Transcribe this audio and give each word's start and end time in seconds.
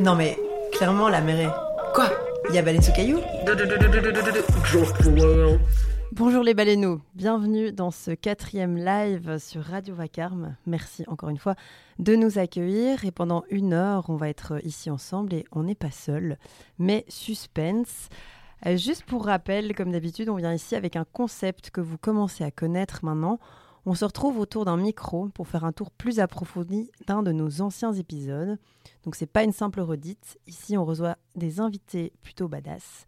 Non 0.00 0.14
mais, 0.14 0.36
clairement, 0.72 1.08
la 1.08 1.22
mer. 1.22 1.58
Quoi? 1.94 2.10
Il 2.50 2.54
y 2.54 2.58
a 2.58 2.62
baleine 2.62 2.82
sous 2.82 2.92
caillou? 2.92 3.18
Bonjour 6.12 6.42
les 6.42 6.52
baleineaux, 6.52 7.00
bienvenue 7.14 7.72
dans 7.72 7.90
ce 7.90 8.10
quatrième 8.10 8.76
live 8.76 9.38
sur 9.38 9.62
Radio 9.62 9.94
Vacarme. 9.94 10.56
Merci 10.66 11.04
encore 11.08 11.30
une 11.30 11.38
fois 11.38 11.54
de 11.98 12.14
nous 12.14 12.38
accueillir 12.38 13.06
et 13.06 13.10
pendant 13.10 13.44
une 13.48 13.72
heure 13.72 14.10
on 14.10 14.16
va 14.16 14.28
être 14.28 14.64
ici 14.66 14.90
ensemble 14.90 15.32
et 15.32 15.44
on 15.50 15.62
n'est 15.62 15.74
pas 15.74 15.90
seul, 15.90 16.36
mais 16.78 17.06
suspense. 17.08 18.08
Euh, 18.66 18.76
juste 18.76 19.04
pour 19.04 19.24
rappel, 19.24 19.74
comme 19.74 19.92
d'habitude, 19.92 20.28
on 20.28 20.36
vient 20.36 20.52
ici 20.52 20.76
avec 20.76 20.96
un 20.96 21.06
concept 21.10 21.70
que 21.70 21.80
vous 21.80 21.98
commencez 21.98 22.44
à 22.44 22.50
connaître 22.50 23.02
maintenant. 23.02 23.38
On 23.88 23.94
se 23.94 24.04
retrouve 24.04 24.40
autour 24.40 24.64
d'un 24.64 24.76
micro 24.76 25.28
pour 25.28 25.46
faire 25.46 25.64
un 25.64 25.70
tour 25.70 25.92
plus 25.92 26.18
approfondi 26.18 26.90
d'un 27.06 27.22
de 27.22 27.30
nos 27.30 27.60
anciens 27.62 27.92
épisodes. 27.92 28.58
Donc 29.04 29.14
c'est 29.14 29.26
pas 29.26 29.44
une 29.44 29.52
simple 29.52 29.80
redite. 29.80 30.38
Ici, 30.48 30.76
on 30.76 30.84
reçoit 30.84 31.16
des 31.36 31.60
invités 31.60 32.12
plutôt 32.22 32.48
badass 32.48 33.06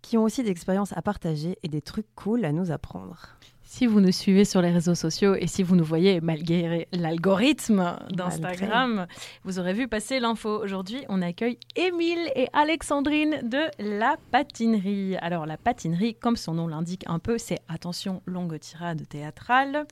qui 0.00 0.16
ont 0.16 0.22
aussi 0.22 0.42
des 0.42 0.50
expériences 0.50 0.96
à 0.96 1.02
partager 1.02 1.58
et 1.62 1.68
des 1.68 1.82
trucs 1.82 2.06
cool 2.14 2.44
à 2.44 2.52
nous 2.52 2.70
apprendre. 2.70 3.36
Si 3.68 3.86
vous 3.86 4.00
nous 4.00 4.12
suivez 4.12 4.44
sur 4.44 4.62
les 4.62 4.70
réseaux 4.70 4.94
sociaux 4.94 5.34
et 5.34 5.48
si 5.48 5.64
vous 5.64 5.74
nous 5.74 5.84
voyez 5.84 6.20
malgré 6.20 6.86
l'algorithme 6.92 7.98
d'Instagram, 8.10 9.08
vous 9.42 9.58
aurez 9.58 9.72
vu 9.72 9.88
passer 9.88 10.20
l'info. 10.20 10.62
Aujourd'hui, 10.62 11.04
on 11.08 11.20
accueille 11.20 11.58
Émile 11.74 12.30
et 12.36 12.46
Alexandrine 12.52 13.40
de 13.42 13.62
La 13.80 14.18
Patinerie. 14.30 15.16
Alors, 15.16 15.46
La 15.46 15.56
Patinerie, 15.56 16.14
comme 16.14 16.36
son 16.36 16.54
nom 16.54 16.68
l'indique 16.68 17.02
un 17.08 17.18
peu, 17.18 17.38
c'est 17.38 17.58
attention, 17.68 18.22
longue 18.24 18.56
tirade 18.60 19.02
théâtrale 19.08 19.84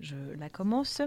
je 0.00 0.14
la 0.38 0.48
commence. 0.48 1.02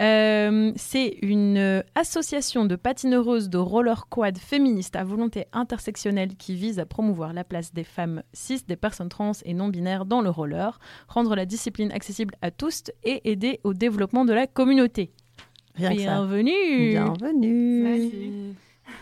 Euh, 0.00 0.72
c'est 0.76 1.18
une 1.22 1.84
association 1.94 2.64
de 2.64 2.76
patineuses 2.76 3.48
de 3.50 3.58
roller 3.58 4.08
quad 4.08 4.38
féministes 4.38 4.96
à 4.96 5.04
volonté 5.04 5.46
intersectionnelle 5.52 6.36
qui 6.36 6.54
vise 6.54 6.78
à 6.78 6.86
promouvoir 6.86 7.32
la 7.32 7.44
place 7.44 7.72
des 7.72 7.84
femmes 7.84 8.22
cis, 8.32 8.62
des 8.66 8.76
personnes 8.76 9.08
trans 9.08 9.32
et 9.44 9.54
non 9.54 9.68
binaires 9.68 10.06
dans 10.06 10.20
le 10.20 10.30
roller, 10.30 10.78
rendre 11.08 11.36
la 11.36 11.46
discipline 11.46 11.92
accessible 11.92 12.34
à 12.42 12.50
tous 12.50 12.84
et 13.04 13.30
aider 13.30 13.60
au 13.64 13.74
développement 13.74 14.24
de 14.24 14.32
la 14.32 14.46
communauté. 14.46 15.12
Bienvenue. 15.76 16.90
Bienvenue. 16.90 18.54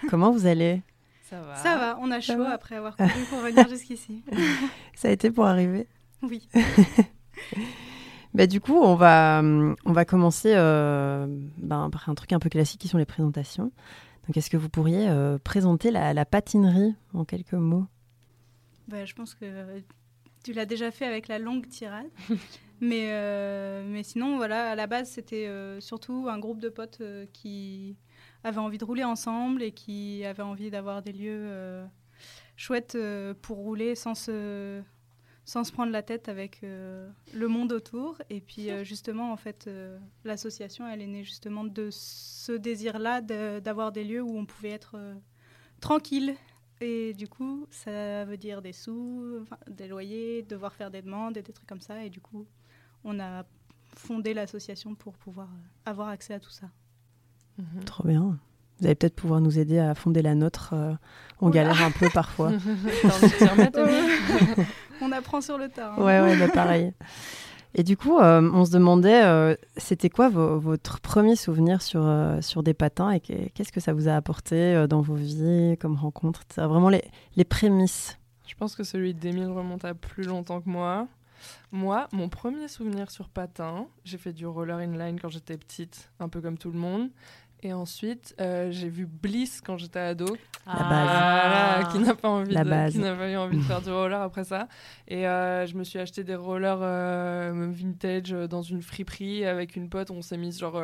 Comment 0.09 0.31
vous 0.31 0.47
allez? 0.47 0.83
Ça 1.29 1.41
va. 1.41 1.55
Ça 1.57 1.77
va, 1.77 1.99
on 2.01 2.11
a 2.11 2.21
chaud 2.21 2.43
après 2.43 2.77
avoir 2.77 2.97
couru 2.97 3.25
pour 3.29 3.39
venir 3.39 3.69
jusqu'ici. 3.71 4.23
Ça 4.95 5.09
a 5.09 5.11
été 5.13 5.31
pour 5.31 5.47
arriver 5.47 5.87
Oui. 6.23 6.49
Bah, 8.35 8.47
du 8.47 8.61
coup, 8.61 8.77
on 8.77 8.95
va, 8.95 9.43
on 9.43 9.93
va 9.93 10.05
commencer 10.05 10.53
euh, 10.55 11.27
ben, 11.59 11.91
par 11.91 12.09
un 12.09 12.15
truc 12.15 12.33
un 12.33 12.39
peu 12.39 12.49
classique 12.49 12.81
qui 12.81 12.89
sont 12.89 12.99
les 12.99 13.05
présentations. 13.05 13.73
Donc, 14.27 14.37
est-ce 14.37 14.51
que 14.51 14.57
vous 14.57 14.69
pourriez 14.69 15.09
euh, 15.09 15.39
présenter 15.39 15.91
la, 15.91 16.25
patinerie 16.25 16.95
en 17.13 17.25
quelques 17.25 17.55
mots? 17.55 17.87
Bah, 18.87 19.05
Je 19.05 19.15
pense 19.15 19.35
que 19.35 19.83
tu 20.45 20.53
l'as 20.53 20.67
déjà 20.67 20.91
fait 20.93 21.07
avec 21.07 21.27
la 21.27 21.41
longue 21.41 21.69
tirade. 21.69 22.07
mais, 22.81 23.09
euh, 23.11 23.83
mais 23.85 24.05
sinon, 24.05 24.37
voilà, 24.37 24.71
à 24.71 24.75
la 24.77 24.87
base, 24.87 25.11
c'était 25.11 25.51
surtout 25.81 26.29
un 26.31 26.39
groupe 26.39 26.61
de 26.61 26.69
potes 26.69 27.03
qui 27.33 27.97
avaient 28.45 28.59
envie 28.59 28.79
de 28.79 28.85
rouler 28.85 29.05
ensemble 29.05 29.63
et 29.63 29.73
qui 29.73 30.25
avaient 30.25 30.45
envie 30.45 30.71
d'avoir 30.71 31.03
des 31.03 31.13
lieux 31.13 31.83
chouettes 32.57 32.97
pour 33.43 33.57
rouler 33.57 33.97
sans 33.97 34.15
se 34.15 34.83
sans 35.45 35.65
se 35.65 35.73
prendre 35.73 35.93
la 35.93 36.03
tête 36.03 36.29
avec 36.29 36.61
euh, 36.63 37.11
le 37.35 37.49
monde 37.49 37.73
autour. 37.73 38.21
Et 38.31 38.41
puis 38.41 38.71
euh, 38.71 38.85
justement, 38.85 39.33
en 39.33 39.37
fait, 39.37 39.67
euh, 39.67 39.99
l'association, 40.25 40.87
elle 40.87 41.01
est 41.01 41.07
née 41.07 41.25
justement 41.25 41.65
de 41.65 41.89
ce 41.91 42.53
désir-là 42.53 43.21
d'avoir 43.61 43.93
des 43.93 44.05
lieux 44.05 44.23
où 44.23 44.37
on 44.37 44.47
pouvait 44.47 44.71
être 44.71 44.97
tranquille. 45.81 46.35
Et 46.81 47.13
du 47.15 47.29
coup, 47.29 47.67
ça 47.71 48.25
veut 48.25 48.39
dire 48.39 48.63
des 48.63 48.73
sous, 48.73 49.45
des 49.69 49.87
loyers, 49.87 50.43
devoir 50.43 50.73
faire 50.73 50.91
des 50.91 51.03
demandes 51.03 51.37
et 51.37 51.43
des 51.43 51.53
trucs 51.53 51.69
comme 51.69 51.83
ça. 51.83 52.05
Et 52.05 52.11
du 52.11 52.21
coup, 52.21 52.47
on 53.05 53.21
a 53.21 53.45
fondé 53.95 54.35
l'association 54.35 54.95
pour 54.95 55.19
pouvoir 55.19 55.49
avoir 55.85 56.09
accès 56.09 56.35
à 56.35 56.41
tout 56.41 56.51
ça. 56.51 56.71
Mhm. 57.59 57.85
Trop 57.85 58.09
bien. 58.09 58.39
Vous 58.79 58.87
allez 58.87 58.95
peut-être 58.95 59.17
pouvoir 59.17 59.43
nous 59.43 59.59
aider 59.59 59.79
à 59.79 59.95
fonder 59.95 60.23
la 60.23 60.35
nôtre. 60.35 60.75
on 61.41 61.51
galère 61.51 61.83
un 61.83 61.91
peu 61.91 62.09
parfois. 62.09 62.53
on 65.03 65.13
apprend 65.13 65.41
sur 65.41 65.59
le 65.59 65.69
tas. 65.69 65.93
Hein. 65.93 66.03
Ouais, 66.03 66.21
ouais, 66.21 66.37
bah, 66.37 66.49
pareil. 66.49 66.93
Et 67.75 67.85
du 67.85 67.97
coup, 67.97 68.19
euh, 68.19 68.51
on 68.53 68.65
se 68.65 68.73
demandait, 68.73 69.23
euh, 69.25 69.55
c'était 69.77 70.11
quoi 70.11 70.29
votre 70.29 71.01
premier 71.01 71.37
souvenir 71.37 71.83
sur, 71.83 72.05
euh, 72.05 72.41
sur 72.41 72.63
des 72.65 72.75
patins 72.75 73.13
et 73.13 73.21
qu'est-ce 73.21 73.71
que 73.71 73.81
ça 73.81 73.93
vous 73.93 74.09
a 74.09 74.15
apporté 74.15 74.87
dans 74.89 75.01
vos 75.01 75.15
vies 75.15 75.77
comme 75.81 75.95
rencontre 75.95 76.43
C'est 76.53 76.63
vraiment 76.63 76.89
les, 76.89 77.05
les 77.37 77.45
prémices. 77.45 78.19
Je 78.49 78.55
pense 78.57 78.75
que 78.75 78.83
celui 78.83 79.15
d'Emile 79.15 79.51
remonte 79.51 79.85
à 79.85 79.95
plus 79.95 80.25
longtemps 80.25 80.61
que 80.61 80.69
moi. 80.69 81.07
Moi, 81.71 82.09
mon 82.13 82.29
premier 82.29 82.67
souvenir 82.67 83.11
sur 83.11 83.29
patin, 83.29 83.87
j'ai 84.05 84.19
fait 84.19 84.33
du 84.33 84.47
roller 84.47 84.81
inline 84.81 85.21
quand 85.21 85.29
j'étais 85.29 85.57
petite, 85.57 86.11
un 86.19 86.29
peu 86.29 86.41
comme 86.41 86.59
tout 86.59 86.71
le 86.73 86.79
monde. 86.79 87.09
Et 87.63 87.73
ensuite, 87.73 88.35
euh, 88.41 88.71
j'ai 88.71 88.89
vu 88.89 89.07
Bliss 89.07 89.61
quand 89.61 89.77
j'étais 89.77 89.99
ado. 89.99 90.37
La 90.67 90.73
base. 90.75 91.09
Ah, 91.11 91.89
qui 91.93 91.99
n'a 91.99 92.15
pas 92.15 92.29
envie 92.29 92.55
de, 92.55 92.91
qui 92.91 92.99
n'a 92.99 93.15
pas 93.15 93.31
eu 93.31 93.37
envie 93.37 93.59
de 93.59 93.63
faire 93.63 93.83
du 93.83 93.91
roller 93.91 94.21
après 94.21 94.45
ça. 94.45 94.69
Et 95.09 95.27
euh, 95.27 95.67
je 95.67 95.77
me 95.77 95.85
suis 95.85 95.99
acheté 95.99 96.25
des 96.25 96.35
rollers 96.35 96.81
euh, 96.81 97.69
vintage 97.71 98.31
dans 98.31 98.63
une 98.63 98.81
friperie 98.81 99.45
avec 99.45 99.77
une 99.77 99.91
pote. 99.91 100.11
On 100.11 100.23
s'est 100.23 100.39
mis 100.39 100.53
genre 100.53 100.83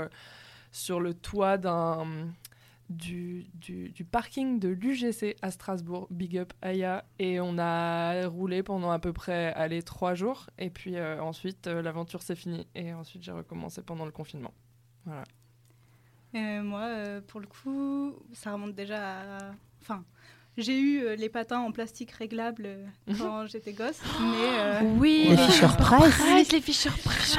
sur 0.71 1.01
le 1.01 1.15
toit 1.15 1.57
d'un 1.57 2.05
du, 2.89 3.47
du, 3.55 3.89
du, 3.89 4.05
parking 4.05 4.61
de 4.61 4.69
l'UGC 4.69 5.37
à 5.43 5.51
Strasbourg, 5.51 6.07
Big 6.11 6.39
Up 6.39 6.53
Aya, 6.63 7.05
et 7.19 7.41
on 7.41 7.59
a 7.59 8.29
roulé 8.29 8.63
pendant 8.63 8.93
à 8.93 9.01
peu 9.01 9.13
près 9.13 9.53
allez, 9.55 9.83
trois 9.83 10.15
jours, 10.15 10.51
et 10.57 10.71
puis 10.71 10.95
ensuite 11.01 11.67
l'aventure 11.67 12.23
s'est 12.23 12.37
finie, 12.37 12.69
et 12.77 12.95
ensuite 12.95 13.25
j'ai 13.25 13.33
recommencé 13.33 13.83
pendant 13.83 14.05
le 14.05 14.13
confinement. 14.13 14.55
Voilà. 15.05 15.25
Euh, 16.37 16.63
moi, 16.63 16.83
euh, 16.83 17.21
pour 17.27 17.41
le 17.41 17.47
coup, 17.47 18.15
ça 18.33 18.53
remonte 18.53 18.75
déjà 18.75 18.99
à. 18.99 19.39
Enfin, 19.81 20.05
j'ai 20.59 20.79
eu 20.79 21.01
euh, 21.01 21.17
les 21.17 21.29
patins 21.29 21.61
en 21.61 21.73
plastique 21.73 22.11
réglables 22.11 22.69
quand 23.19 23.47
j'étais 23.47 23.73
gosse, 23.73 24.01
mais 24.21 24.87
oui, 24.99 25.29
les 25.31 25.37
Fisher 25.37 25.69
Price, 25.79 26.53
les 26.53 26.61
Fisher 26.61 26.91
Price. 27.05 27.37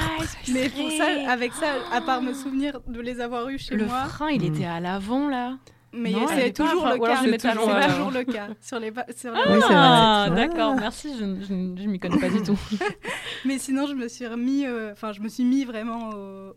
Mais 0.52 0.69
pour 0.69 0.90
ça, 0.91 1.31
avec 1.31 1.53
ça, 1.53 1.75
à 1.91 2.02
part 2.02 2.22
me 2.22 2.34
souvenir 2.34 2.80
de 2.88 3.00
les 3.00 3.19
avoir 3.19 3.50
eus 3.50 3.59
chez 3.59 3.75
moi, 3.78 4.03
le 4.03 4.09
frein, 4.09 4.30
il 4.30 4.44
était 4.44 4.66
à 4.66 4.80
l'avant 4.80 5.28
là. 5.28 5.57
Mais 5.97 6.13
c'est 6.30 6.53
toujours, 6.53 6.88
le 6.88 6.97
cas. 7.00 7.22
C'est 7.24 7.38
toujours, 7.38 8.12
le 8.12 8.24
cas. 8.24 8.47
Sur 8.62 8.80
les, 8.80 8.94
sur 9.16 9.34
les... 9.34 9.59
Ah, 9.69 10.30
d'accord, 10.34 10.75
merci, 10.75 11.18
je 11.18 11.25
ne 11.25 11.88
m'y 11.88 12.00
connais 12.00 12.19
pas 12.19 12.30
du 12.30 12.41
tout. 12.44 12.59
Mais 13.46 13.58
sinon, 13.58 13.88
je 13.88 13.94
me 13.94 14.07
suis 14.07 14.28
remis, 14.28 14.66
euh, 14.66 14.91
enfin, 14.91 15.12
je 15.12 15.22
me 15.22 15.30
suis 15.30 15.44
mis 15.44 15.66
vraiment 15.66 16.09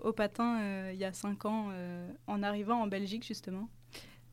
au, 0.02 0.12
patin 0.12 0.60
euh, 0.60 0.90
il 0.92 0.98
y 0.98 1.04
a 1.04 1.12
cinq 1.12 1.44
ans 1.44 1.68
euh, 1.72 2.08
en 2.26 2.42
arrivant 2.42 2.80
en 2.80 2.86
Belgique, 2.86 3.26
justement. 3.26 3.68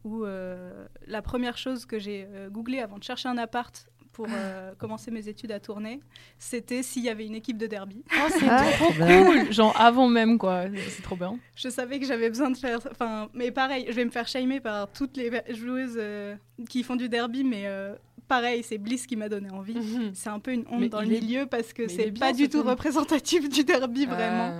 Où 0.03 0.23
la 0.25 1.21
première 1.21 1.57
chose 1.57 1.85
que 1.85 1.99
j'ai 1.99 2.27
googlé 2.49 2.79
avant 2.79 2.97
de 2.97 3.03
chercher 3.03 3.27
un 3.27 3.37
appart 3.37 3.89
pour 4.17 4.25
euh, 4.31 4.73
commencer 4.79 5.11
mes 5.11 5.29
études 5.29 5.51
à 5.51 5.59
tourner, 5.59 5.99
c'était 6.39 6.81
s'il 6.81 7.03
y 7.03 7.09
avait 7.09 7.27
une 7.27 7.35
équipe 7.35 7.55
de 7.55 7.67
derby. 7.67 8.03
Oh, 8.11 8.29
c'est 8.31 8.47
ah, 8.49 8.65
trop 8.71 8.91
cool 8.91 9.53
Genre 9.53 9.79
avant 9.79 10.07
même, 10.07 10.39
quoi. 10.39 10.63
C'est 10.89 11.03
trop 11.03 11.15
bien. 11.15 11.37
Je 11.55 11.69
savais 11.69 11.99
que 11.99 12.05
j'avais 12.07 12.27
besoin 12.27 12.49
de 12.49 12.57
faire... 12.57 12.79
Enfin, 12.89 13.29
mais 13.35 13.51
pareil, 13.51 13.85
je 13.87 13.93
vais 13.93 14.05
me 14.05 14.09
faire 14.09 14.27
shamer 14.27 14.59
par 14.59 14.91
toutes 14.91 15.17
les 15.17 15.29
joueuses 15.49 15.97
euh, 15.97 16.35
qui 16.67 16.81
font 16.81 16.95
du 16.95 17.09
derby, 17.09 17.43
mais... 17.43 17.67
Euh, 17.67 17.93
pareil, 18.27 18.63
c'est 18.63 18.79
Bliss 18.79 19.05
qui 19.05 19.15
m'a 19.15 19.29
donné 19.29 19.51
envie. 19.51 19.75
Mhm. 19.75 20.11
C'est 20.15 20.29
un 20.29 20.39
peu 20.39 20.51
une 20.51 20.65
honte 20.71 20.89
dans 20.89 21.01
le 21.01 21.09
milieu 21.09 21.45
parce 21.45 21.71
que 21.71 21.87
c'est 21.87 22.11
pas 22.11 22.33
du 22.33 22.49
tout 22.49 22.63
représentatif 22.63 23.47
du 23.47 23.63
derby, 23.63 24.07
vraiment. 24.07 24.59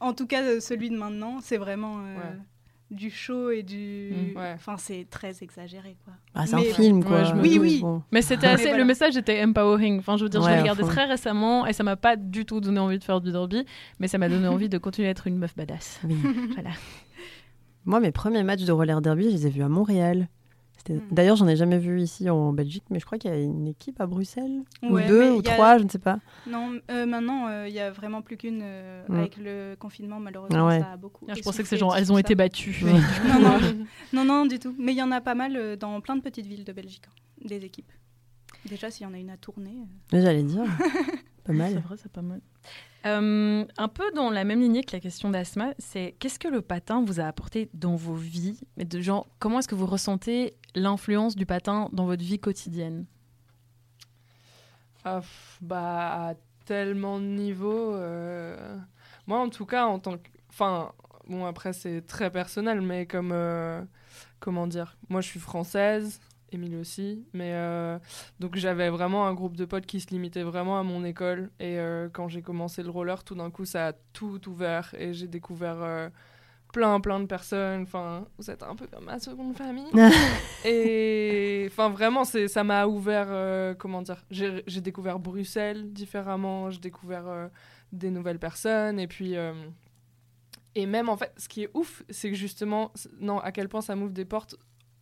En 0.00 0.12
tout 0.12 0.26
cas, 0.26 0.60
celui 0.60 0.90
de 0.90 0.98
maintenant, 0.98 1.38
c'est 1.40 1.56
vraiment 1.56 2.02
du 2.90 3.10
show 3.10 3.50
et 3.50 3.62
du. 3.62 4.12
Mm. 4.34 4.38
Enfin, 4.54 4.76
c'est 4.78 5.06
très 5.10 5.42
exagéré, 5.42 5.96
quoi. 6.04 6.14
Ah, 6.34 6.46
c'est 6.46 6.54
un 6.54 6.60
film, 6.60 7.04
quoi. 7.04 7.34
oui, 7.36 7.58
oui. 7.60 7.82
Mais 8.12 8.22
c'était 8.22 8.46
assez. 8.46 8.76
Le 8.76 8.84
message 8.84 9.16
était 9.16 9.42
empowering. 9.42 9.98
Enfin, 9.98 10.16
je 10.16 10.24
veux 10.24 10.28
dire, 10.28 10.42
je 10.42 10.48
l'ai 10.48 10.60
regardé 10.60 10.82
très 10.84 11.04
récemment 11.04 11.66
et 11.66 11.72
ça 11.72 11.82
m'a 11.82 11.96
pas 11.96 12.16
du 12.16 12.44
tout 12.44 12.60
donné 12.60 12.78
envie 12.78 12.98
de 12.98 13.04
faire 13.04 13.20
du 13.20 13.32
derby, 13.32 13.64
mais 13.98 14.08
ça 14.08 14.18
m'a 14.18 14.28
donné 14.28 14.48
envie 14.48 14.68
de 14.68 14.78
continuer 14.78 15.08
à 15.08 15.10
être 15.10 15.26
une 15.26 15.38
meuf 15.38 15.56
badass. 15.56 16.00
voilà. 16.54 16.70
Moi, 17.84 18.00
mes 18.00 18.10
premiers 18.10 18.42
matchs 18.42 18.64
de 18.64 18.72
roller 18.72 19.00
derby, 19.00 19.24
je 19.24 19.28
les 19.30 19.46
ai 19.46 19.50
vus 19.50 19.62
à 19.62 19.68
Montréal. 19.68 20.28
Hmm. 20.94 21.00
D'ailleurs, 21.10 21.36
j'en 21.36 21.48
ai 21.48 21.56
jamais 21.56 21.78
vu 21.78 22.00
ici 22.00 22.28
en 22.30 22.52
Belgique, 22.52 22.84
mais 22.90 23.00
je 23.00 23.06
crois 23.06 23.18
qu'il 23.18 23.30
y 23.30 23.34
a 23.34 23.38
une 23.38 23.66
équipe 23.66 24.00
à 24.00 24.06
Bruxelles, 24.06 24.62
ou 24.82 24.98
deux, 25.00 25.30
ou 25.30 25.42
trois, 25.42 25.78
je 25.78 25.84
ne 25.84 25.88
sais 25.88 25.98
pas. 25.98 26.18
Non, 26.46 26.78
euh, 26.90 27.06
maintenant, 27.06 27.48
euh, 27.48 27.68
il 27.68 27.72
n'y 27.72 27.80
a 27.80 27.90
vraiment 27.90 28.22
plus 28.22 28.36
qu'une. 28.36 28.60
Euh. 28.62 29.04
Avec 29.08 29.36
le 29.36 29.74
confinement, 29.78 30.20
malheureusement, 30.20 30.68
ah 30.68 30.80
ça 30.80 30.92
a 30.92 30.96
beaucoup. 30.96 31.26
Ah, 31.28 31.34
je 31.34 31.42
pensais 31.42 31.62
que 31.62 31.68
ces 31.68 31.76
gens, 31.76 31.94
elles 31.94 32.12
ont 32.12 32.18
été 32.18 32.34
battues. 32.34 32.84
non, 33.28 33.40
non, 33.40 33.58
non, 34.12 34.24
non, 34.24 34.46
du 34.46 34.58
tout. 34.58 34.74
Mais 34.78 34.92
il 34.92 34.98
y 34.98 35.02
en 35.02 35.12
a 35.12 35.20
pas 35.20 35.34
mal 35.34 35.76
dans 35.76 36.00
plein 36.00 36.16
de 36.16 36.22
petites 36.22 36.46
villes 36.46 36.64
de 36.64 36.72
Belgique, 36.72 37.04
hein, 37.08 37.46
des 37.46 37.64
équipes. 37.64 37.92
Déjà, 38.68 38.90
s'il 38.90 39.06
y 39.06 39.10
en 39.10 39.14
a 39.14 39.18
une 39.18 39.30
à 39.30 39.36
tourner. 39.36 39.74
J'allais 40.12 40.42
dire. 40.42 40.64
pas 41.44 41.52
mal. 41.52 41.72
C'est 41.72 41.80
vrai, 41.80 41.96
c'est 41.96 42.12
pas 42.12 42.22
mal. 42.22 42.40
Euh, 43.04 43.64
un 43.76 43.88
peu 43.88 44.10
dans 44.12 44.30
la 44.30 44.44
même 44.44 44.60
lignée 44.60 44.82
que 44.82 44.92
la 44.92 45.00
question 45.00 45.30
d'Asma, 45.30 45.74
c'est 45.78 46.16
qu'est-ce 46.18 46.38
que 46.38 46.48
le 46.48 46.60
patin 46.62 47.04
vous 47.04 47.20
a 47.20 47.24
apporté 47.24 47.68
dans 47.74 47.94
vos 47.94 48.14
vies? 48.14 48.58
De 48.76 49.00
genre, 49.00 49.28
comment 49.38 49.60
est-ce 49.60 49.68
que 49.68 49.74
vous 49.76 49.86
ressentez 49.86 50.54
l'influence 50.74 51.36
du 51.36 51.46
patin 51.46 51.88
dans 51.92 52.06
votre 52.06 52.24
vie 52.24 52.38
quotidienne? 52.38 53.06
Ah, 55.04 55.20
Bah, 55.60 56.30
à 56.30 56.34
tellement 56.64 57.20
de 57.20 57.24
niveaux. 57.26 57.94
Euh, 57.94 58.76
moi, 59.26 59.38
en 59.38 59.48
tout 59.48 59.66
cas, 59.66 59.86
en 59.86 59.98
tant 59.98 60.18
que. 60.18 60.28
Enfin, 60.50 60.92
bon, 61.28 61.46
après, 61.46 61.72
c'est 61.72 62.02
très 62.02 62.30
personnel, 62.30 62.80
mais 62.80 63.06
comme. 63.06 63.30
Euh, 63.32 63.82
comment 64.40 64.66
dire? 64.66 64.96
Moi, 65.08 65.20
je 65.20 65.28
suis 65.28 65.40
française. 65.40 66.20
Émile 66.52 66.76
aussi. 66.76 67.24
Mais 67.32 67.52
euh, 67.54 67.98
donc 68.38 68.56
j'avais 68.56 68.88
vraiment 68.88 69.26
un 69.26 69.34
groupe 69.34 69.56
de 69.56 69.64
potes 69.64 69.86
qui 69.86 70.00
se 70.00 70.08
limitait 70.08 70.44
vraiment 70.44 70.78
à 70.78 70.82
mon 70.82 71.04
école. 71.04 71.50
Et 71.58 71.78
euh, 71.78 72.08
quand 72.12 72.28
j'ai 72.28 72.42
commencé 72.42 72.82
le 72.82 72.90
roller, 72.90 73.24
tout 73.24 73.34
d'un 73.34 73.50
coup, 73.50 73.64
ça 73.64 73.88
a 73.88 73.92
tout 74.12 74.40
ouvert 74.48 74.94
et 74.96 75.12
j'ai 75.12 75.26
découvert 75.26 75.82
euh, 75.82 76.08
plein, 76.72 77.00
plein 77.00 77.18
de 77.18 77.26
personnes. 77.26 77.82
Enfin, 77.82 78.26
vous 78.38 78.48
êtes 78.48 78.62
un 78.62 78.76
peu 78.76 78.86
comme 78.86 79.06
ma 79.06 79.18
seconde 79.18 79.56
famille. 79.56 79.90
et 80.64 81.66
enfin, 81.68 81.88
vraiment, 81.88 82.24
c'est, 82.24 82.46
ça 82.46 82.62
m'a 82.62 82.86
ouvert. 82.86 83.76
comment 83.76 84.02
dire 84.02 84.24
j'ai, 84.30 84.80
découvert 84.80 85.18
Bruxelles 85.18 85.92
différemment. 85.92 86.70
J'ai 86.70 86.80
découvert 86.80 87.50
des 87.90 88.10
nouvelles 88.12 88.38
personnes. 88.38 89.00
Et 89.00 89.08
puis. 89.08 89.34
et 90.76 90.86
même 90.86 91.08
en 91.08 91.16
fait, 91.16 91.32
ce 91.38 91.48
qui 91.48 91.64
est 91.64 91.70
ouf, 91.74 92.04
c'est 92.08 92.30
que 92.30 92.36
justement, 92.36 92.92
non, 93.18 93.40
à 93.40 93.50
quel 93.50 93.68
point 93.68 93.80
ça 93.80 93.96
m'ouvre 93.96 94.12
des 94.12 94.24
portes 94.24 94.54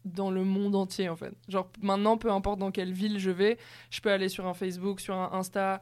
dans 0.05 0.31
le 0.31 0.45
monde 0.45 0.75
entier 0.75 1.09
en 1.09 1.17
fait. 1.17 1.33
Genre 1.49 1.69
maintenant, 1.81 2.17
peu 2.17 2.31
importe 2.31 2.59
dans 2.59 2.71
quelle 2.71 2.93
ville 2.93 3.19
je 3.19 3.31
vais, 3.31 3.59
je 3.91 4.01
peux 4.01 4.11
aller 4.11 4.29
sur 4.29 4.47
un 4.47 4.55
Facebook, 4.55 5.01
sur 5.01 5.15
un 5.15 5.31
Insta, 5.33 5.81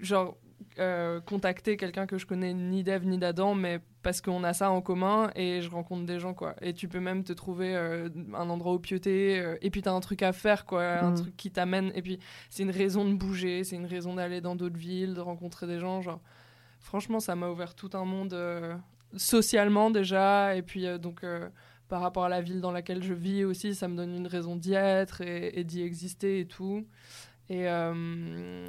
genre 0.00 0.36
euh, 0.78 1.20
contacter 1.20 1.76
quelqu'un 1.76 2.06
que 2.06 2.16
je 2.16 2.24
connais 2.24 2.54
ni 2.54 2.82
d'Eve 2.82 3.06
ni 3.06 3.18
d'Adam, 3.18 3.54
mais 3.54 3.80
parce 4.02 4.22
qu'on 4.22 4.42
a 4.42 4.54
ça 4.54 4.70
en 4.70 4.80
commun 4.80 5.30
et 5.34 5.60
je 5.60 5.68
rencontre 5.68 6.06
des 6.06 6.18
gens 6.18 6.32
quoi. 6.32 6.54
Et 6.62 6.72
tu 6.72 6.88
peux 6.88 7.00
même 7.00 7.24
te 7.24 7.32
trouver 7.34 7.76
euh, 7.76 8.08
un 8.32 8.48
endroit 8.48 8.72
où 8.72 8.78
pioter 8.78 9.38
euh, 9.38 9.56
et 9.60 9.70
puis 9.70 9.82
tu 9.82 9.88
as 9.90 9.92
un 9.92 10.00
truc 10.00 10.22
à 10.22 10.32
faire 10.32 10.64
quoi, 10.64 10.82
un 10.82 11.10
mm. 11.10 11.16
truc 11.16 11.36
qui 11.36 11.50
t'amène 11.50 11.92
et 11.94 12.00
puis 12.00 12.18
c'est 12.48 12.62
une 12.62 12.70
raison 12.70 13.04
de 13.04 13.12
bouger, 13.12 13.64
c'est 13.64 13.76
une 13.76 13.86
raison 13.86 14.14
d'aller 14.14 14.40
dans 14.40 14.56
d'autres 14.56 14.78
villes, 14.78 15.12
de 15.12 15.20
rencontrer 15.20 15.66
des 15.66 15.78
gens 15.78 16.00
genre 16.00 16.20
franchement 16.80 17.20
ça 17.20 17.36
m'a 17.36 17.50
ouvert 17.50 17.74
tout 17.74 17.90
un 17.92 18.06
monde 18.06 18.34
socialement 19.14 19.90
déjà 19.90 20.56
et 20.56 20.62
puis 20.62 20.86
donc 20.98 21.22
par 21.92 22.00
rapport 22.00 22.24
à 22.24 22.30
la 22.30 22.40
ville 22.40 22.62
dans 22.62 22.72
laquelle 22.72 23.02
je 23.02 23.12
vis 23.12 23.44
aussi, 23.44 23.74
ça 23.74 23.86
me 23.86 23.94
donne 23.94 24.14
une 24.14 24.26
raison 24.26 24.56
d'y 24.56 24.72
être 24.72 25.20
et, 25.20 25.62
d'y 25.62 25.82
exister 25.82 26.40
et 26.40 26.46
tout. 26.46 26.86
Et 27.50 27.68
euh, 27.68 28.66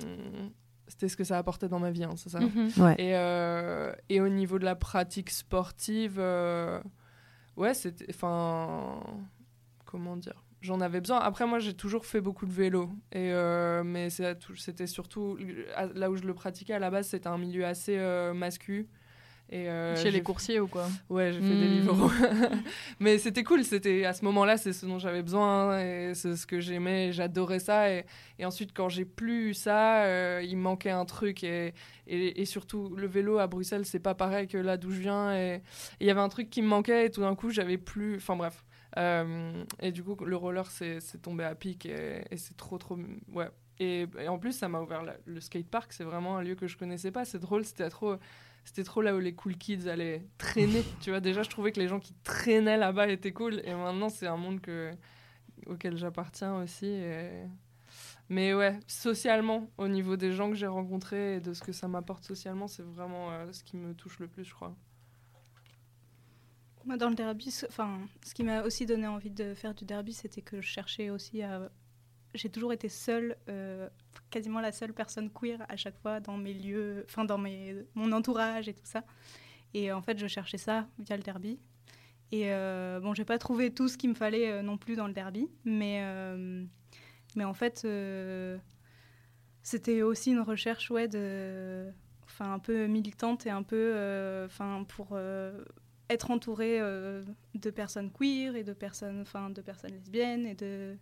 c'était 0.89 1.07
ce 1.07 1.15
que 1.15 1.23
ça 1.23 1.37
apportait 1.37 1.69
dans 1.69 1.79
ma 1.79 1.89
vie, 1.89 2.03
hein, 2.03 2.15
c'est 2.17 2.27
ça? 2.27 2.41
Mhm. 2.41 2.95
et, 2.97 3.15
euh, 3.15 3.93
et, 4.09 4.19
au 4.19 4.27
niveau 4.27 4.59
de 4.59 4.65
la 4.65 4.75
pratique 4.75 5.29
sportive, 5.29 6.17
euh, 6.17 6.81
ouais, 7.55 7.73
c'était. 7.73 8.07
Enfin. 8.09 8.99
Comment 9.85 10.17
dire? 10.17 10.43
J'en 10.59 10.81
avais 10.81 10.99
besoin. 10.99 11.19
Après, 11.19 11.47
moi, 11.47 11.59
j'ai 11.59 11.75
toujours 11.75 12.05
fait 12.05 12.19
beaucoup 12.19 12.45
de 12.45 12.51
vélo. 12.51 12.89
Et, 13.13 13.31
mais 13.85 14.09
c'était 14.09 14.85
surtout. 14.85 15.37
Là 15.95 16.11
où 16.11 16.17
je 16.17 16.23
le 16.23 16.33
pratiquais 16.33 16.73
à 16.73 16.79
la 16.79 16.91
base, 16.91 17.07
c'était 17.07 17.29
un 17.29 17.37
milieu 17.37 17.65
assez 17.65 17.97
masculin. 18.35 18.83
Euh, 19.53 19.95
Chez 19.95 20.11
les 20.11 20.23
coursiers 20.23 20.59
ou 20.59 20.67
quoi 20.67 20.87
Ouais, 21.09 21.31
j'ai 21.31 21.39
fait 21.39 21.47
des 21.47 21.67
hmm. 21.67 21.71
livres. 21.71 22.11
Mais 22.99 23.17
c'était 23.17 23.43
cool, 23.43 23.63
c'était 23.63 24.05
à 24.05 24.13
ce 24.13 24.25
moment-là, 24.25 24.57
c'est 24.57 24.73
ce 24.73 24.85
dont 24.85 24.99
j'avais 24.99 25.21
besoin 25.21 25.79
et 25.79 26.13
c'est 26.15 26.35
ce 26.35 26.47
que 26.47 26.59
j'aimais, 26.59 27.11
j'adorais 27.11 27.59
ça. 27.59 27.91
Et, 27.91 28.05
et, 28.39 28.45
ensuite, 28.45 28.71
quand 28.73 28.89
j'ai 28.89 29.05
plus 29.05 29.49
eu 29.49 29.53
ça, 29.53 30.03
euh, 30.05 30.41
il 30.43 30.57
manquait 30.57 30.89
un 30.89 31.05
truc. 31.05 31.43
Et, 31.43 31.73
et, 32.07 32.45
surtout, 32.45 32.95
le 32.95 33.07
vélo 33.07 33.37
à 33.37 33.47
Bruxelles, 33.47 33.85
c'est 33.85 33.99
pas 33.99 34.15
pareil 34.15 34.47
que 34.47 34.57
là 34.57 34.77
d'où 34.77 34.91
je 34.91 35.01
viens. 35.01 35.35
Et 35.35 35.61
il 35.99 36.07
y 36.07 36.09
avait 36.09 36.21
un 36.21 36.29
truc 36.29 36.49
qui 36.49 36.61
me 36.61 36.67
manquait 36.67 37.05
et 37.05 37.11
tout 37.11 37.21
d'un 37.21 37.35
coup, 37.35 37.51
j'avais 37.51 37.77
plus. 37.77 38.17
Enfin 38.17 38.35
bref. 38.35 38.63
Euh, 38.97 39.63
et 39.79 39.91
du 39.91 40.03
coup, 40.03 40.15
le 40.23 40.35
roller, 40.35 40.65
c'est 40.69 41.21
tombé 41.21 41.43
à 41.43 41.55
pic 41.55 41.85
et, 41.85 42.23
c'est 42.37 42.57
trop, 42.57 42.77
trop. 42.77 42.97
Ouais. 43.31 43.49
Et, 43.79 44.07
en 44.27 44.39
plus, 44.39 44.53
ça 44.53 44.67
m'a 44.67 44.81
ouvert 44.81 45.03
le 45.25 45.41
skatepark, 45.41 45.93
c'est 45.93 46.03
vraiment 46.03 46.37
un 46.37 46.43
lieu 46.43 46.55
que 46.55 46.67
je 46.67 46.77
connaissais 46.77 47.11
pas. 47.11 47.25
C'est 47.25 47.39
drôle, 47.39 47.65
c'était 47.65 47.89
trop 47.89 48.17
c'était 48.63 48.83
trop 48.83 49.01
là 49.01 49.15
où 49.15 49.19
les 49.19 49.33
cool 49.33 49.57
kids 49.57 49.87
allaient 49.89 50.25
traîner. 50.37 50.83
tu 51.01 51.09
vois, 51.09 51.19
déjà, 51.19 51.43
je 51.43 51.49
trouvais 51.49 51.71
que 51.71 51.79
les 51.79 51.87
gens 51.87 51.99
qui 51.99 52.13
traînaient 52.23 52.77
là-bas 52.77 53.07
étaient 53.09 53.33
cool. 53.33 53.61
Et 53.65 53.73
maintenant, 53.73 54.09
c'est 54.09 54.27
un 54.27 54.37
monde 54.37 54.61
que, 54.61 54.91
auquel 55.67 55.97
j'appartiens 55.97 56.55
aussi. 56.57 57.01
Mais 58.29 58.53
ouais, 58.53 58.79
socialement, 58.87 59.69
au 59.77 59.87
niveau 59.87 60.15
des 60.15 60.31
gens 60.31 60.49
que 60.49 60.55
j'ai 60.55 60.67
rencontrés 60.67 61.35
et 61.35 61.39
de 61.39 61.53
ce 61.53 61.61
que 61.61 61.71
ça 61.71 61.87
m'apporte 61.87 62.23
socialement, 62.23 62.67
c'est 62.67 62.83
vraiment 62.83 63.31
euh, 63.31 63.51
ce 63.51 63.63
qui 63.63 63.77
me 63.77 63.93
touche 63.93 64.19
le 64.19 64.27
plus, 64.27 64.45
je 64.45 64.53
crois. 64.53 64.75
Moi, 66.85 66.97
dans 66.97 67.09
le 67.09 67.15
derby, 67.15 67.53
enfin, 67.67 67.99
ce 68.25 68.33
qui 68.33 68.43
m'a 68.43 68.63
aussi 68.63 68.85
donné 68.85 69.07
envie 69.07 69.29
de 69.29 69.53
faire 69.53 69.73
du 69.73 69.85
derby, 69.85 70.13
c'était 70.13 70.41
que 70.41 70.61
je 70.61 70.67
cherchais 70.67 71.09
aussi 71.09 71.41
à 71.41 71.69
j'ai 72.33 72.49
toujours 72.49 72.73
été 72.73 72.89
seule, 72.89 73.37
euh, 73.49 73.89
quasiment 74.29 74.59
la 74.59 74.71
seule 74.71 74.93
personne 74.93 75.29
queer 75.29 75.65
à 75.69 75.75
chaque 75.75 75.97
fois 75.99 76.19
dans 76.19 76.37
mes 76.37 76.53
lieux, 76.53 77.05
enfin 77.07 77.25
dans 77.25 77.37
mes, 77.37 77.75
mon 77.95 78.11
entourage 78.11 78.67
et 78.67 78.73
tout 78.73 78.85
ça. 78.85 79.03
Et 79.73 79.91
en 79.91 80.01
fait, 80.01 80.17
je 80.19 80.27
cherchais 80.27 80.57
ça 80.57 80.87
via 80.99 81.17
le 81.17 81.23
derby. 81.23 81.59
Et 82.33 82.51
euh, 82.51 82.99
bon, 82.99 83.13
j'ai 83.13 83.25
pas 83.25 83.37
trouvé 83.37 83.71
tout 83.71 83.87
ce 83.87 83.95
qu'il 83.95 84.09
me 84.09 84.15
fallait 84.15 84.49
euh, 84.49 84.61
non 84.63 84.75
plus 84.75 84.95
dans 84.95 85.05
le 85.05 85.13
derby, 85.13 85.47
mais, 85.65 85.99
euh, 86.01 86.63
mais 87.35 87.43
en 87.43 87.53
fait, 87.53 87.87
c'était 89.61 90.01
aussi 90.01 90.31
une 90.31 90.39
recherche 90.39 90.89
ouais, 90.89 91.07
de, 91.07 91.91
enfin, 92.23 92.53
un 92.53 92.57
peu 92.59 92.87
militante 92.87 93.45
et 93.45 93.51
un 93.51 93.61
peu 93.61 93.93
enfin, 94.47 94.83
pour 94.87 95.15
être 96.09 96.31
entourée 96.31 96.79
de 96.79 97.69
personnes 97.69 98.11
queer 98.11 98.55
et 98.55 98.63
de 98.63 98.73
personnes, 98.73 99.21
enfin, 99.21 99.51
de 99.51 99.61
personnes 99.61 99.91
lesbiennes 99.91 100.47
et 100.47 100.55
de, 100.55 100.97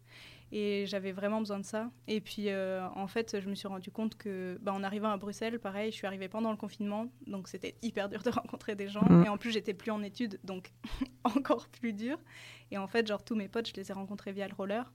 et 0.52 0.86
j'avais 0.86 1.12
vraiment 1.12 1.40
besoin 1.40 1.60
de 1.60 1.66
ça. 1.66 1.90
Et 2.08 2.20
puis, 2.20 2.50
euh, 2.50 2.86
en 2.96 3.08
fait, 3.08 3.40
je 3.40 3.50
me 3.50 3.56
suis 3.56 3.68
rendu 3.68 3.90
compte 3.90 4.16
que, 4.16 4.58
bah, 4.62 4.74
en 4.74 4.84
arrivant 4.84 5.10
à 5.10 5.18
Bruxelles, 5.18 5.60
pareil, 5.60 5.92
je 5.92 5.96
suis 5.96 6.08
arrivée 6.08 6.28
pendant 6.28 6.52
le 6.52 6.58
confinement, 6.58 7.08
donc 7.26 7.48
c'était 7.48 7.76
hyper 7.82 8.10
dur 8.10 8.22
de 8.22 8.30
rencontrer 8.32 8.76
des 8.76 8.90
gens. 8.90 9.06
Mm. 9.10 9.26
Et 9.26 9.30
en 9.30 9.38
plus, 9.38 9.52
j'étais 9.52 9.74
plus 9.74 9.92
en 9.92 10.04
études, 10.04 10.40
donc 10.44 10.72
encore 11.24 11.68
plus 11.70 11.94
dur. 11.94 12.18
Et 12.70 12.78
en 12.78 12.88
fait, 12.88 13.08
genre, 13.08 13.24
tous 13.24 13.36
mes 13.36 13.48
potes, 13.48 13.68
je 13.68 13.74
les 13.74 13.90
ai 13.90 13.94
rencontrés 13.94 14.34
via 14.34 14.48
le 14.48 14.54
roller. 14.54 14.92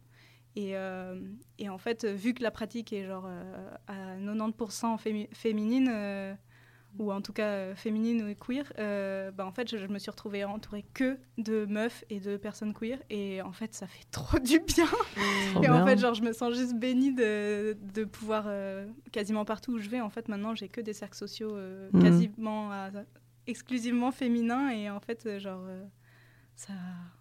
Et, 0.56 0.75
euh, 0.75 1.20
et 1.58 1.69
en 1.69 1.79
fait, 1.79 2.06
vu 2.06 2.32
que 2.32 2.43
la 2.43 2.50
pratique 2.50 2.93
est 2.93 3.06
genre 3.06 3.26
euh, 3.26 3.70
à 3.87 4.17
90% 4.19 4.99
féminine, 5.32 6.38
ou 6.98 7.12
en 7.12 7.20
tout 7.20 7.32
cas 7.32 7.48
euh, 7.48 7.75
féminine 7.75 8.22
ou 8.22 8.34
queer, 8.34 8.72
euh, 8.78 9.31
bah, 9.31 9.46
en 9.46 9.52
fait, 9.52 9.69
je, 9.69 9.87
me 9.87 9.98
suis 9.98 10.10
retrouvée 10.10 10.44
entourée 10.44 10.84
que 10.94 11.19
de 11.38 11.67
meufs 11.67 12.05
et 12.10 12.20
de 12.20 12.36
personnes 12.36 12.72
queer. 12.72 12.98
Et 13.10 13.43
en 13.43 13.53
fait, 13.53 13.74
ça 13.74 13.86
fait 13.86 14.05
trop 14.10 14.38
du 14.38 14.60
bien. 14.60 14.88
et 15.62 15.69
en 15.69 15.86
fait, 15.86 15.98
genre, 15.98 16.15
je 16.15 16.22
me 16.22 16.32
sens 16.32 16.55
juste 16.55 16.74
bénie 16.74 17.15
de, 17.15 17.76
de 17.94 18.05
pouvoir, 18.05 18.44
euh, 18.46 18.86
quasiment 19.12 19.44
partout 19.44 19.72
où 19.72 19.79
je 19.79 19.88
vais, 19.88 20.00
en 20.00 20.10
fait, 20.10 20.29
maintenant, 20.29 20.55
j'ai 20.55 20.69
que 20.69 20.81
des 20.81 20.93
cercles 20.93 21.19
sociaux 21.19 21.56
mhm. 21.93 22.03
quasiment 22.03 22.70
exclusivement 23.46 24.12
féminins. 24.12 24.70
Et 24.70 24.91
en 24.91 25.00
fait, 25.00 25.38
genre, 25.38 25.65
ça. 26.55 26.72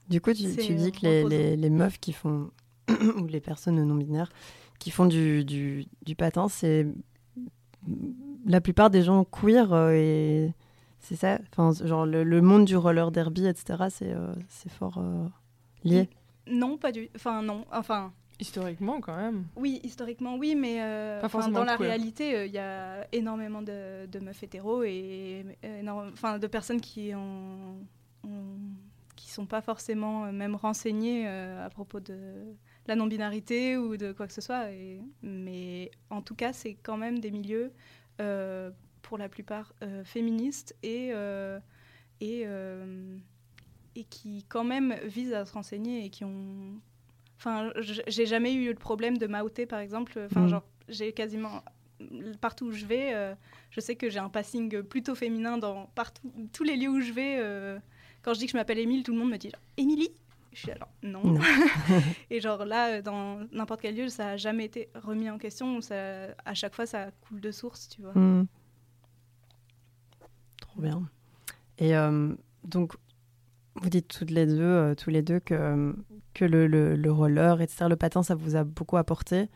Du 0.09 0.21
coup, 0.21 0.33
tu, 0.33 0.55
tu 0.55 0.75
dis 0.75 0.91
que 0.91 1.01
les, 1.01 1.23
les, 1.23 1.55
les, 1.55 1.69
meufs 1.69 1.99
qui 1.99 2.13
font, 2.13 2.51
ou 3.17 3.25
les 3.27 3.41
personnes 3.41 3.83
non 3.83 3.95
binaires, 3.95 4.31
qui 4.79 4.91
font 4.91 5.05
du, 5.05 5.43
du, 5.43 5.85
du 6.03 6.15
patin, 6.15 6.47
c'est 6.47 6.87
la 8.45 8.61
plupart 8.61 8.89
des 8.89 9.01
gens 9.01 9.25
queer 9.25 9.73
euh, 9.73 9.91
et 9.93 10.53
c'est 10.99 11.15
ça 11.15 11.39
enfin 11.51 11.71
genre 11.85 12.05
le, 12.05 12.41
monde 12.41 12.65
du 12.65 12.77
roller 12.77 13.11
derby 13.11 13.47
etc 13.47 13.85
c'est 13.89 14.13
euh, 14.13 14.33
c'est 14.49 14.71
fort 14.71 14.97
euh, 14.97 15.27
lié. 15.83 16.09
Non 16.47 16.77
pas 16.77 16.91
du 16.91 17.09
enfin 17.15 17.41
non 17.41 17.65
enfin. 17.71 18.13
Historiquement 18.37 18.99
quand 18.99 19.15
même. 19.15 19.45
Oui 19.55 19.79
historiquement 19.83 20.35
oui 20.35 20.55
mais 20.55 20.79
dans 21.53 21.63
la 21.63 21.77
réalité 21.77 22.45
il 22.45 22.51
y 22.51 22.57
a 22.57 23.07
énormément 23.13 23.61
de, 23.61 24.07
de 24.07 24.19
meufs 24.19 24.43
hétéros 24.43 24.83
et 24.83 25.45
enfin 25.87 26.37
de 26.37 26.47
personnes 26.47 26.81
qui 26.81 27.13
ont, 27.15 27.77
qui 29.15 29.31
sont 29.31 29.45
pas 29.45 29.61
forcément 29.61 30.31
même 30.33 30.55
renseignées 30.55 31.29
à 31.29 31.69
propos 31.69 32.01
de 32.01 32.17
la 32.87 32.95
non-binarité 32.95 33.77
ou 33.77 33.97
de 33.97 34.11
quoi 34.11 34.27
que 34.27 34.33
ce 34.33 34.41
soit. 34.41 34.71
Et, 34.71 35.01
mais 35.21 35.91
en 36.09 36.21
tout 36.21 36.35
cas, 36.35 36.53
c'est 36.53 36.75
quand 36.75 36.97
même 36.97 37.19
des 37.19 37.31
milieux, 37.31 37.71
pour 39.05 39.17
la 39.19 39.29
plupart, 39.29 39.71
euh, 39.83 40.03
féministes 40.03 40.75
et, 40.81 41.11
euh, 41.13 41.59
et, 42.21 42.45
et 43.95 44.03
qui 44.03 44.43
quand 44.49 44.63
même 44.63 44.95
visent 45.03 45.33
à 45.33 45.45
se 45.45 45.53
renseigner 45.53 46.05
et 46.05 46.09
qui 46.09 46.25
ont... 46.25 46.81
Enfin, 47.37 47.71
j'ai 47.77 48.25
jamais 48.25 48.53
eu 48.53 48.69
le 48.69 48.75
problème 48.75 49.17
de 49.17 49.27
m'outer, 49.27 49.65
par 49.65 49.79
exemple. 49.79 50.19
Enfin, 50.25 50.41
mm. 50.41 50.47
genre, 50.47 50.63
j'ai 50.89 51.13
quasiment 51.13 51.63
partout 52.41 52.67
où 52.67 52.71
je 52.71 52.85
vais, 52.85 53.35
je 53.69 53.79
sais 53.79 53.95
que 53.95 54.09
j'ai 54.09 54.19
un 54.19 54.29
passing 54.29 54.81
plutôt 54.83 55.15
féminin 55.15 55.57
dans 55.57 55.85
partout, 55.95 56.31
tous 56.51 56.63
les 56.63 56.75
lieux 56.75 56.89
où 56.89 57.01
je 57.01 57.11
vais. 57.11 57.79
quand 58.21 58.33
je 58.33 58.39
dis 58.39 58.45
que 58.45 58.53
je 58.53 58.57
m'appelle 58.57 58.79
Émile, 58.79 59.03
tout 59.03 59.11
le 59.11 59.19
monde 59.19 59.29
me 59.29 59.37
dit 59.37 59.51
Émilie? 59.77 60.11
Je 60.55 60.61
suis 60.61 60.71
alors 60.71 60.89
non. 61.03 61.37
et 62.29 62.39
genre 62.39 62.65
là, 62.65 63.01
dans 63.01 63.41
n'importe 63.51 63.81
quel 63.81 63.95
lieu, 63.95 64.07
ça 64.07 64.23
n'a 64.23 64.37
jamais 64.37 64.65
été 64.65 64.89
remis 64.95 65.29
en 65.29 65.37
question. 65.37 65.81
Ça, 65.81 65.95
à 66.45 66.53
chaque 66.53 66.73
fois, 66.73 66.85
ça 66.85 67.11
coule 67.27 67.41
de 67.41 67.51
source, 67.51 67.89
tu 67.89 68.01
vois. 68.01 68.13
Hmm. 68.17 68.47
Trop 70.61 70.81
bien. 70.81 71.03
Et 71.77 71.93
donc, 72.63 72.93
vous 73.75 73.89
dites 73.89 74.07
toutes 74.07 74.31
les 74.31 74.45
deux, 74.45 74.95
tous 74.95 75.09
les 75.09 75.21
deux 75.21 75.41
que, 75.41 75.93
que 76.33 76.45
le, 76.45 76.67
le, 76.67 76.95
le, 76.95 77.11
roller, 77.11 77.61
etc., 77.61 77.87
le 77.89 77.97
patin, 77.97 78.23
ça 78.23 78.33
vous 78.33 78.55
a 78.55 78.63
beaucoup 78.63 78.95
apporté. 78.95 79.49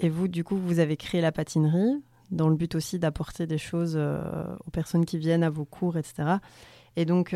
Et 0.00 0.08
vous, 0.08 0.26
du 0.26 0.42
coup, 0.42 0.56
vous 0.56 0.78
avez 0.78 0.96
créé 0.96 1.20
la 1.20 1.32
patinerie 1.32 2.02
dans 2.30 2.48
le 2.48 2.56
but 2.56 2.74
aussi 2.74 2.98
d'apporter 2.98 3.46
des 3.46 3.58
choses 3.58 3.96
aux 3.96 4.70
personnes 4.70 5.04
qui 5.04 5.18
viennent 5.18 5.42
à 5.42 5.50
vos 5.50 5.66
cours, 5.66 5.98
etc. 5.98 6.36
Et 6.96 7.04
donc, 7.04 7.34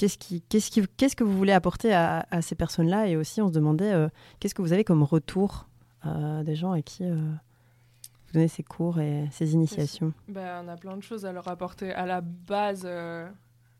qu'est-ce, 0.00 0.16
qui, 0.16 0.40
qu'est-ce, 0.40 0.70
qui, 0.70 0.82
qu'est-ce 0.96 1.14
que 1.14 1.24
vous 1.24 1.36
voulez 1.36 1.52
apporter 1.52 1.92
à, 1.92 2.26
à 2.30 2.40
ces 2.40 2.54
personnes-là? 2.54 3.06
Et 3.06 3.16
aussi, 3.16 3.42
on 3.42 3.48
se 3.48 3.52
demandait, 3.52 3.92
qu'est-ce 4.38 4.54
que 4.54 4.62
vous 4.62 4.72
avez 4.72 4.84
comme 4.84 5.02
retour 5.02 5.66
des 6.04 6.54
gens 6.54 6.72
à 6.72 6.80
qui 6.80 7.04
vous 8.30 8.32
donnez 8.32 8.48
ces 8.48 8.62
cours 8.62 9.00
et 9.00 9.28
ces 9.32 9.54
initiations? 9.54 10.12
Ben, 10.28 10.64
On 10.64 10.68
a 10.68 10.76
plein 10.76 10.96
de 10.96 11.02
choses 11.02 11.26
à 11.26 11.32
leur 11.32 11.48
apporter. 11.48 11.92
À 11.92 12.06
la 12.06 12.20
base, 12.20 12.82
euh, 12.84 13.28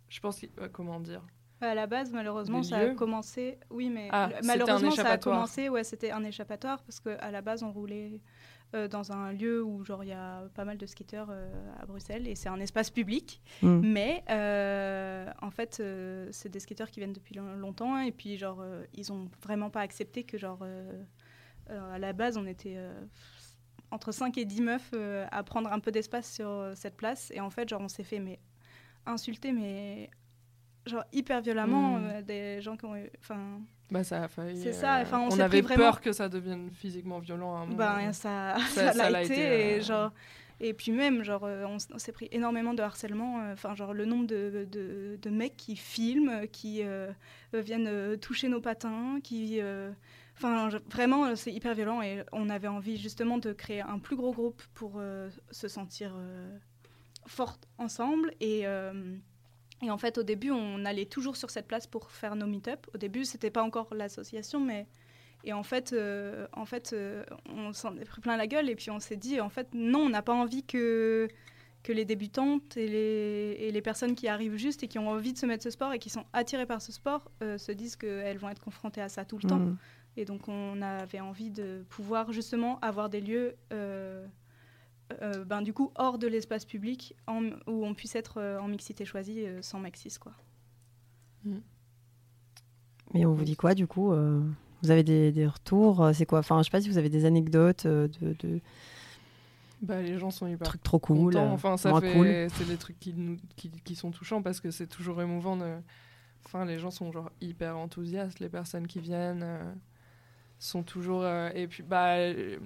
je 0.08 0.20
pense, 0.20 0.44
comment 0.72 1.00
dire? 1.00 1.22
À 1.62 1.74
la 1.74 1.86
base, 1.86 2.10
malheureusement, 2.12 2.62
ça 2.62 2.78
a 2.78 2.88
commencé. 2.94 3.58
Oui, 3.70 3.90
mais 3.90 4.08
ah, 4.10 4.30
malheureusement, 4.44 4.90
ça 4.90 5.08
a 5.08 5.18
commencé. 5.18 5.68
Ouais, 5.68 5.84
c'était 5.84 6.10
un 6.10 6.24
échappatoire 6.24 6.82
parce 6.82 7.00
qu'à 7.00 7.30
la 7.30 7.42
base, 7.42 7.62
on 7.62 7.70
roulait 7.70 8.20
euh, 8.74 8.88
dans 8.88 9.12
un 9.12 9.32
lieu 9.32 9.62
où 9.62 9.84
genre 9.84 10.04
il 10.04 10.08
y 10.08 10.12
a 10.12 10.48
pas 10.54 10.64
mal 10.64 10.78
de 10.78 10.86
skateurs 10.86 11.28
euh, 11.30 11.50
à 11.80 11.86
Bruxelles 11.86 12.26
et 12.28 12.34
c'est 12.34 12.48
un 12.48 12.60
espace 12.60 12.90
public. 12.90 13.40
Hmm. 13.62 13.80
Mais 13.80 14.24
en 14.28 15.50
fait, 15.50 15.82
c'est 16.30 16.48
des 16.48 16.60
skateurs 16.60 16.90
qui 16.90 17.00
viennent 17.00 17.12
depuis 17.12 17.34
longtemps 17.34 17.98
et 17.98 18.12
puis 18.12 18.36
genre 18.36 18.64
ils 18.94 19.12
ont 19.12 19.28
vraiment 19.42 19.70
pas 19.70 19.80
accepté 19.80 20.24
que 20.24 20.38
genre 20.38 20.64
à 21.68 21.98
la 21.98 22.12
base 22.12 22.36
on 22.36 22.46
était 22.46 22.76
entre 23.90 24.12
5 24.12 24.36
et 24.38 24.44
10 24.44 24.62
meufs 24.62 24.90
euh, 24.94 25.26
à 25.30 25.42
prendre 25.42 25.72
un 25.72 25.80
peu 25.80 25.90
d'espace 25.90 26.32
sur 26.32 26.48
euh, 26.48 26.74
cette 26.74 26.96
place. 26.96 27.30
Et 27.34 27.40
en 27.40 27.50
fait, 27.50 27.68
genre, 27.68 27.80
on 27.80 27.88
s'est 27.88 28.04
fait 28.04 28.20
mais, 28.20 28.38
insulter, 29.06 29.52
mais 29.52 30.10
genre 30.86 31.04
hyper 31.12 31.40
violemment. 31.40 31.96
Euh, 31.98 32.22
des 32.22 32.60
gens 32.60 32.76
qui 32.76 32.84
ont 32.84 32.96
Enfin. 33.18 33.60
Bah, 33.90 34.04
ça 34.04 34.25
a 34.25 34.28
failli. 34.28 34.62
C'est 34.62 34.73
ça. 34.73 34.99
Enfin, 35.02 35.26
on, 35.30 35.38
avait 35.38 35.62
peur 35.62 36.00
que 36.00 36.12
ça 36.12 36.28
devienne 36.28 36.70
physiquement 36.70 37.18
violent 37.18 37.56
à 37.56 37.59
un 37.61 37.66
moment. 37.66 37.76
Ben, 37.76 38.12
ça, 38.12 38.56
ça, 38.68 39.11
l'a 39.11 39.23
été. 39.23 39.76
et, 39.76 39.80
genre, 39.80 40.12
et 40.61 40.75
puis 40.75 40.92
même, 40.92 41.23
genre, 41.23 41.42
on, 41.42 41.78
s'est 41.99 42.12
pris 42.12 42.28
énormément 42.32 42.75
de 42.75 42.82
harcèlement. 42.82 43.40
Enfin, 43.52 43.75
genre, 43.75 43.92
le 43.92 44.04
nombre 44.04 44.26
de, 44.26 44.66
de, 44.70 45.18
de 45.20 45.30
mecs 45.30 45.56
qui 45.56 45.76
filment, 45.76 46.47
qui 46.52 46.82
viennent 47.52 48.16
toucher 48.18 48.49
nos 48.49 48.61
patins, 48.61 49.18
qui 49.23 49.61
Enfin, 50.42 50.70
vraiment, 50.90 51.26
euh, 51.26 51.35
c'est 51.35 51.52
hyper 51.52 51.75
violent 51.75 52.00
et 52.00 52.25
on 52.32 52.49
avait 52.49 52.68
envie 52.68 52.97
justement 52.97 53.37
de 53.37 53.52
créer 53.52 53.82
un 53.82 53.99
plus 53.99 54.16
gros 54.16 54.32
groupe 54.32 54.62
pour 54.73 54.94
euh, 54.97 55.28
se 55.50 55.68
sentir 55.68 56.14
euh, 56.16 56.56
forte 57.26 57.68
ensemble. 57.76 58.32
Et, 58.40 58.64
et, 59.82 59.90
en 59.90 59.99
fait, 59.99 60.18
au 60.18 60.22
début, 60.22 60.50
on 60.50 60.84
allait 60.84 61.06
toujours 61.06 61.37
sur 61.37 61.50
cette 61.50 61.66
place 61.66 61.87
pour 61.87 62.10
faire 62.10 62.37
nos 62.37 62.46
meet-up. 62.46 62.87
Au 62.94 62.99
début, 62.99 63.25
c'était 63.25 63.50
pas 63.50 63.62
encore 63.62 63.94
l'association, 63.94 64.60
mais. 64.60 64.87
Et 65.42 65.54
en 65.54 65.62
fait, 65.62 65.96
en 66.52 66.66
fait 66.66 66.94
on 67.49 67.72
s'en 67.72 67.96
est 67.96 68.04
pris 68.04 68.20
plein 68.20 68.37
la 68.37 68.46
gueule 68.46 68.68
et 68.68 68.75
puis 68.76 68.90
on 68.90 69.00
s'est 69.00 69.16
dit, 69.16 69.40
en 69.40 69.49
fait, 69.49 69.68
non, 69.72 70.00
on 70.00 70.08
n'a 70.10 70.20
pas 70.20 70.34
envie 70.34 70.64
que 70.64 71.28
que 71.82 71.94
les 71.94 72.04
débutantes 72.04 72.76
et 72.76 72.87
les, 72.87 73.56
et 73.58 73.72
les, 73.72 73.80
personnes 73.80 74.14
qui 74.14 74.28
arrivent 74.28 74.56
juste 74.56 74.82
et 74.82 74.87
qui 74.87 74.99
ont 74.99 75.08
envie 75.08 75.32
de 75.32 75.38
se 75.38 75.46
mettre 75.46 75.62
ce 75.62 75.70
sport 75.70 75.94
et 75.94 75.99
qui 75.99 76.10
sont 76.10 76.26
attirées 76.34 76.66
par 76.66 76.82
ce 76.82 76.92
sport 76.92 77.30
se 77.40 77.72
disent 77.72 77.96
qu'elles 77.96 78.37
vont 78.37 78.50
être 78.50 78.60
confrontées 78.60 79.00
à 79.00 79.08
ça 79.08 79.25
tout 79.25 79.38
le 79.42 79.49
temps. 79.49 79.58
Mmh. 79.58 79.78
Et 80.18 80.26
donc 80.26 80.49
on 80.49 80.82
avait 80.82 81.20
envie 81.20 81.50
de 81.50 81.84
pouvoir 81.88 82.32
justement 82.32 82.78
avoir 82.80 83.08
des 83.08 83.22
lieux, 83.22 83.56
euh, 85.11 85.14
euh, 85.23 85.45
ben, 85.45 85.62
du 85.62 85.73
coup, 85.73 85.93
hors 85.97 86.19
de 86.19 86.26
l'espace 86.26 86.64
public, 86.64 87.14
où 87.29 87.87
on 87.87 87.95
puisse 87.95 88.14
être 88.14 88.38
euh, 88.38 88.59
en 88.59 88.69
mixité 88.69 89.05
choisie 89.05 89.45
sans 89.61 89.81
Maxis. 89.81 90.19
Quoi. 90.19 90.33
Mm. 91.45 91.59
Mais 93.14 93.26
on 93.26 93.35
vous 93.35 93.45
dit 93.45 93.57
quoi 93.57 93.75
du 93.75 93.88
coup 93.88 94.12
Vous 94.83 94.90
avez 94.90 95.02
des, 95.02 95.47
retours 95.47 96.11
C'est 96.14 96.26
quoi 96.26 96.38
Enfin, 96.38 96.59
je 96.59 96.64
sais 96.64 96.71
pas 96.71 96.81
si 96.81 96.88
vous 96.88 96.99
avez 96.99 97.09
des 97.09 97.25
anecdotes 97.25 97.87
de... 97.87 98.61
Bah, 99.83 100.02
les 100.02 100.19
gens 100.19 100.31
sont 100.31 100.47
hyper 100.47 100.69
trucs 100.69 100.83
trop 100.83 100.99
cool, 100.99 101.38
enfin 101.38 101.79
ça 101.79 101.99
fait... 102.02 102.49
c'est 102.50 102.69
des 102.69 102.76
trucs 102.76 103.00
qui, 103.00 103.14
qui, 103.57 103.71
qui, 103.71 103.95
sont 103.95 104.11
touchants 104.11 104.43
parce 104.43 104.61
que 104.61 104.71
c'est 104.71 104.87
toujours 104.87 105.23
émouvant 105.23 105.57
de... 105.57 105.79
enfin 106.45 106.67
les 106.67 106.79
gens 106.79 106.90
sont 106.90 107.11
genre 107.11 107.31
hyper 107.40 107.79
enthousiastes 107.79 108.40
les 108.40 108.50
personnes 108.50 108.87
qui 108.87 109.00
viennent 109.00 109.75
sont 110.61 110.83
toujours. 110.83 111.23
Euh, 111.25 111.50
et 111.55 111.67
puis, 111.67 111.83
bah, 111.83 112.19
euh, 112.19 112.59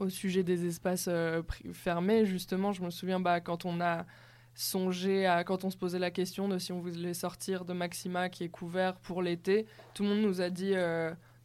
au 0.00 0.08
sujet 0.08 0.42
des 0.42 0.66
espaces 0.66 1.06
euh, 1.08 1.42
fermés, 1.72 2.24
justement, 2.26 2.72
je 2.72 2.82
me 2.82 2.90
souviens 2.90 3.20
bah, 3.20 3.40
quand 3.40 3.64
on 3.64 3.80
a 3.80 4.06
songé 4.54 5.26
à. 5.26 5.44
Quand 5.44 5.64
on 5.64 5.70
se 5.70 5.76
posait 5.76 5.98
la 5.98 6.10
question 6.10 6.48
de 6.48 6.58
si 6.58 6.72
on 6.72 6.80
voulait 6.80 7.14
sortir 7.14 7.64
de 7.64 7.72
Maxima 7.72 8.28
qui 8.28 8.44
est 8.44 8.48
couvert 8.48 8.96
pour 8.96 9.22
l'été, 9.22 9.66
tout 9.94 10.02
le 10.02 10.10
monde 10.10 10.22
nous 10.22 10.40
a 10.40 10.50
dit 10.50 10.74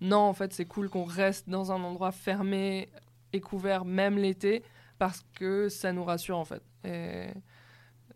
non, 0.03 0.17
en 0.17 0.33
fait, 0.33 0.53
c'est 0.53 0.65
cool 0.65 0.89
qu'on 0.89 1.05
reste 1.05 1.49
dans 1.49 1.71
un 1.71 1.81
endroit 1.81 2.11
fermé 2.11 2.89
et 3.31 3.39
couvert 3.39 3.85
même 3.85 4.17
l'été 4.17 4.61
parce 4.99 5.25
que 5.35 5.69
ça 5.69 5.93
nous 5.93 6.03
rassure, 6.03 6.37
en 6.37 6.45
fait. 6.45 6.61
Et 6.83 7.27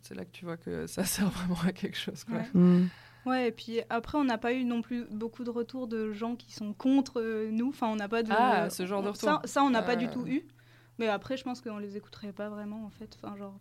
c'est 0.02 0.14
là 0.14 0.26
que 0.26 0.32
tu 0.32 0.44
vois 0.44 0.58
que 0.58 0.86
ça 0.86 1.04
sert 1.06 1.30
vraiment 1.30 1.62
à 1.66 1.72
quelque 1.72 1.98
chose. 1.98 2.26
Quoi. 2.26 2.42
Mmh. 2.54 2.90
Ouais, 3.28 3.50
et 3.50 3.52
puis 3.52 3.82
après, 3.90 4.18
on 4.18 4.24
n'a 4.24 4.38
pas 4.38 4.54
eu 4.54 4.64
non 4.64 4.82
plus 4.82 5.06
beaucoup 5.12 5.44
de 5.44 5.50
retours 5.50 5.88
de 5.88 6.14
gens 6.14 6.36
qui 6.36 6.54
sont 6.54 6.72
contre 6.72 7.20
euh, 7.20 7.50
nous. 7.52 7.70
Enfin, 7.70 7.88
on 7.88 7.98
n'a 7.98 8.08
pas 8.08 8.24
de. 8.24 8.32
Ah, 8.32 8.70
ce 8.70 8.86
genre 8.86 9.04
de 9.04 9.10
retour. 9.10 9.42
Ça, 9.44 9.64
on 9.64 9.70
n'a 9.70 9.84
pas 9.84 9.98
du 9.98 10.06
euh. 10.06 10.12
tout 10.12 10.26
eu. 10.26 10.46
Mais 10.98 11.10
après, 11.10 11.36
je 11.36 11.44
pense 11.44 11.60
qu'on 11.60 11.78
les 11.78 11.98
écouterait 11.98 12.32
pas 12.32 12.48
vraiment, 12.48 12.86
en 12.86 12.90
fait. 12.90 13.18
Enfin, 13.22 13.36
genre. 13.36 13.54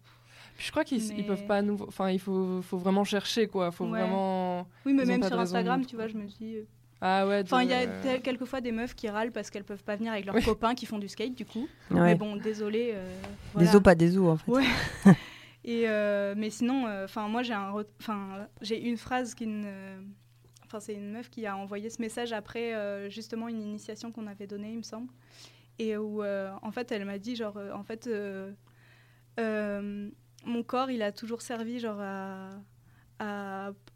je 0.56 0.70
crois 0.70 0.85
qu'ils 0.85 1.16
ne 1.16 1.23
peuvent 1.25 1.46
pas 1.46 1.62
nous. 1.62 1.76
Enfin, 1.88 2.11
il 2.11 2.20
faut, 2.20 2.62
faut 2.62 2.78
vraiment 2.78 3.02
chercher, 3.02 3.49
quoi. 3.49 3.73
Faut 3.73 3.87
vraiment. 3.87 4.68
Oui, 4.87 4.94
mais 4.94 5.04
même 5.04 5.25
sur 5.25 5.38
Instagram, 5.38 5.85
tu 5.85 5.96
vois, 5.96 6.06
je 6.06 6.16
me 6.16 6.26
dis. 6.26 6.58
Euh, 6.58 6.64
ah 7.00 7.26
ouais. 7.26 7.42
Enfin, 7.42 7.62
il 7.62 7.68
y 7.68 7.75
a 7.75 8.18
quelquefois 8.18 8.61
des 8.61 8.70
meufs 8.70 8.94
qui 8.94 9.08
râlent 9.08 9.32
parce 9.32 9.50
qu'elles 9.50 9.64
peuvent 9.64 9.85
pas 9.85 9.96
venir 9.96 10.12
avec 10.12 10.26
leurs 10.26 10.44
copains 10.44 10.76
qui 10.76 10.87
font 10.87 11.00
du 11.00 11.08
skate, 11.08 11.35
du 11.35 11.44
coup. 11.44 11.66
Mais 11.90 12.14
bon, 12.14 12.37
désolé. 12.37 12.94
Des 13.56 13.75
os, 13.75 13.82
pas 13.82 13.96
des 13.96 14.16
os, 14.16 14.28
en 14.28 14.37
fait. 14.37 14.50
Ouais. 14.52 14.64
Et 15.66 15.88
euh, 15.88 16.35
mais 16.37 16.49
sinon, 16.50 16.87
euh, 16.87 17.04
enfin 17.04 17.26
moi 17.26 17.42
j'ai 17.42 17.52
un, 17.52 17.75
enfin 18.00 18.46
j'ai 18.62 18.80
une 18.80 18.96
phrase 18.96 19.35
qui 19.35 19.49
enfin 20.64 20.78
c'est 20.78 20.94
une 20.94 21.11
meuf 21.11 21.28
qui 21.28 21.44
a 21.44 21.56
envoyé 21.56 21.90
ce 21.90 22.00
message 22.00 22.32
après 22.32 22.73
euh, 22.75 23.11
justement 23.11 23.49
une 23.49 23.61
initiation 23.61 24.12
qu'on 24.12 24.28
avait 24.28 24.46
donnée, 24.46 24.70
il 24.70 24.78
me 24.78 24.82
semble, 24.85 25.12
et 25.80 25.96
où 25.96 26.23
en 26.25 26.70
fait 26.70 26.92
elle 26.92 27.04
m'a 27.04 27.18
dit 27.18 27.35
genre 27.35 27.58
en 27.75 27.82
fait 27.82 28.08
mon 29.38 30.62
corps 30.62 30.90
il 30.92 31.02
a 31.02 31.11
toujours 31.11 31.42
servi 31.42 31.80
genre 31.80 32.00
à 32.00 32.50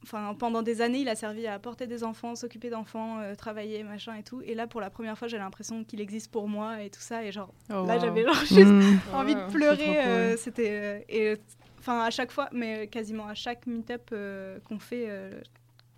Enfin, 0.02 0.34
pendant 0.38 0.62
des 0.62 0.80
années, 0.80 1.00
il 1.00 1.10
a 1.10 1.14
servi 1.14 1.46
à 1.46 1.58
porter 1.58 1.86
des 1.86 2.04
enfants, 2.04 2.34
s'occuper 2.34 2.70
d'enfants, 2.70 3.18
travailler, 3.36 3.82
machin 3.82 4.14
et 4.14 4.22
tout. 4.22 4.40
Et 4.40 4.54
là, 4.54 4.66
pour 4.66 4.80
la 4.80 4.88
première 4.88 5.18
fois, 5.18 5.28
j'ai 5.28 5.36
l'impression 5.36 5.84
qu'il 5.84 6.00
existe 6.00 6.32
pour 6.32 6.48
moi 6.48 6.82
et 6.82 6.88
tout 6.88 7.02
ça. 7.02 7.22
Et 7.22 7.30
genre, 7.30 7.52
oh, 7.68 7.84
là, 7.84 7.98
j'avais 7.98 8.24
genre 8.24 8.34
juste 8.46 8.64
mmh. 8.64 8.98
envie 9.12 9.34
de 9.34 9.46
pleurer. 9.52 10.38
C'était 10.38 11.04
et 11.10 11.36
Enfin, 11.80 12.00
à 12.00 12.10
chaque 12.10 12.30
fois, 12.30 12.48
mais 12.52 12.86
quasiment 12.88 13.26
à 13.26 13.34
chaque 13.34 13.66
meet-up 13.66 14.10
euh, 14.12 14.58
qu'on 14.68 14.78
fait, 14.78 15.06
euh, 15.08 15.40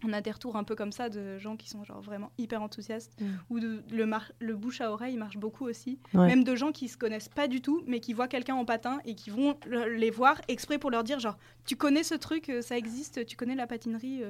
on 0.05 0.13
a 0.13 0.21
des 0.21 0.31
retours 0.31 0.55
un 0.55 0.63
peu 0.63 0.77
comme 0.77 0.93
ça 0.93 1.09
de 1.09 1.39
gens 1.39 1.57
qui 1.57 1.69
sont 1.69 1.85
genre 1.85 2.01
vraiment 2.01 2.31
hyper 2.39 2.63
enthousiastes. 2.63 3.21
Mm. 3.21 3.27
Ou 3.51 3.61
de, 3.61 3.83
le, 3.91 4.09
le, 4.39 4.55
bouche 4.55 4.81
à 4.81 4.93
oreille 4.93 5.17
marche 5.17 5.39
beaucoup 5.39 5.67
aussi. 5.67 5.99
Même 6.15 6.45
de 6.45 6.55
gens 6.55 6.71
qui 6.71 6.89
se 6.89 6.97
connaissent 6.97 7.29
pas 7.29 7.49
du 7.49 7.61
tout, 7.61 7.83
mais 7.87 7.99
qui 7.99 8.13
voient 8.13 8.29
quelqu'un 8.29 8.55
en 8.55 8.65
patin 8.65 9.01
et 9.05 9.17
qui 9.17 9.31
vont 9.31 9.57
les 9.67 10.11
voir 10.11 10.41
exprès 10.47 10.79
pour 10.79 10.91
leur 10.91 11.03
dire 11.03 11.19
genre, 11.19 11.37
tu 11.67 11.75
connais 11.75 12.05
ce 12.05 12.15
truc, 12.15 12.49
euh, 12.49 12.63
ça 12.63 12.79
existe, 12.79 13.27
tu 13.27 13.37
connais 13.37 13.57
la 13.57 13.67
patinerie, 13.67 14.23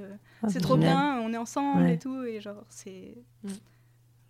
ah, 0.43 0.49
c'est 0.49 0.61
trop 0.61 0.77
bien, 0.77 1.21
on 1.21 1.33
est 1.35 1.39
ensemble 1.39 1.89
et 1.89 1.99
tout. 1.99 2.23
Et 2.25 2.41
genre, 2.41 2.65
c'est. 2.69 3.15
Mm. 3.45 3.51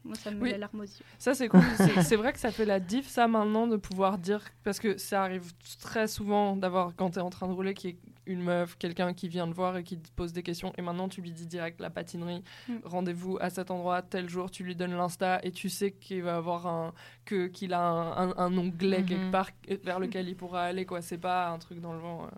Moi, 0.05 0.17
ça 0.17 0.31
me 0.31 0.41
met 0.41 0.51
la 0.53 0.59
larme 0.59 0.81
aux 0.81 0.85
yeux. 0.85 1.05
Ça, 1.19 1.35
c'est 1.35 1.49
cool. 1.49 1.61
c'est 2.03 2.17
vrai 2.17 2.33
que 2.33 2.39
ça 2.39 2.51
fait 2.51 2.65
la 2.65 2.81
diff, 2.81 3.07
ça, 3.07 3.29
maintenant, 3.29 3.67
de 3.67 3.77
pouvoir 3.77 4.19
dire. 4.19 4.43
Parce 4.65 4.81
que 4.81 4.99
ça 4.99 5.23
arrive 5.23 5.53
très 5.81 6.09
souvent 6.09 6.57
d'avoir, 6.57 6.95
quand 6.97 7.11
tu 7.11 7.19
es 7.19 7.23
en 7.23 7.31
train 7.31 7.47
de 7.47 7.53
rouler, 7.53 7.75
qui 7.75 7.89
est 7.89 7.99
une 8.27 8.43
meuf, 8.43 8.77
quelqu'un 8.79 9.15
qui 9.15 9.29
vient 9.29 9.49
te 9.49 9.55
voir 9.55 9.77
et 9.77 9.85
qui 9.85 9.99
te 9.99 10.11
pose 10.13 10.33
des 10.33 10.43
questions. 10.43 10.73
Et 10.79 10.83
maintenant, 10.83 11.09
tu 11.09 11.21
lui 11.23 11.31
dis 11.31 11.47
direct 11.47 11.81
la 11.81 11.91
patinerie, 11.91 12.43
mm. 12.69 12.75
rendez-vous 12.85 13.39
à 13.41 13.51
cet 13.51 13.71
endroit, 13.71 14.03
tel 14.03 14.29
jour, 14.29 14.51
tu 14.51 14.65
lui 14.65 14.75
donnes 14.75 14.97
l'insta 14.97 15.41
et 15.43 15.53
tu 15.53 15.69
sais 15.69 15.93
qu'il 15.93 16.23
va 16.23 16.37
avoir 16.37 16.67
un. 16.67 16.95
que 17.25 17.47
qu'il 17.47 17.73
a 17.73 17.81
un, 17.81 18.59
onglet 18.59 19.05
quelque 19.05 19.29
mm-hmm. 19.29 19.31
part 19.31 19.51
vers 19.85 19.99
lequel 20.01 20.29
il 20.29 20.37
pourra 20.37 20.65
aller, 20.65 20.85
quoi. 20.85 21.03
C'est 21.03 21.19
pas 21.19 21.49
un 21.51 21.59
truc 21.59 21.81
dans 21.81 21.93
le 21.93 22.01
vent. 22.01 22.25
Euh. 22.25 22.29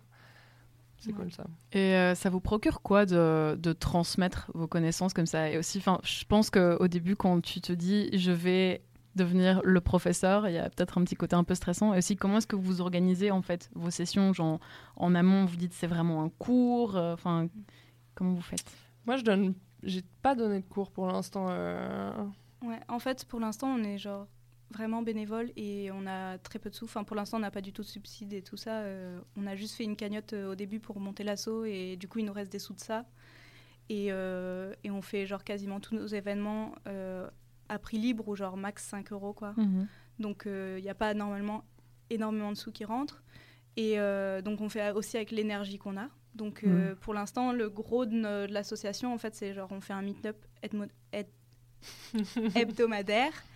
C'est 1.05 1.13
cool 1.13 1.31
ça. 1.33 1.45
Et 1.73 1.95
euh, 1.95 2.15
ça 2.15 2.31
vous 2.31 2.41
procure 2.41 2.81
quoi 2.81 3.05
de, 3.05 3.57
de, 3.61 3.73
transmettre 3.73 4.51
vos 4.55 4.67
connaissances 4.67 5.13
comme 5.13 5.27
ça? 5.27 5.51
Et 5.51 5.59
aussi, 5.59 5.81
je 5.81 6.25
pense 6.25 6.51
qu'au 6.51 6.89
début, 6.89 7.17
quand 7.17 7.41
tu 7.41 7.61
te 7.61 7.73
dis 7.73 8.09
je 8.17 8.33
vais 8.33 8.83
devenir 9.17 9.61
le 9.65 9.81
professeur, 9.81 10.49
il 10.49 10.55
y 10.55 10.59
a 10.59 10.69
peut-être 10.71 10.99
un 10.99 11.05
petit 11.05 11.15
côté 11.15 11.37
un 11.37 11.45
peu 11.45 11.55
stressant. 11.55 11.95
Et 11.95 11.99
aussi, 11.99 12.17
comment 12.17 12.39
est-ce 12.39 12.47
que 12.47 12.57
vous 12.57 12.81
organisez 12.81 13.31
en 13.31 13.43
fait 13.43 13.71
vos 13.75 13.91
sessions? 13.91 14.33
Genre, 14.33 14.59
En 14.97 15.15
amont, 15.15 15.45
vous 15.45 15.57
dites 15.57 15.73
c'est 15.73 15.87
vraiment 15.87 16.23
un 16.23 16.31
cours 16.31 16.97
euh, 16.97 17.15
Enfin, 17.15 17.49
comment 18.15 18.33
vous 18.33 18.41
faites? 18.41 18.65
Moi, 19.07 19.17
je 19.17 19.23
donne. 19.23 19.55
J'ai 19.83 20.03
pas 20.23 20.35
donné 20.35 20.61
de 20.61 20.67
cours 20.67 20.91
pour 20.91 21.07
l'instant. 21.07 21.49
Euh. 21.51 22.11
Ouais, 22.63 22.81
en 22.89 22.99
fait, 22.99 23.27
pour 23.27 23.41
l'instant, 23.41 23.69
on 23.69 23.85
est 23.85 23.99
genre 23.99 24.27
vraiment 24.75 25.03
bénévole 25.03 25.51
et 25.57 25.91
on 25.93 26.07
a 26.07 26.39
très 26.39 26.59
peu 26.59 26.69
de 26.69 26.75
sous. 26.75 26.85
Enfin, 26.85 27.05
pour 27.05 27.17
l'instant, 27.17 27.39
on 27.39 27.41
n'a 27.41 27.51
pas 27.51 27.61
du 27.61 27.73
tout 27.73 27.83
de 27.83 27.87
subsides 27.87 28.33
et 28.33 28.43
tout 28.43 28.57
ça. 28.57 28.81
Euh, 28.81 29.19
on 29.37 29.47
a 29.47 29.55
juste 29.57 29.77
fait 29.77 29.85
une 29.85 29.97
cagnotte 29.97 30.33
euh, 30.33 30.53
au 30.53 30.55
début 30.55 30.81
pour 30.81 31.01
monter 31.01 31.25
l'assaut 31.25 31.65
et 31.65 31.97
du 31.97 32.09
coup, 32.09 32.19
il 32.19 32.25
nous 32.27 32.33
reste 32.33 32.53
des 32.53 32.59
sous 32.59 32.75
de 32.75 32.81
ça. 32.81 33.07
Et, 33.91 34.07
et 34.07 34.91
on 34.91 35.03
fait 35.03 35.27
genre 35.27 35.45
quasiment 35.45 35.79
tous 35.79 35.95
nos 35.95 36.07
événements 36.07 36.75
à 37.69 37.79
prix 37.79 37.99
libre 37.99 38.27
ou 38.29 38.35
genre 38.35 38.57
max 38.57 38.83
5 38.87 39.13
euros 39.13 39.35
quoi. 39.35 39.53
Mhm. 39.59 39.87
Donc 40.21 40.45
il 40.47 40.83
n'y 40.83 40.89
a 40.89 40.95
pas 40.95 41.13
normalement 41.13 41.65
énormément 42.09 42.51
de 42.51 42.57
sous 42.57 42.73
qui 42.73 42.87
rentrent. 42.87 43.23
Et 43.77 43.99
donc 44.43 44.63
on 44.63 44.71
fait 44.71 44.91
aussi 44.93 45.19
avec 45.19 45.33
l'énergie 45.33 45.77
qu'on 45.77 45.99
a. 45.99 46.09
Donc 46.35 46.63
mhm. 46.63 46.97
pour 46.97 47.13
l'instant, 47.13 47.53
le 47.53 47.69
gros 47.69 48.07
de, 48.07 48.51
l'association, 48.51 49.13
en 49.13 49.19
fait, 49.19 49.35
c'est 49.35 49.53
genre 49.53 49.71
on 49.71 49.83
fait 49.83 49.93
un 49.93 50.01
meet-up 50.01 50.39
hebdomadaire 52.55 53.33
euh, 53.33 53.54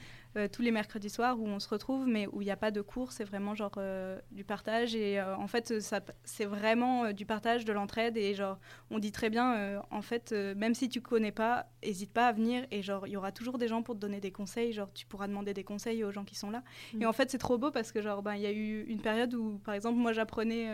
tous 0.52 0.62
les 0.62 0.70
mercredis 0.70 1.10
soirs 1.10 1.40
où 1.40 1.46
on 1.46 1.58
se 1.58 1.68
retrouve, 1.68 2.06
mais 2.06 2.26
où 2.32 2.42
il 2.42 2.44
n'y 2.44 2.50
a 2.50 2.56
pas 2.56 2.70
de 2.70 2.80
cours, 2.80 3.12
c'est 3.12 3.24
vraiment 3.24 3.54
genre 3.54 3.72
euh, 3.78 4.20
du 4.30 4.44
partage. 4.44 4.94
Et 4.94 5.18
euh, 5.18 5.36
en 5.36 5.46
fait, 5.48 5.80
ça, 5.80 6.00
c'est 6.24 6.44
vraiment 6.44 7.12
du 7.12 7.26
partage, 7.26 7.64
de 7.64 7.72
l'entraide. 7.72 8.16
Et 8.16 8.34
genre, 8.34 8.58
on 8.90 8.98
dit 8.98 9.12
très 9.12 9.30
bien, 9.30 9.82
en 9.90 10.02
fait, 10.02 10.32
même 10.32 10.74
si 10.74 10.88
tu 10.88 11.00
connais 11.00 11.32
pas, 11.32 11.66
n'hésite 11.84 12.12
pas 12.12 12.28
à 12.28 12.32
venir. 12.32 12.66
Et 12.70 12.82
genre, 12.82 13.06
il 13.06 13.12
y 13.12 13.16
aura 13.16 13.32
toujours 13.32 13.58
des 13.58 13.68
gens 13.68 13.82
pour 13.82 13.94
te 13.94 14.00
donner 14.00 14.20
des 14.20 14.32
conseils. 14.32 14.72
Genre, 14.72 14.92
tu 14.92 15.06
pourras 15.06 15.26
demander 15.26 15.54
des 15.54 15.64
conseils 15.64 16.04
aux 16.04 16.12
gens 16.12 16.24
qui 16.24 16.34
sont 16.34 16.50
là. 16.50 16.62
Et 16.94 17.04
mm. 17.04 17.08
en 17.08 17.12
fait, 17.12 17.30
c'est 17.30 17.38
trop 17.38 17.58
beau 17.58 17.70
parce 17.70 17.92
que 17.92 18.00
genre, 18.02 18.22
ben, 18.22 18.34
il 18.34 18.42
y 18.42 18.46
a 18.46 18.52
eu 18.52 18.84
une 18.84 19.00
période 19.00 19.34
où, 19.34 19.58
par 19.64 19.74
exemple, 19.74 19.98
moi, 19.98 20.12
j'apprenais 20.12 20.68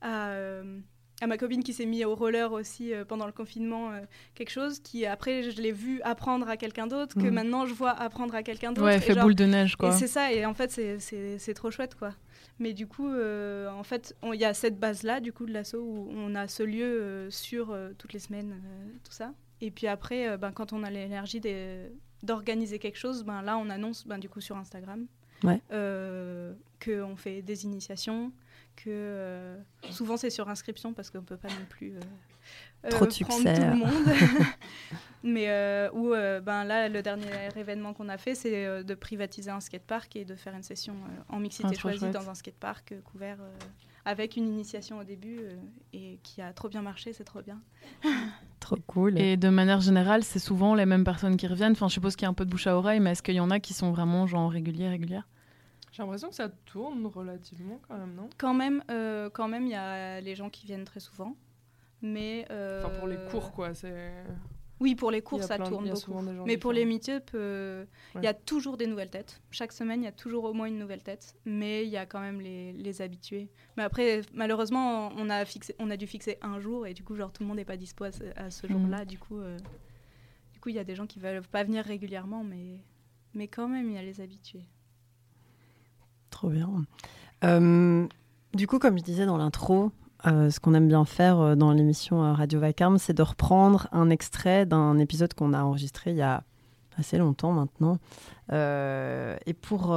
à 0.00 0.34
à 1.20 1.26
ma 1.26 1.36
copine 1.38 1.62
qui 1.62 1.72
s'est 1.72 1.86
mise 1.86 2.04
au 2.04 2.14
roller 2.14 2.52
aussi 2.52 2.92
euh, 2.92 3.04
pendant 3.04 3.26
le 3.26 3.32
confinement, 3.32 3.92
euh, 3.92 4.00
quelque 4.34 4.50
chose 4.50 4.80
qui 4.80 5.06
après 5.06 5.50
je 5.50 5.60
l'ai 5.60 5.72
vu 5.72 6.00
apprendre 6.02 6.48
à 6.48 6.56
quelqu'un 6.56 6.86
d'autre, 6.86 7.14
que 7.14 7.26
mm. 7.26 7.30
maintenant 7.30 7.66
je 7.66 7.74
vois 7.74 7.90
apprendre 7.90 8.34
à 8.34 8.42
quelqu'un 8.42 8.72
d'autre. 8.72 8.86
Ouais, 8.86 9.00
fait 9.00 9.14
boule 9.14 9.34
de 9.34 9.44
neige 9.44 9.76
quoi. 9.76 9.90
Et 9.90 9.92
c'est 9.92 10.08
ça, 10.08 10.32
et 10.32 10.44
en 10.44 10.54
fait 10.54 10.70
c'est 10.70 11.54
trop 11.54 11.70
chouette 11.70 11.94
quoi. 11.94 12.12
Mais 12.60 12.72
du 12.72 12.86
coup, 12.86 13.08
euh, 13.08 13.68
en 13.70 13.82
fait, 13.82 14.14
il 14.22 14.38
y 14.38 14.44
a 14.44 14.54
cette 14.54 14.78
base-là 14.78 15.18
du 15.18 15.32
coup 15.32 15.44
de 15.44 15.52
l'assaut 15.52 15.82
où 15.82 16.08
on 16.14 16.36
a 16.36 16.46
ce 16.46 16.62
lieu 16.62 17.28
sur 17.30 17.76
toutes 17.98 18.12
les 18.12 18.20
semaines, 18.20 18.60
tout 19.02 19.12
ça. 19.12 19.32
Et 19.60 19.70
puis 19.70 19.86
après, 19.86 20.36
ben, 20.38 20.52
quand 20.52 20.72
on 20.72 20.84
a 20.84 20.90
l'énergie 20.90 21.40
d'organiser 22.22 22.78
quelque 22.78 22.98
chose, 22.98 23.24
ben, 23.24 23.42
là 23.42 23.58
on 23.58 23.70
annonce 23.70 24.06
ben, 24.06 24.18
du 24.18 24.28
coup 24.28 24.40
sur 24.40 24.56
Instagram 24.56 25.06
ouais. 25.42 25.60
qu'on 26.84 27.16
fait 27.16 27.42
des 27.42 27.64
initiations, 27.64 28.32
que 28.76 28.90
euh, 28.90 29.56
souvent 29.90 30.16
c'est 30.16 30.30
sur 30.30 30.48
inscription 30.48 30.92
parce 30.92 31.10
qu'on 31.10 31.18
ne 31.18 31.24
peut 31.24 31.36
pas 31.36 31.48
non 31.48 31.66
plus 31.68 31.94
euh, 31.94 32.00
euh, 32.84 32.90
Trop 32.90 33.06
de 33.06 33.24
prendre 33.24 33.54
tout 33.54 33.60
le 33.60 33.76
monde. 33.76 34.46
Mais 35.22 35.88
où, 35.94 36.10
ben 36.10 36.64
là, 36.64 36.90
le 36.90 37.00
dernier 37.00 37.48
événement 37.56 37.94
qu'on 37.94 38.10
a 38.10 38.18
fait, 38.18 38.34
c'est 38.34 38.84
de 38.84 38.94
privatiser 38.94 39.50
un 39.50 39.60
skatepark 39.60 40.14
et 40.16 40.26
de 40.26 40.34
faire 40.34 40.54
une 40.54 40.62
session 40.62 40.94
en 41.30 41.40
mixité 41.40 41.70
ah, 41.72 41.78
choisie 41.78 42.10
dans 42.10 42.28
un 42.28 42.34
skatepark 42.34 42.94
couvert 43.04 43.38
avec 44.04 44.36
une 44.36 44.46
initiation 44.46 44.98
au 44.98 45.04
début 45.04 45.40
et 45.94 46.18
qui 46.22 46.42
a 46.42 46.52
trop 46.52 46.68
bien 46.68 46.82
marché, 46.82 47.14
c'est 47.14 47.24
trop 47.24 47.40
bien. 47.40 47.58
trop 48.60 48.76
cool. 48.86 49.18
Et 49.18 49.38
de 49.38 49.48
manière 49.48 49.80
générale, 49.80 50.22
c'est 50.24 50.38
souvent 50.38 50.74
les 50.74 50.84
mêmes 50.84 51.04
personnes 51.04 51.38
qui 51.38 51.46
reviennent. 51.46 51.72
Enfin, 51.72 51.88
je 51.88 51.94
suppose 51.94 52.16
qu'il 52.16 52.24
y 52.24 52.26
a 52.26 52.30
un 52.30 52.34
peu 52.34 52.44
de 52.44 52.50
bouche 52.50 52.66
à 52.66 52.76
oreille, 52.76 53.00
mais 53.00 53.12
est-ce 53.12 53.22
qu'il 53.22 53.34
y 53.34 53.40
en 53.40 53.50
a 53.50 53.60
qui 53.60 53.72
sont 53.72 53.92
vraiment 53.92 54.26
genre 54.26 54.50
réguliers, 54.50 54.90
régulières? 54.90 55.26
J'ai 55.94 56.02
l'impression 56.02 56.28
que 56.28 56.34
ça 56.34 56.48
tourne 56.48 57.06
relativement 57.06 57.78
quand 57.86 57.96
même, 57.96 58.14
non? 58.14 58.28
Quand 58.36 58.52
même, 58.52 58.82
euh, 58.90 59.30
quand 59.30 59.46
même, 59.46 59.64
il 59.66 59.70
y 59.70 59.76
a 59.76 60.20
les 60.20 60.34
gens 60.34 60.50
qui 60.50 60.66
viennent 60.66 60.84
très 60.84 60.98
souvent, 60.98 61.36
mais. 62.02 62.46
Euh, 62.50 62.82
enfin 62.84 62.98
pour 62.98 63.06
les 63.06 63.16
cours 63.30 63.52
quoi, 63.52 63.74
c'est. 63.74 64.12
Oui, 64.80 64.96
pour 64.96 65.12
les 65.12 65.22
cours, 65.22 65.44
ça 65.44 65.56
tourne 65.56 65.88
beaucoup. 65.88 66.20
Mais 66.46 66.56
pour 66.58 66.72
les 66.72 66.84
meet-up, 66.84 67.30
euh, 67.34 67.84
il 68.16 68.24
y 68.24 68.26
a 68.26 68.34
toujours 68.34 68.76
des 68.76 68.88
nouvelles 68.88 69.08
têtes. 69.08 69.40
Chaque 69.52 69.72
semaine, 69.72 70.02
il 70.02 70.04
y 70.04 70.08
a 70.08 70.12
toujours 70.12 70.42
au 70.44 70.52
moins 70.52 70.66
une 70.66 70.78
nouvelle 70.78 71.02
tête. 71.04 71.36
Mais 71.44 71.84
il 71.84 71.90
y 71.90 71.96
a 71.96 72.06
quand 72.06 72.20
même 72.20 72.40
les, 72.40 72.72
les, 72.72 73.00
habitués. 73.00 73.48
Mais 73.76 73.84
après, 73.84 74.22
malheureusement, 74.32 75.12
on 75.16 75.30
a, 75.30 75.44
fixé, 75.44 75.76
on 75.78 75.90
a 75.90 75.96
dû 75.96 76.08
fixer 76.08 76.38
un 76.42 76.58
jour. 76.58 76.88
Et 76.88 76.92
du 76.92 77.04
coup, 77.04 77.14
genre, 77.14 77.32
tout 77.32 77.44
le 77.44 77.46
monde 77.46 77.58
n'est 77.58 77.64
pas 77.64 77.76
dispo 77.76 78.02
à 78.02 78.10
ce, 78.10 78.66
jour-là. 78.66 79.02
Mhm. 79.02 79.04
Du 79.04 79.18
coup, 79.20 79.40
du 80.52 80.58
coup, 80.58 80.70
il 80.70 80.74
y 80.74 80.80
a 80.80 80.84
des 80.84 80.96
gens 80.96 81.06
qui 81.06 81.20
ne 81.20 81.24
veulent 81.24 81.42
pas 81.42 81.62
venir 81.62 81.84
régulièrement. 81.84 82.42
Mais, 82.42 82.80
mais 83.32 83.46
quand 83.46 83.68
même, 83.68 83.88
il 83.90 83.94
y 83.94 83.98
a 83.98 84.02
les 84.02 84.20
habitués. 84.20 84.66
Trop 86.34 86.48
bien. 86.48 86.68
Euh, 87.44 88.08
du 88.54 88.66
coup, 88.66 88.80
comme 88.80 88.98
je 88.98 89.04
disais 89.04 89.24
dans 89.24 89.36
l'intro, 89.36 89.92
euh, 90.26 90.50
ce 90.50 90.58
qu'on 90.58 90.74
aime 90.74 90.88
bien 90.88 91.04
faire 91.04 91.38
euh, 91.38 91.54
dans 91.54 91.70
l'émission 91.70 92.34
Radio 92.34 92.58
Vacarme, 92.58 92.98
c'est 92.98 93.12
de 93.12 93.22
reprendre 93.22 93.86
un 93.92 94.10
extrait 94.10 94.66
d'un 94.66 94.98
épisode 94.98 95.32
qu'on 95.34 95.52
a 95.52 95.62
enregistré 95.62 96.10
il 96.10 96.16
y 96.16 96.22
a 96.22 96.42
assez 96.98 97.18
longtemps 97.18 97.52
maintenant. 97.52 97.98
et 98.50 99.54
pour, 99.54 99.96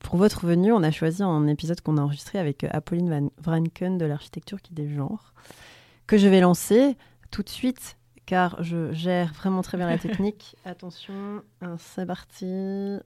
pour 0.00 0.16
votre 0.16 0.46
venue, 0.46 0.72
on 0.72 0.82
a 0.82 0.90
choisi 0.90 1.22
un 1.22 1.46
épisode 1.46 1.80
qu'on 1.80 1.96
a 1.96 2.00
enregistré 2.00 2.40
avec 2.40 2.64
Apolline 2.64 3.08
Van 3.08 3.30
Vranken 3.40 3.98
de 3.98 4.04
l'architecture 4.04 4.60
qui 4.60 4.74
dégenre, 4.74 5.32
que 6.08 6.16
je 6.16 6.26
vais 6.26 6.40
lancer 6.40 6.96
tout 7.30 7.44
de 7.44 7.48
suite 7.48 7.98
car 8.26 8.62
je 8.64 8.92
gère 8.92 9.32
vraiment 9.32 9.62
très 9.62 9.78
bien 9.78 9.88
la 9.88 9.98
technique. 10.06 10.56
Attention, 10.64 11.42
c'est 11.78 12.06
parti. 12.06 12.98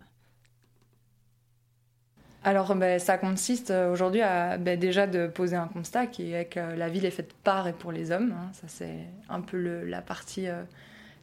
Alors, 2.45 2.75
ben, 2.75 2.99
ça 2.99 3.19
consiste 3.19 3.71
euh, 3.71 3.93
aujourd'hui 3.93 4.21
à 4.21 4.59
ben, 4.59 4.79
déjà 4.79 5.07
de 5.07 5.29
poser 5.29 5.55
un 5.55 5.69
constat 5.69 6.07
qui 6.07 6.33
est 6.33 6.47
que 6.47 6.77
la 6.77 6.89
ville 6.89 7.05
est 7.05 7.13
faite 7.13 7.33
par 7.45 7.69
et 7.69 7.73
pour 7.73 7.93
les 7.93 8.11
hommes. 8.11 8.35
Hein. 8.37 8.51
Ça, 8.53 8.67
c'est 8.67 8.99
un 9.29 9.41
peu 9.41 9.85
la 9.85 10.03
partie 10.03 10.49
euh, 10.49 10.63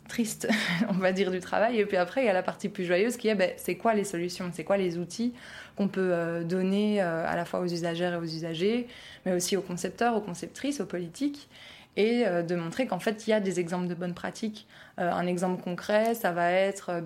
triste, 0.07 0.47
on 0.89 0.93
va 0.93 1.11
dire, 1.11 1.29
du 1.29 1.41
travail. 1.41 1.77
Et 1.77 1.85
puis 1.85 1.97
après, 1.97 2.23
il 2.23 2.27
y 2.27 2.29
a 2.29 2.33
la 2.33 2.43
partie 2.43 2.69
plus 2.69 2.85
joyeuse 2.85 3.17
qui 3.17 3.27
est 3.27 3.35
ben, 3.35 3.51
c'est 3.57 3.75
quoi 3.75 3.93
les 3.95 4.05
solutions, 4.05 4.49
c'est 4.53 4.63
quoi 4.63 4.77
les 4.77 4.97
outils 4.97 5.33
qu'on 5.75 5.89
peut 5.89 6.11
euh, 6.13 6.43
donner 6.43 7.01
à 7.01 7.35
la 7.35 7.43
fois 7.43 7.59
aux 7.59 7.67
usagères 7.67 8.13
et 8.13 8.17
aux 8.17 8.23
usagers, 8.23 8.87
mais 9.25 9.33
aussi 9.33 9.57
aux 9.57 9.61
concepteurs, 9.61 10.15
aux 10.15 10.21
conceptrices, 10.21 10.79
aux 10.79 10.85
politiques 10.85 11.49
et 11.97 12.23
de 12.23 12.55
montrer 12.55 12.85
qu'en 12.87 12.99
fait, 12.99 13.27
il 13.27 13.31
y 13.31 13.33
a 13.33 13.41
des 13.41 13.59
exemples 13.59 13.87
de 13.87 13.95
bonnes 13.95 14.13
pratiques. 14.13 14.67
un 14.97 15.25
exemple 15.27 15.61
concret, 15.61 16.13
ça 16.13 16.31
va 16.31 16.49
être 16.51 17.01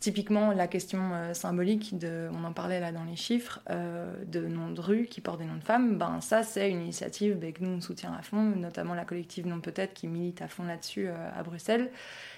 Typiquement, 0.00 0.52
la 0.52 0.68
question 0.68 1.12
euh, 1.12 1.34
symbolique, 1.34 1.98
de, 1.98 2.28
on 2.32 2.44
en 2.44 2.52
parlait 2.52 2.78
là 2.78 2.92
dans 2.92 3.02
les 3.02 3.16
chiffres, 3.16 3.58
euh, 3.68 4.14
de 4.26 4.46
noms 4.46 4.70
de 4.70 4.80
rues 4.80 5.06
qui 5.06 5.20
portent 5.20 5.40
des 5.40 5.44
noms 5.44 5.56
de 5.56 5.64
femmes, 5.64 5.98
ben, 5.98 6.20
ça 6.20 6.44
c'est 6.44 6.70
une 6.70 6.82
initiative 6.82 7.36
ben, 7.36 7.52
que 7.52 7.64
nous 7.64 7.70
on 7.70 7.80
soutient 7.80 8.12
à 8.12 8.22
fond, 8.22 8.40
notamment 8.40 8.94
la 8.94 9.04
collective 9.04 9.48
Non 9.48 9.60
Peut-être 9.60 9.94
qui 9.94 10.06
milite 10.06 10.40
à 10.40 10.46
fond 10.46 10.62
là-dessus 10.62 11.08
euh, 11.08 11.30
à 11.36 11.42
Bruxelles. 11.42 11.90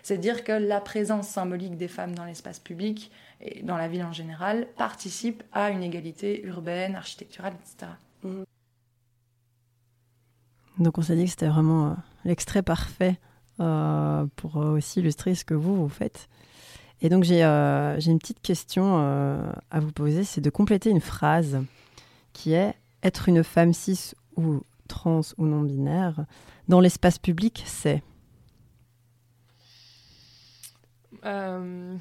C'est 0.02 0.16
dire 0.16 0.42
que 0.42 0.52
la 0.52 0.80
présence 0.80 1.28
symbolique 1.28 1.76
des 1.76 1.88
femmes 1.88 2.14
dans 2.14 2.24
l'espace 2.24 2.58
public 2.58 3.10
et 3.42 3.62
dans 3.62 3.76
la 3.76 3.88
ville 3.88 4.04
en 4.04 4.12
général 4.12 4.66
participe 4.78 5.42
à 5.52 5.68
une 5.68 5.82
égalité 5.82 6.42
urbaine, 6.46 6.96
architecturale, 6.96 7.52
etc. 7.60 7.92
Mmh. 8.22 8.44
Donc 10.78 10.96
on 10.96 11.02
s'est 11.02 11.16
dit 11.16 11.24
que 11.24 11.30
c'était 11.30 11.48
vraiment 11.48 11.98
l'extrait 12.24 12.62
parfait 12.62 13.18
pour 13.58 14.56
aussi 14.56 15.00
illustrer 15.00 15.34
ce 15.34 15.44
que 15.44 15.52
vous, 15.52 15.76
vous 15.76 15.90
faites. 15.90 16.30
Et 17.02 17.08
donc 17.08 17.28
euh, 17.28 17.96
j'ai 17.98 18.10
une 18.10 18.18
petite 18.18 18.42
question 18.42 18.98
euh, 18.98 19.50
à 19.70 19.80
vous 19.80 19.92
poser, 19.92 20.24
c'est 20.24 20.40
de 20.40 20.50
compléter 20.50 20.90
une 20.90 21.00
phrase 21.00 21.62
qui 22.32 22.52
est 22.52 22.74
être 23.02 23.28
une 23.28 23.42
femme 23.42 23.72
cis 23.72 24.12
ou 24.36 24.60
trans 24.88 25.22
ou 25.38 25.46
non 25.46 25.62
binaire 25.62 26.26
dans 26.68 26.80
l'espace 26.80 27.18
public, 27.18 27.62
c'est. 27.66 28.02
Euh... 31.24 31.96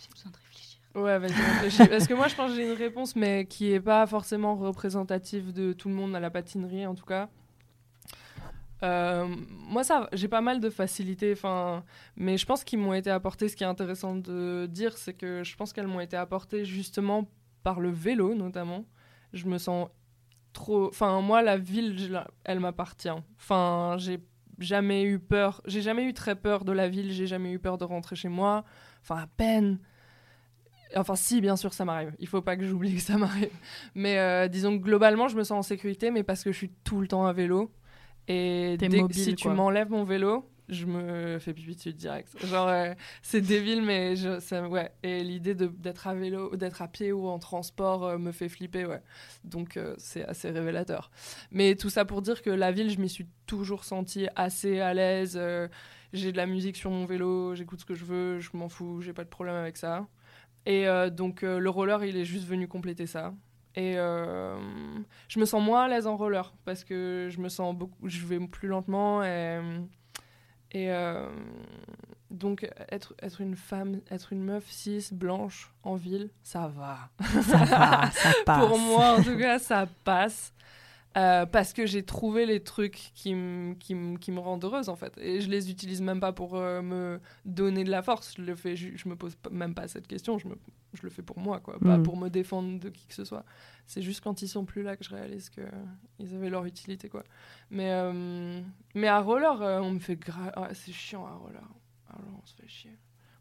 J'ai 0.00 0.08
besoin 0.10 0.30
de 0.30 0.36
réfléchir. 0.36 0.80
Ouais, 0.94 1.18
vas-y, 1.18 1.32
réfléchis. 1.32 1.88
Parce 1.88 2.06
que 2.06 2.14
moi, 2.14 2.28
je 2.28 2.34
pense 2.34 2.50
que 2.50 2.56
j'ai 2.56 2.70
une 2.70 2.76
réponse, 2.76 3.14
mais 3.14 3.44
qui 3.44 3.70
n'est 3.70 3.80
pas 3.80 4.06
forcément 4.06 4.56
représentative 4.56 5.52
de 5.52 5.72
tout 5.72 5.88
le 5.88 5.94
monde 5.94 6.16
à 6.16 6.20
la 6.20 6.30
patinerie, 6.30 6.86
en 6.86 6.94
tout 6.94 7.04
cas. 7.04 7.28
Euh, 8.82 9.26
moi, 9.50 9.84
ça, 9.84 10.08
j'ai 10.12 10.28
pas 10.28 10.40
mal 10.40 10.60
de 10.60 10.70
facilité, 10.70 11.32
enfin, 11.32 11.84
mais 12.16 12.36
je 12.36 12.46
pense 12.46 12.64
qu'ils 12.64 12.78
m'ont 12.78 12.94
été 12.94 13.10
apportés. 13.10 13.48
Ce 13.48 13.56
qui 13.56 13.64
est 13.64 13.66
intéressant 13.66 14.14
de 14.14 14.66
dire, 14.70 14.96
c'est 14.96 15.14
que 15.14 15.42
je 15.44 15.56
pense 15.56 15.72
qu'elles 15.72 15.86
m'ont 15.86 16.00
été 16.00 16.16
apportées 16.16 16.64
justement 16.64 17.28
par 17.62 17.80
le 17.80 17.90
vélo, 17.90 18.34
notamment. 18.34 18.84
Je 19.32 19.46
me 19.46 19.58
sens 19.58 19.88
trop. 20.52 20.88
Enfin, 20.88 21.20
moi, 21.20 21.42
la 21.42 21.56
ville, 21.56 22.24
elle 22.44 22.60
m'appartient. 22.60 23.08
Enfin, 23.36 23.96
j'ai 23.98 24.20
jamais 24.58 25.04
eu 25.04 25.18
peur. 25.18 25.60
J'ai 25.66 25.82
jamais 25.82 26.04
eu 26.04 26.14
très 26.14 26.36
peur 26.36 26.64
de 26.64 26.72
la 26.72 26.88
ville. 26.88 27.12
J'ai 27.12 27.26
jamais 27.26 27.52
eu 27.52 27.58
peur 27.58 27.78
de 27.78 27.84
rentrer 27.84 28.16
chez 28.16 28.28
moi. 28.28 28.64
Enfin, 29.02 29.16
à 29.16 29.26
peine. 29.26 29.78
Enfin, 30.96 31.16
si, 31.16 31.40
bien 31.40 31.56
sûr, 31.56 31.74
ça 31.74 31.84
m'arrive. 31.84 32.14
Il 32.18 32.28
faut 32.28 32.40
pas 32.40 32.56
que 32.56 32.64
j'oublie 32.64 32.94
que 32.94 33.02
ça 33.02 33.18
m'arrive. 33.18 33.50
Mais 33.94 34.18
euh, 34.18 34.48
disons 34.48 34.78
que 34.78 34.82
globalement, 34.82 35.28
je 35.28 35.36
me 35.36 35.42
sens 35.42 35.58
en 35.58 35.62
sécurité, 35.62 36.10
mais 36.10 36.22
parce 36.22 36.44
que 36.44 36.52
je 36.52 36.56
suis 36.56 36.70
tout 36.84 37.00
le 37.00 37.08
temps 37.08 37.26
à 37.26 37.32
vélo. 37.32 37.72
Et 38.28 38.76
si 39.10 39.34
tu 39.34 39.48
m'enlèves 39.48 39.90
mon 39.90 40.04
vélo, 40.04 40.44
je 40.68 40.84
me 40.84 41.38
fais 41.38 41.54
pipi 41.54 41.74
dessus 41.74 41.94
direct. 41.94 42.28
Genre, 42.46 42.68
euh, 42.68 42.94
c'est 43.22 43.40
débile, 43.40 43.82
mais 43.82 44.16
je, 44.16 44.38
ça, 44.38 44.66
ouais. 44.68 44.92
Et 45.02 45.24
l'idée 45.24 45.54
d'être 45.54 46.06
à 46.06 46.14
vélo, 46.14 46.54
d'être 46.56 46.82
à 46.82 46.88
pied 46.88 47.10
ou 47.10 47.26
en 47.26 47.38
transport 47.38 48.04
euh, 48.04 48.18
me 48.18 48.32
fait 48.32 48.48
flipper, 48.48 48.84
ouais. 48.84 49.02
Donc, 49.44 49.76
euh, 49.76 49.94
c'est 49.96 50.24
assez 50.24 50.50
révélateur. 50.50 51.10
Mais 51.50 51.74
tout 51.74 51.88
ça 51.90 52.04
pour 52.04 52.20
dire 52.20 52.42
que 52.42 52.50
la 52.50 52.70
ville, 52.70 52.90
je 52.90 53.00
m'y 53.00 53.08
suis 53.08 53.26
toujours 53.46 53.84
sentie 53.84 54.28
assez 54.36 54.80
à 54.80 54.92
l'aise. 54.92 55.40
j'ai 56.12 56.32
de 56.32 56.36
la 56.36 56.46
musique 56.46 56.76
sur 56.76 56.90
mon 56.90 57.06
vélo, 57.06 57.54
j'écoute 57.54 57.80
ce 57.80 57.86
que 57.86 57.94
je 57.94 58.04
veux, 58.04 58.38
je 58.38 58.50
m'en 58.52 58.68
fous, 58.68 59.00
j'ai 59.00 59.14
pas 59.14 59.24
de 59.24 59.30
problème 59.30 59.56
avec 59.56 59.78
ça. 59.78 60.06
Et 60.66 60.86
donc 61.10 61.42
le 61.42 61.70
roller, 61.70 62.04
il 62.04 62.16
est 62.16 62.26
juste 62.26 62.46
venu 62.46 62.68
compléter 62.68 63.06
ça. 63.06 63.32
Et 63.74 63.94
je 63.94 65.38
me 65.38 65.44
sens 65.44 65.62
moins 65.62 65.84
à 65.84 65.88
l'aise 65.88 66.06
en 66.06 66.16
roller 66.16 66.52
parce 66.64 66.84
que 66.84 67.28
je 67.30 67.40
me 67.40 67.48
sens 67.48 67.76
beaucoup, 67.76 68.08
je 68.08 68.24
vais 68.26 68.40
plus 68.40 68.68
lentement 68.68 69.22
et, 69.22 69.60
et 70.72 70.90
donc, 72.30 72.68
être, 72.90 73.14
être 73.22 73.40
une 73.40 73.56
femme, 73.56 74.00
être 74.10 74.32
une 74.32 74.42
meuf 74.42 74.68
cis, 74.68 75.08
blanche, 75.12 75.72
en 75.82 75.94
ville, 75.94 76.30
ça 76.42 76.68
va. 76.68 77.10
Ça 77.42 77.56
va, 77.56 78.10
ça 78.10 78.32
passe. 78.46 78.66
Pour 78.66 78.78
moi, 78.78 79.18
en 79.18 79.22
tout 79.22 79.36
cas, 79.38 79.58
ça 79.58 79.86
passe. 80.04 80.52
Euh, 81.18 81.46
parce 81.46 81.72
que 81.72 81.84
j'ai 81.84 82.04
trouvé 82.04 82.46
les 82.46 82.62
trucs 82.62 83.10
qui, 83.14 83.34
qui, 83.80 83.96
qui, 84.20 84.32
me 84.32 84.38
rendent 84.38 84.64
heureuse 84.64 84.88
en 84.88 84.94
fait. 84.94 85.16
Et 85.18 85.40
je 85.40 85.50
les 85.50 85.70
utilise 85.70 86.00
même 86.00 86.20
pas 86.20 86.32
pour 86.32 86.54
euh, 86.54 86.80
me 86.80 87.20
donner 87.44 87.82
de 87.82 87.90
la 87.90 88.02
force. 88.02 88.34
Je 88.36 88.42
le 88.42 88.54
fais 88.54 88.76
je, 88.76 89.08
me 89.08 89.16
pose 89.16 89.36
même 89.50 89.74
pas 89.74 89.88
cette 89.88 90.06
question. 90.06 90.38
Je, 90.38 90.46
me, 90.46 90.54
je 90.94 91.02
le 91.02 91.10
fais 91.10 91.22
pour 91.22 91.40
moi 91.40 91.58
quoi. 91.58 91.78
Pas 91.80 91.98
mm. 91.98 92.02
pour 92.04 92.16
me 92.16 92.28
défendre 92.28 92.78
de 92.78 92.88
qui 92.88 93.06
que 93.06 93.14
ce 93.14 93.24
soit. 93.24 93.44
C'est 93.86 94.02
juste 94.02 94.22
quand 94.22 94.42
ils 94.42 94.48
sont 94.48 94.64
plus 94.64 94.82
là 94.82 94.96
que 94.96 95.04
je 95.04 95.10
réalise 95.10 95.50
que 95.50 95.62
ils 96.20 96.34
avaient 96.34 96.50
leur 96.50 96.66
utilité 96.66 97.08
quoi. 97.08 97.24
Mais 97.70 97.90
euh, 97.90 98.60
mais 98.94 99.08
à 99.08 99.20
roller 99.20 99.60
on 99.82 99.90
me 99.90 99.98
fait 99.98 100.16
grave 100.16 100.52
c'est 100.74 100.92
chiant 100.92 101.26
à 101.26 101.32
roller. 101.32 101.68
Alors 102.10 102.40
on 102.40 102.46
se 102.46 102.54
fait 102.54 102.68
chier. 102.68 102.96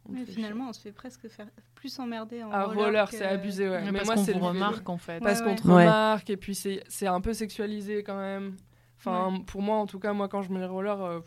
Mais 0.10 0.26
finalement, 0.26 0.70
on 0.70 0.74
se 0.74 0.82
fait 0.82 0.91
presque 0.91 1.28
faire 1.28 1.48
plus 1.76 1.98
emmerder 2.00 2.43
en 2.43 2.52
à 2.52 2.63
roller. 2.63 3.10
c'est 3.10 3.26
abusé, 3.26 3.70
ouais. 3.70 3.91
mais, 3.91 4.04
moi, 4.04 4.17
c'est 4.17 4.34
remarque 4.34 4.88
en 4.89 4.98
fait. 4.98 5.20
Parce 5.20 5.41
qu'on 5.41 5.56
te 5.56 5.63
remarque 5.63 6.30
et 6.30 6.38
puis 6.38 6.56
c'est 6.56 7.08
un 7.08 7.22
peu 7.22 7.34
sexualisé 7.34 8.04
quand 8.04 8.17
même. 8.17 8.56
Enfin, 9.00 9.41
pour 9.46 9.62
moi, 9.62 9.78
en 9.78 9.86
tout 9.86 10.00
cas, 10.00 10.13
moi, 10.13 10.28
quand 10.28 10.41
je 10.41 10.52
mets 10.52 10.60
les 10.60 10.65
rollers, 10.65 11.02
euh, 11.02 11.20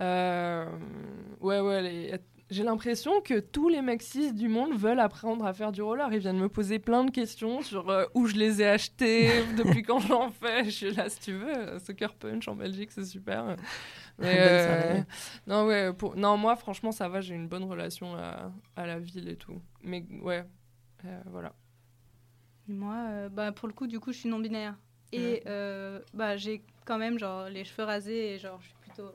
euh, 0.00 0.66
ouais, 1.40 1.60
ouais, 1.60 2.20
j'ai 2.50 2.64
l'impression 2.64 3.20
que 3.20 3.38
tous 3.38 3.68
les 3.68 3.80
maxis 3.80 4.32
du 4.32 4.48
monde 4.48 4.74
veulent 4.74 4.98
apprendre 4.98 5.46
à 5.46 5.52
faire 5.52 5.70
du 5.70 5.82
roller. 5.82 6.08
Ils 6.12 6.18
viennent 6.18 6.38
me 6.38 6.48
poser 6.48 6.80
plein 6.80 7.04
de 7.04 7.10
questions 7.10 7.62
sur 7.62 7.88
euh, 7.90 8.06
où 8.14 8.26
je 8.26 8.34
les 8.34 8.60
ai 8.60 8.66
achetés, 8.66 9.30
depuis 9.56 9.82
quand 9.82 10.00
j'en 10.00 10.30
fais. 10.30 10.64
Je 10.64 10.70
suis 10.70 10.94
là, 10.94 11.08
si 11.08 11.20
tu 11.20 11.32
veux, 11.34 11.78
Soccer 11.78 12.12
Punch 12.14 12.48
en 12.48 12.56
Belgique, 12.56 12.90
c'est 12.90 13.04
super. 13.04 13.56
Euh, 14.24 15.02
non, 15.46 15.66
ouais, 15.66 15.92
pour... 15.92 16.14
non, 16.16 16.36
moi, 16.36 16.54
franchement, 16.54 16.92
ça 16.92 17.08
va. 17.08 17.20
J'ai 17.20 17.34
une 17.34 17.48
bonne 17.48 17.64
relation 17.64 18.14
à, 18.16 18.52
à, 18.76 18.86
la 18.86 18.98
ville 18.98 19.28
et 19.28 19.36
tout. 19.36 19.60
Mais 19.82 20.04
ouais, 20.20 20.44
euh, 21.06 21.22
voilà. 21.26 21.54
Moi, 22.68 22.96
euh, 23.08 23.28
bah, 23.30 23.50
pour 23.52 23.66
le 23.66 23.74
coup, 23.74 23.86
du 23.86 23.98
coup, 23.98 24.12
je 24.12 24.18
suis 24.18 24.28
non-binaire. 24.28 24.76
Et 25.12 25.42
bah, 26.14 26.36
j'ai 26.36 26.62
quand 26.84 26.98
même 26.98 27.18
genre, 27.18 27.48
les 27.48 27.64
cheveux 27.64 27.84
rasés 27.84 28.34
et 28.34 28.38
genre, 28.38 28.60
je 28.60 28.66
suis 28.66 28.76
plutôt, 28.80 29.10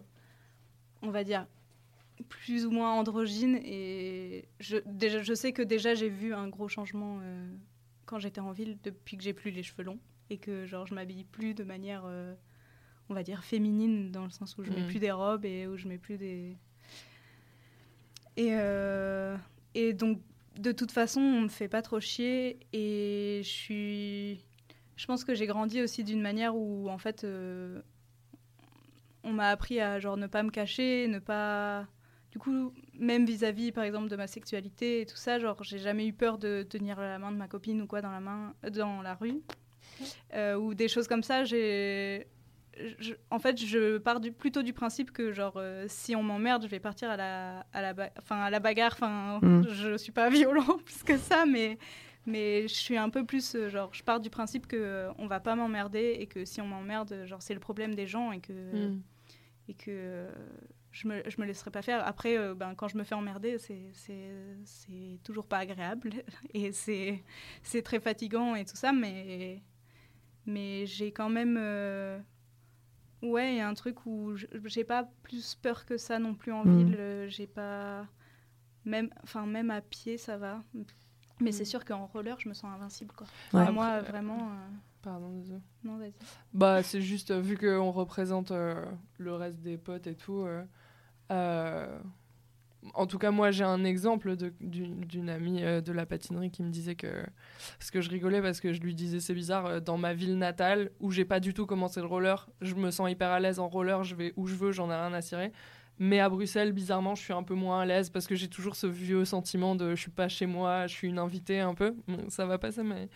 on 1.02 1.12
va 1.12 1.24
dire, 1.24 1.46
plus 2.28 2.66
ou 2.66 2.72
moins 2.72 2.94
androgyne. 2.94 3.60
Et 3.64 4.48
je, 4.60 4.78
déjà, 4.86 5.22
je 5.22 5.34
sais 5.34 5.54
que 5.54 5.62
déjà, 5.62 5.94
j'ai 5.94 6.10
vu 6.10 6.34
un 6.34 6.48
gros 6.48 6.68
changement 6.68 7.20
quand 8.06 8.20
j'étais 8.20 8.42
en 8.42 8.52
ville 8.52 8.78
depuis 8.84 9.18
que 9.18 9.24
j'ai 9.24 9.34
plus 9.34 9.52
les 9.52 9.64
cheveux 9.64 9.84
longs 9.84 10.00
et 10.32 10.38
que 10.38 10.66
genre, 10.66 10.88
je 10.88 10.96
m'habille 10.96 11.26
plus 11.26 11.54
de 11.54 11.64
manière 11.64 12.04
on 13.10 13.14
va 13.14 13.24
dire, 13.24 13.44
féminine, 13.44 14.12
dans 14.12 14.24
le 14.24 14.30
sens 14.30 14.58
où 14.58 14.64
je 14.64 14.72
mets 14.72 14.82
mm. 14.82 14.88
plus 14.88 15.00
des 15.00 15.12
robes 15.12 15.46
et 15.46 15.68
où 15.68 15.78
je 15.78 15.88
mets 15.88 15.98
plus 15.98 16.18
des... 16.18 16.58
Et, 18.38 18.50
euh, 18.52 19.38
et 19.74 19.94
donc, 19.94 20.20
de 20.58 20.72
toute 20.72 20.92
façon, 20.92 21.22
on 21.22 21.42
me 21.42 21.48
fait 21.48 21.68
pas 21.68 21.82
trop 21.82 22.00
chier 22.00 22.60
et 22.74 23.42
je 23.44 23.50
suis... 23.50 24.44
Je 24.96 25.06
pense 25.08 25.26
que 25.26 25.36
j'ai 25.36 25.46
grandi 25.46 25.82
aussi 25.82 26.04
d'une 26.04 26.22
manière 26.22 26.56
où, 26.56 26.90
en 26.90 26.98
fait, 26.98 27.26
euh, 27.26 27.82
on 29.24 29.34
m'a 29.34 29.50
appris 29.50 29.80
à, 29.80 30.00
genre, 30.00 30.18
ne 30.18 30.28
pas 30.28 30.44
me 30.44 30.50
cacher, 30.50 31.08
ne 31.08 31.20
pas... 31.20 31.86
Du 32.32 32.40
coup, 32.40 32.74
même 32.94 33.26
vis-à-vis, 33.26 33.72
par 33.72 33.84
exemple, 33.84 34.10
de 34.10 34.16
ma 34.16 34.28
sexualité 34.28 35.02
et 35.02 35.06
tout 35.06 35.16
ça, 35.16 35.40
genre, 35.40 35.64
j'ai 35.64 35.80
jamais 35.80 36.06
eu 36.06 36.14
peur 36.14 36.38
de 36.38 36.64
tenir 36.64 37.00
la 37.00 37.18
main 37.20 37.32
de 37.32 37.38
ma 37.38 37.48
copine 37.48 37.82
ou 37.82 37.88
quoi 37.88 38.02
dans 38.02 38.12
la 38.12 38.20
main, 38.20 38.54
dans 38.72 39.02
la 39.02 39.16
rue. 39.16 39.42
Euh, 40.34 40.56
ou 40.56 40.74
des 40.74 40.88
choses 40.88 41.08
comme 41.08 41.24
ça, 41.24 41.46
j'ai 41.46 42.28
en 43.30 43.40
fait, 43.40 43.58
je 43.58 43.98
pars 43.98 44.20
du, 44.20 44.32
plutôt 44.32 44.62
du 44.62 44.74
principe 44.74 45.12
que, 45.12 45.32
genre, 45.32 45.56
euh, 45.58 45.86
si 45.88 46.16
on 46.16 46.24
m'emmerde, 46.24 46.64
je 46.64 46.68
vais 46.68 46.80
partir 46.80 47.10
à 47.10 47.18
la, 47.18 47.66
à 47.74 47.82
la, 47.82 48.12
à 48.30 48.50
la 48.50 48.60
bagarre. 48.60 48.92
Enfin, 48.94 49.40
mm. 49.42 49.68
je 49.70 49.98
suis 49.98 50.12
pas 50.12 50.30
violent 50.32 50.80
plus 50.84 51.04
que 51.04 51.18
ça, 51.18 51.46
mais, 51.46 51.78
mais 52.26 52.64
je 52.64 52.74
suis 52.74 52.98
un 52.98 53.10
peu 53.10 53.26
plus, 53.26 53.56
euh, 53.56 53.70
genre, 53.70 53.94
je 53.94 54.04
pars 54.04 54.20
du 54.20 54.30
principe 54.30 54.68
que 54.68 54.76
euh, 54.76 55.12
on 55.18 55.28
va 55.28 55.40
pas 55.40 55.56
m'emmerder 55.56 56.18
et 56.20 56.28
que 56.28 56.46
si 56.46 56.62
on 56.62 56.68
m'emmerde, 56.68 57.24
genre, 57.26 57.42
c'est 57.42 57.54
le 57.54 57.60
problème 57.60 57.96
des 57.96 58.08
gens 58.08 58.32
et 58.32 58.40
que, 58.40 58.54
mm. 58.54 59.02
et 59.70 59.74
que 59.74 60.28
je 60.92 61.08
me, 61.08 61.24
je 61.28 61.40
me 61.40 61.46
laisserai 61.46 61.72
pas 61.72 61.82
faire. 61.82 62.06
Après, 62.06 62.38
ben, 62.56 62.76
quand 62.76 62.88
je 62.88 62.98
me 62.98 63.04
fais 63.04 63.16
emmerder, 63.16 63.58
c'est 63.58 65.20
toujours 65.24 65.48
pas 65.48 65.60
agréable 65.60 66.12
et 66.54 66.72
c'est 66.72 67.82
très 67.84 68.00
fatigant 68.00 68.56
et 68.56 68.66
tout 68.66 68.78
ça, 68.78 68.92
mais, 68.92 69.62
mais 70.46 70.86
j'ai 70.86 71.12
quand 71.12 71.30
même 71.30 71.58
Ouais, 73.26 73.54
il 73.54 73.58
y 73.58 73.62
a 73.62 73.68
un 73.68 73.74
truc 73.74 74.06
où 74.06 74.36
j'ai 74.36 74.84
pas 74.84 75.10
plus 75.24 75.56
peur 75.56 75.86
que 75.86 75.98
ça 75.98 76.20
non 76.20 76.36
plus 76.36 76.52
en 76.52 76.66
mm. 76.66 76.78
ville. 76.78 76.96
Euh, 77.00 77.28
j'ai 77.30 77.48
pas. 77.48 78.06
Même, 78.86 79.10
enfin, 79.24 79.46
même 79.46 79.72
à 79.72 79.82
pied, 79.82 80.18
ça 80.18 80.38
va. 80.38 80.64
Mais 81.42 81.52
c'est 81.52 81.64
mm. 81.64 81.68
sûr 81.68 81.86
qu'en 81.86 82.06
roller, 82.06 82.40
je 82.40 82.50
me 82.50 82.54
sens 82.54 82.72
invincible. 82.74 83.14
Quoi. 83.16 83.72
moi, 83.72 84.02
vraiment. 84.02 84.50
Euh, 84.50 84.68
Pardon, 85.02 85.30
désolé. 85.30 85.62
Non, 85.84 85.98
vas-y. 85.98 86.14
Bah, 86.54 86.82
c'est 86.82 87.02
juste, 87.02 87.32
euh, 87.32 87.40
vu 87.40 87.58
qu'on 87.58 87.92
représente 87.92 88.52
le 88.52 89.34
reste 89.34 89.60
des 89.62 89.78
potes 89.78 90.08
et 90.08 90.16
tout, 90.16 90.46
en 92.94 93.08
tout 93.08 93.18
cas, 93.18 93.32
moi, 93.32 93.52
j'ai 93.52 93.64
un 93.64 93.84
exemple 93.84 94.36
d'une 94.60 95.30
amie 95.30 95.64
euh, 95.64 95.82
de 95.82 95.92
la 95.92 96.06
patinerie 96.06 96.52
qui 96.52 96.64
me 96.64 96.70
disait 96.70 96.96
que. 96.96 97.26
Parce 97.80 97.92
que 97.92 98.02
je 98.02 98.10
rigolais 98.10 98.42
parce 98.42 98.60
que 98.60 98.74
je 98.74 98.82
lui 98.82 98.96
disais, 98.96 99.20
c'est 99.20 99.34
bizarre, 99.34 99.66
euh, 99.66 99.80
dans 99.80 99.98
ma 99.98 100.14
ville 100.14 100.38
natale, 100.38 100.92
où 101.00 101.12
j'ai 101.12 101.26
pas 101.26 101.40
du 101.40 101.54
tout 101.54 101.66
commencé 101.66 102.00
le 102.00 102.06
roller, 102.06 102.50
je 102.62 102.76
me 102.76 102.92
sens 102.92 103.10
hyper 103.10 103.30
à 103.30 103.40
l'aise 103.40 103.60
en 103.60 103.68
roller, 103.68 104.04
je 104.04 104.16
vais 104.16 104.34
où 104.36 104.48
je 104.48 104.56
veux, 104.56 104.72
j'en 104.72 104.90
ai 104.90 104.96
rien 104.96 105.14
à 105.14 105.22
cirer. 105.22 105.52
Mais 105.98 106.20
à 106.20 106.30
Bruxelles, 106.30 106.74
bizarrement, 106.74 107.16
je 107.16 107.24
suis 107.24 107.34
un 107.34 107.44
peu 107.44 107.54
moins 107.54 107.82
à 107.82 107.86
l'aise 107.86 108.10
parce 108.10 108.28
que 108.28 108.36
j'ai 108.36 108.50
toujours 108.50 108.76
ce 108.76 108.88
vieux 108.88 109.24
sentiment 109.24 109.76
de 109.76 109.96
je 109.96 110.02
suis 110.02 110.12
pas 110.12 110.28
chez 110.28 110.46
moi, 110.46 110.88
je 110.88 110.94
suis 110.94 111.08
une 111.08 111.20
invitée 111.20 111.62
un 111.62 111.74
peu. 111.74 111.96
ça 112.30 112.46
va 112.46 112.58
passer, 112.58 112.84
mais. 112.84 113.10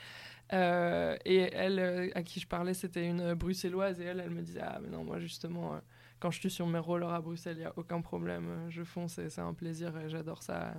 Euh, 0.52 1.16
et 1.26 1.38
elle, 1.54 2.12
à 2.16 2.24
qui 2.24 2.40
je 2.40 2.48
parlais, 2.48 2.74
c'était 2.74 3.06
une 3.06 3.36
bruxelloise 3.36 4.02
et 4.02 4.06
elle, 4.06 4.20
elle 4.20 4.32
me 4.32 4.42
disait, 4.42 4.62
ah, 4.64 4.80
mais 4.82 4.90
non, 4.90 5.04
moi, 5.04 5.20
justement 5.20 5.80
quand 6.20 6.32
je 6.32 6.40
suis 6.40 6.52
sur 6.52 6.68
mes 6.68 6.80
rollers 6.80 7.14
à 7.14 7.22
Bruxelles, 7.22 7.58
il 7.58 7.62
n'y 7.62 7.66
a 7.66 7.74
aucun 7.78 8.02
problème. 8.02 8.68
Je 8.70 8.84
fonce 8.84 9.18
et 9.18 9.30
c'est 9.30 9.42
un 9.42 9.54
plaisir 9.54 9.98
et 9.98 10.10
j'adore 10.10 10.44
ça. 10.44 10.74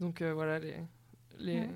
Donc 0.00 0.22
euh, 0.22 0.32
voilà, 0.32 0.58
les. 0.58 0.76
les... 1.38 1.68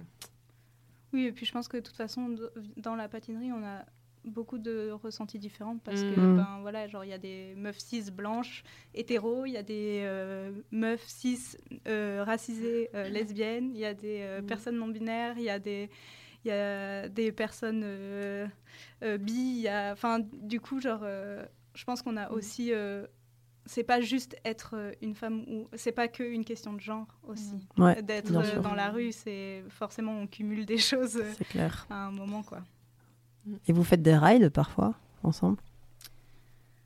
Oui, 1.12 1.24
et 1.24 1.32
puis 1.32 1.46
je 1.46 1.52
pense 1.52 1.68
que 1.68 1.76
de 1.76 1.82
toute 1.82 1.96
façon, 1.96 2.36
dans 2.76 2.94
la 2.94 3.08
patinerie, 3.08 3.52
on 3.52 3.64
a 3.64 3.84
beaucoup 4.24 4.58
de 4.58 4.90
ressentis 4.90 5.38
différents 5.38 5.78
parce 5.78 6.02
que 6.02 6.20
mm. 6.20 6.36
ben 6.36 6.58
voilà 6.60 6.86
genre 6.86 7.04
il 7.04 7.08
y 7.08 7.14
a 7.14 7.18
des 7.18 7.54
meufs 7.56 7.78
cis 7.78 8.10
blanches 8.10 8.62
hétéros 8.92 9.46
il 9.46 9.52
y 9.52 9.56
a 9.56 9.62
des 9.62 10.02
euh, 10.02 10.50
meufs 10.70 11.06
cis 11.06 11.56
euh, 11.86 12.24
racisées 12.26 12.90
lesbiennes 13.10 13.70
il 13.72 13.78
y 13.78 13.86
a 13.86 13.94
des 13.94 14.40
mm. 14.42 14.46
personnes 14.46 14.76
non 14.76 14.88
binaires 14.88 15.38
il 15.38 15.44
y 15.44 15.50
a 15.50 15.58
des 15.58 15.88
il 16.44 16.48
y 16.48 16.50
a 16.50 17.08
des 17.08 17.32
personnes 17.32 17.86
bi 19.00 19.66
enfin 19.70 20.18
du 20.42 20.60
coup 20.60 20.80
genre 20.80 21.06
je 21.78 21.84
pense 21.84 22.02
qu'on 22.02 22.16
a 22.16 22.28
mm. 22.28 22.32
aussi 22.32 22.72
euh, 22.72 23.06
c'est 23.66 23.84
pas 23.84 24.00
juste 24.00 24.36
être 24.44 24.74
euh, 24.74 24.92
une 25.00 25.14
femme 25.14 25.44
ou 25.46 25.68
c'est 25.76 25.92
pas 25.92 26.08
que 26.08 26.24
une 26.24 26.44
question 26.44 26.72
de 26.72 26.80
genre 26.80 27.06
aussi 27.28 27.54
mm. 27.76 28.02
d'être 28.02 28.34
euh, 28.34 28.60
dans 28.60 28.74
la 28.74 28.90
rue 28.90 29.12
c'est 29.12 29.62
forcément 29.68 30.12
on 30.12 30.26
cumule 30.26 30.66
des 30.66 30.78
choses 30.78 31.22
clair. 31.50 31.86
à 31.88 32.06
un 32.06 32.10
moment 32.10 32.42
quoi 32.42 32.62
et 33.66 33.72
vous 33.72 33.84
faites 33.84 34.02
des 34.02 34.16
rides 34.16 34.50
parfois 34.50 34.94
ensemble? 35.22 35.56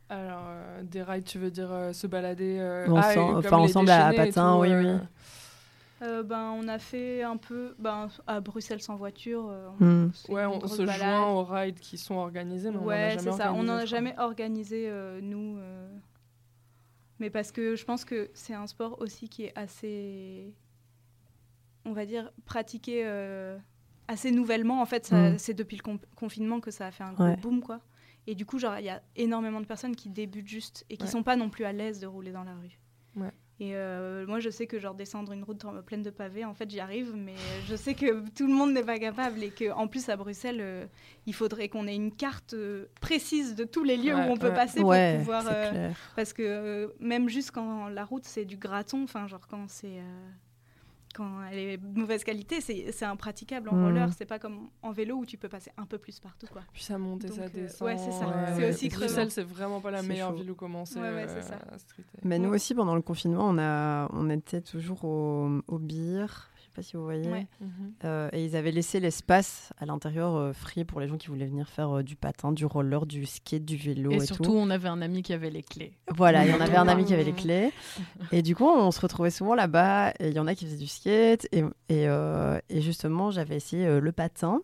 Alors 0.08 0.44
des 0.82 1.02
rides 1.02 1.24
tu 1.24 1.38
veux 1.38 1.50
dire 1.50 1.70
se 1.92 2.06
balader 2.06 2.60
ensemble, 2.88 3.32
ah, 3.34 3.38
enfin 3.38 3.56
ensemble 3.56 3.90
à, 3.90 4.12
patin 4.12 4.58
oui 4.58 4.68
oui 4.72 4.86
euh, 6.02 6.22
ben, 6.24 6.52
on 6.56 6.66
a 6.66 6.78
fait 6.78 7.22
un 7.22 7.36
peu 7.36 7.76
ben, 7.78 8.08
à 8.26 8.40
Bruxelles 8.40 8.82
sans 8.82 8.96
voiture. 8.96 9.48
Euh, 9.48 9.68
on, 9.80 9.84
hmm. 9.84 10.12
ouais, 10.30 10.44
on 10.46 10.66
se 10.66 10.84
joint 10.84 11.28
aux 11.28 11.44
rides 11.44 11.78
qui 11.78 11.96
sont 11.96 12.16
organisés. 12.16 12.70
Mais 12.70 12.78
ouais, 12.78 13.16
c'est 13.18 13.32
ça. 13.32 13.52
On 13.52 13.62
n'en 13.62 13.76
a 13.76 13.84
jamais 13.84 14.14
organisé, 14.18 14.86
euh, 14.88 15.20
nous. 15.20 15.58
Mais 17.20 17.30
parce 17.30 17.52
que 17.52 17.76
je 17.76 17.84
pense 17.84 18.04
que 18.04 18.30
c'est 18.34 18.54
un 18.54 18.66
sport 18.66 19.00
aussi 19.00 19.28
qui 19.28 19.44
est 19.44 19.56
assez, 19.56 20.52
on 21.84 21.92
va 21.92 22.04
dire, 22.04 22.32
pratiqué 22.46 23.06
assez 24.08 24.32
nouvellement. 24.32 24.82
En 24.82 24.86
fait, 24.86 25.12
hmm. 25.12 25.38
c'est 25.38 25.54
depuis 25.54 25.76
le 25.76 25.98
confinement 26.16 26.58
que 26.58 26.72
ça 26.72 26.86
a 26.86 26.90
fait 26.90 27.04
un 27.04 27.12
gros 27.12 27.36
boom, 27.36 27.62
quoi. 27.62 27.80
Et 28.26 28.34
du 28.34 28.46
coup, 28.46 28.58
genre, 28.58 28.78
il 28.78 28.84
y 28.84 28.90
a 28.90 29.02
énormément 29.16 29.60
de 29.60 29.66
personnes 29.66 29.96
qui 29.96 30.08
débutent 30.08 30.48
juste 30.48 30.84
et 30.90 30.96
qui 30.96 31.04
ne 31.04 31.10
sont 31.10 31.22
pas 31.22 31.36
non 31.36 31.48
plus 31.50 31.64
à 31.64 31.72
l'aise 31.72 32.00
de 32.00 32.06
rouler 32.06 32.32
dans 32.32 32.44
la 32.44 32.54
rue. 32.54 32.78
Ouais. 33.16 33.32
Et 33.62 33.76
euh, 33.76 34.26
moi, 34.26 34.40
je 34.40 34.50
sais 34.50 34.66
que 34.66 34.80
genre 34.80 34.96
descendre 34.96 35.30
une 35.30 35.44
route 35.44 35.64
pleine 35.86 36.02
de 36.02 36.10
pavés, 36.10 36.44
en 36.44 36.52
fait, 36.52 36.68
j'y 36.68 36.80
arrive, 36.80 37.12
mais 37.14 37.36
je 37.68 37.76
sais 37.76 37.94
que 37.94 38.28
tout 38.30 38.48
le 38.48 38.52
monde 38.52 38.72
n'est 38.72 38.82
pas 38.82 38.98
capable 38.98 39.40
et 39.40 39.50
qu'en 39.50 39.86
plus 39.86 40.08
à 40.08 40.16
Bruxelles, 40.16 40.58
euh, 40.60 40.84
il 41.26 41.32
faudrait 41.32 41.68
qu'on 41.68 41.86
ait 41.86 41.94
une 41.94 42.10
carte 42.10 42.54
euh, 42.54 42.86
précise 43.00 43.54
de 43.54 43.62
tous 43.62 43.84
les 43.84 43.96
lieux 43.96 44.16
où 44.16 44.18
on 44.18 44.36
peut 44.36 44.52
passer 44.52 44.80
pour 44.80 44.92
pouvoir. 45.18 45.44
parce 46.16 46.32
que 46.32 46.92
même 46.98 47.28
juste 47.28 47.52
quand 47.52 47.86
la 47.86 48.04
route 48.04 48.24
c'est 48.24 48.44
du 48.44 48.56
graton, 48.56 49.04
enfin 49.04 49.28
genre 49.28 49.46
quand 49.46 49.68
c'est 49.68 50.00
quand 51.12 51.42
elle 51.50 51.58
est 51.58 51.76
de 51.76 51.98
mauvaise 51.98 52.24
qualité, 52.24 52.60
c'est 52.60 53.04
impraticable 53.04 53.68
en 53.68 53.72
roller. 53.72 54.08
C'est 54.16 54.26
pas 54.26 54.38
comme 54.38 54.68
en 54.82 54.92
vélo 54.92 55.16
où 55.16 55.26
tu 55.26 55.36
peux 55.36 55.48
passer 55.48 55.70
un 55.76 55.86
peu 55.86 55.98
plus 55.98 56.18
partout. 56.20 56.46
Quoi. 56.52 56.62
Puis 56.72 56.82
ça 56.82 56.98
monte 56.98 57.24
et 57.24 57.28
ça 57.28 57.48
descend. 57.48 57.86
ouais, 57.86 57.98
c'est 57.98 58.12
ça. 58.12 58.54
c'est 58.56 58.68
aussi 58.70 58.88
Bruxelles, 58.88 59.30
c'est 59.30 59.42
vraiment 59.42 59.80
pas 59.80 59.90
la 59.90 60.02
meilleure 60.02 60.32
ville 60.32 60.50
où 60.50 60.54
commencer. 60.54 60.98
Ouais, 60.98 61.26
c'est 61.28 61.42
ça. 61.42 61.58
Mais 62.22 62.38
nous 62.38 62.50
aussi, 62.50 62.74
pendant 62.74 62.94
le 62.94 63.02
confinement, 63.02 63.48
on, 63.48 63.58
a, 63.58 64.08
on 64.12 64.30
était 64.30 64.60
toujours 64.60 65.04
au, 65.04 65.60
au 65.68 65.78
BIR 65.78 66.51
sais 66.72 66.76
pas 66.76 66.82
si 66.82 66.96
vous 66.96 67.04
voyez. 67.04 67.28
Mhm. 67.28 67.92
Euh, 68.04 68.28
et 68.32 68.44
ils 68.44 68.56
avaient 68.56 68.70
laissé 68.70 69.00
l'espace 69.00 69.72
à 69.78 69.86
l'intérieur 69.86 70.34
euh, 70.36 70.52
free 70.52 70.84
pour 70.84 71.00
les 71.00 71.08
gens 71.08 71.16
qui 71.16 71.28
voulaient 71.28 71.46
venir 71.46 71.68
faire 71.68 71.98
euh, 71.98 72.02
du 72.02 72.16
patin, 72.16 72.52
du 72.52 72.64
roller, 72.64 73.06
du 73.06 73.26
skate, 73.26 73.64
du 73.64 73.76
vélo 73.76 74.10
et, 74.10 74.16
et 74.16 74.20
surtout, 74.20 74.52
on 74.52 74.70
avait 74.70 74.88
un 74.88 75.02
ami 75.02 75.22
qui 75.22 75.32
avait 75.32 75.50
les 75.50 75.62
clés. 75.62 75.92
Voilà, 76.08 76.44
il 76.44 76.50
y 76.50 76.54
en 76.54 76.60
avait 76.60 76.76
un 76.76 76.88
ami 76.88 77.04
qui 77.04 77.14
avait 77.14 77.24
les 77.24 77.32
clés. 77.32 77.72
Et 78.32 78.42
du 78.42 78.54
coup, 78.56 78.66
on 78.66 78.90
se 78.90 79.00
retrouvait 79.00 79.30
souvent 79.30 79.54
là-bas. 79.54 80.10
Et 80.18 80.28
il 80.28 80.34
y 80.34 80.38
en 80.38 80.46
a 80.46 80.54
qui 80.54 80.64
faisaient 80.64 80.76
du 80.76 80.86
skate. 80.86 81.46
Et, 81.52 81.64
et, 81.88 82.06
et 82.68 82.80
justement, 82.80 83.30
j'avais 83.30 83.56
essayé 83.56 84.00
le 84.00 84.12
patin. 84.12 84.62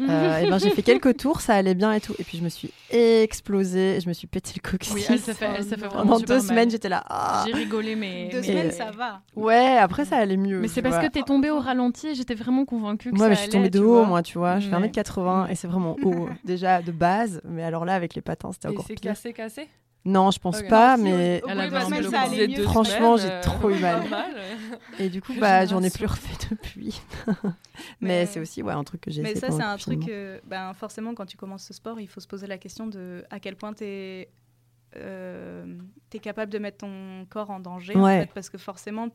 Euh, 0.00 0.38
et 0.38 0.48
ben, 0.48 0.58
j'ai 0.58 0.70
fait 0.70 0.82
quelques 0.82 1.16
tours, 1.18 1.40
ça 1.40 1.54
allait 1.54 1.74
bien 1.74 1.92
et 1.92 2.00
tout. 2.00 2.14
Et 2.18 2.24
puis 2.24 2.38
je 2.38 2.42
me 2.42 2.48
suis 2.48 2.70
explosée, 2.90 4.00
je 4.00 4.08
me 4.08 4.12
suis 4.12 4.26
pété 4.26 4.52
le 4.56 4.68
coccyx. 4.68 4.94
Oui, 4.94 5.04
elle 5.08 5.18
s'est 5.18 5.34
fait, 5.34 5.48
elle 5.56 5.64
fait 5.64 5.76
vraiment 5.76 6.02
Pendant 6.02 6.20
deux 6.20 6.40
semaines, 6.40 6.70
j'étais 6.70 6.88
là. 6.88 7.04
Ah. 7.08 7.44
J'ai 7.46 7.52
rigolé, 7.52 7.96
mais. 7.96 8.28
Deux 8.30 8.42
semaines, 8.42 8.70
ça 8.70 8.90
va. 8.90 9.22
Ouais, 9.34 9.76
après 9.78 10.04
ça 10.04 10.16
allait 10.18 10.36
mieux. 10.36 10.60
Mais 10.60 10.68
c'est 10.68 10.82
parce 10.82 11.04
que 11.04 11.10
t'es 11.10 11.22
tombée 11.22 11.50
au 11.50 11.58
ralenti 11.58 12.08
et 12.08 12.14
j'étais 12.14 12.34
vraiment 12.34 12.64
convaincue 12.64 13.10
que 13.10 13.14
ouais, 13.14 13.20
ça 13.20 13.28
mais 13.28 13.34
je 13.34 13.40
suis 13.40 13.50
tombée 13.50 13.70
de 13.70 13.80
haut, 13.80 14.04
moi, 14.04 14.22
tu 14.22 14.38
vois. 14.38 14.58
Je 14.60 14.68
fais 14.68 14.76
1m80 14.76 15.50
et 15.50 15.54
c'est 15.54 15.68
vraiment 15.68 15.96
haut, 16.02 16.28
déjà 16.44 16.82
de 16.82 16.92
base. 16.92 17.40
Mais 17.44 17.62
alors 17.62 17.84
là, 17.84 17.94
avec 17.94 18.14
les 18.14 18.22
patins, 18.22 18.52
c'était 18.52 18.68
encore 18.68 18.86
pire. 18.86 18.94
Et 18.94 18.98
c'est 18.98 19.08
cassé, 19.08 19.32
cassé? 19.32 19.68
Non, 20.04 20.30
je 20.30 20.38
pense 20.38 20.62
pas, 20.62 20.96
mais 20.96 21.40
mieux, 21.46 22.62
franchement, 22.64 23.16
j'ai 23.16 23.40
trop 23.40 23.70
eu 23.70 23.78
mal. 23.78 24.02
Et 24.98 25.08
du 25.08 25.22
coup, 25.22 25.32
bah, 25.38 25.64
j'en 25.66 25.82
ai 25.82 25.90
plus 25.90 26.06
refait 26.06 26.48
depuis. 26.50 27.00
mais, 28.00 28.26
c'est 28.26 28.40
aussi 28.40 28.62
ouais, 28.62 28.72
un 28.72 28.84
truc 28.84 29.02
que 29.02 29.10
j'ai 29.10 29.22
Mais 29.22 29.34
ça, 29.34 29.50
c'est 29.50 29.62
un 29.62 29.76
truc, 29.76 30.10
ben, 30.44 30.72
forcément, 30.74 31.14
quand 31.14 31.26
tu 31.26 31.36
commences 31.36 31.64
ce 31.64 31.74
sport, 31.74 32.00
il 32.00 32.08
faut 32.08 32.20
se 32.20 32.28
poser 32.28 32.46
la 32.46 32.58
question 32.58 32.86
de 32.86 33.24
à 33.30 33.38
quel 33.40 33.56
point 33.56 33.72
tu 33.72 33.84
es, 33.84 34.28
euh, 34.96 35.78
capable 36.20 36.52
de 36.52 36.58
mettre 36.58 36.78
ton 36.78 37.26
corps 37.30 37.50
en 37.50 37.60
danger. 37.60 37.96
En 37.96 38.06
fait, 38.06 38.30
parce 38.34 38.50
que 38.50 38.58
forcément, 38.58 39.08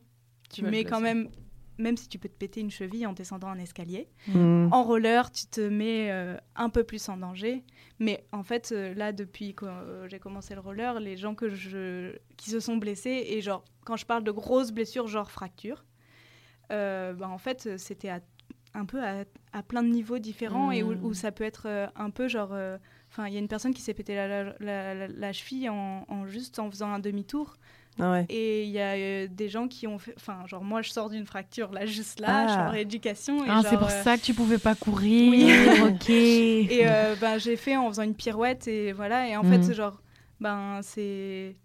tu 0.50 0.64
mets 0.64 0.84
quand 0.84 1.00
même 1.00 1.28
même 1.78 1.96
si 1.96 2.08
tu 2.08 2.18
peux 2.18 2.28
te 2.28 2.36
péter 2.36 2.60
une 2.60 2.70
cheville 2.70 3.06
en 3.06 3.12
descendant 3.12 3.48
un 3.48 3.58
escalier. 3.58 4.08
Mm. 4.26 4.68
En 4.72 4.84
roller, 4.84 5.30
tu 5.30 5.46
te 5.46 5.60
mets 5.60 6.10
euh, 6.10 6.36
un 6.56 6.68
peu 6.68 6.84
plus 6.84 7.08
en 7.08 7.16
danger. 7.16 7.64
Mais 8.00 8.26
en 8.32 8.42
fait, 8.42 8.72
euh, 8.72 8.94
là, 8.94 9.12
depuis 9.12 9.54
que 9.54 9.64
euh, 9.64 10.08
j'ai 10.08 10.18
commencé 10.18 10.54
le 10.54 10.60
roller, 10.60 11.00
les 11.00 11.16
gens 11.16 11.34
que 11.34 11.48
je... 11.48 12.16
qui 12.36 12.50
se 12.50 12.60
sont 12.60 12.76
blessés, 12.76 13.24
et 13.28 13.40
genre, 13.40 13.64
quand 13.84 13.96
je 13.96 14.06
parle 14.06 14.24
de 14.24 14.32
grosses 14.32 14.72
blessures, 14.72 15.06
genre 15.06 15.30
fracture, 15.30 15.84
bah, 16.68 17.14
en 17.22 17.38
fait, 17.38 17.78
c'était 17.78 18.10
un 18.74 18.84
peu 18.84 19.00
à, 19.02 19.62
plein 19.62 19.82
de 19.82 19.88
niveaux 19.88 20.18
différents 20.18 20.70
et 20.70 20.82
où, 20.82 20.92
mm. 20.92 21.14
ça 21.14 21.32
peut 21.32 21.44
être 21.44 21.90
un 21.96 22.10
peu 22.10 22.28
genre. 22.28 22.54
Enfin, 23.10 23.26
il 23.26 23.32
y 23.32 23.36
a 23.36 23.40
une 23.40 23.48
personne 23.48 23.72
qui 23.72 23.80
s'est 23.80 23.94
pété 23.94 24.14
la, 24.14 24.52
la, 24.60 25.32
cheville 25.32 25.70
en, 25.70 26.04
en, 26.08 26.26
juste 26.26 26.58
en 26.58 26.70
faisant 26.70 26.92
un 26.92 26.98
demi-tour. 26.98 27.56
Ah 28.00 28.22
et 28.28 28.64
il 28.64 28.70
y 28.70 28.78
a 28.78 28.92
euh, 28.92 29.26
des 29.28 29.48
gens 29.48 29.66
qui 29.66 29.86
ont 29.86 29.98
fait. 29.98 30.14
Enfin, 30.16 30.46
genre, 30.46 30.62
moi, 30.62 30.82
je 30.82 30.90
sors 30.90 31.10
d'une 31.10 31.26
fracture 31.26 31.72
là, 31.72 31.86
juste 31.86 32.20
là, 32.20 32.46
je 32.46 32.52
suis 32.52 32.60
en 32.60 32.66
ah. 32.66 32.70
rééducation. 32.70 33.44
Ah, 33.48 33.62
c'est 33.68 33.76
pour 33.76 33.88
euh, 33.88 34.02
ça 34.02 34.16
que 34.16 34.22
tu 34.22 34.34
pouvais 34.34 34.58
pas 34.58 34.74
courir. 34.74 35.30
Oui. 35.30 35.50
ok. 35.82 36.10
Et 36.10 36.86
euh, 36.86 37.16
ben, 37.20 37.38
j'ai 37.38 37.56
fait 37.56 37.76
en 37.76 37.88
faisant 37.88 38.02
une 38.02 38.14
pirouette 38.14 38.68
et 38.68 38.92
voilà. 38.92 39.28
Et 39.28 39.36
en 39.36 39.42
fait, 39.42 39.58
mhm. 39.58 39.72
genre, 39.72 40.00
ben, 40.40 40.80
c'est. 40.82 41.56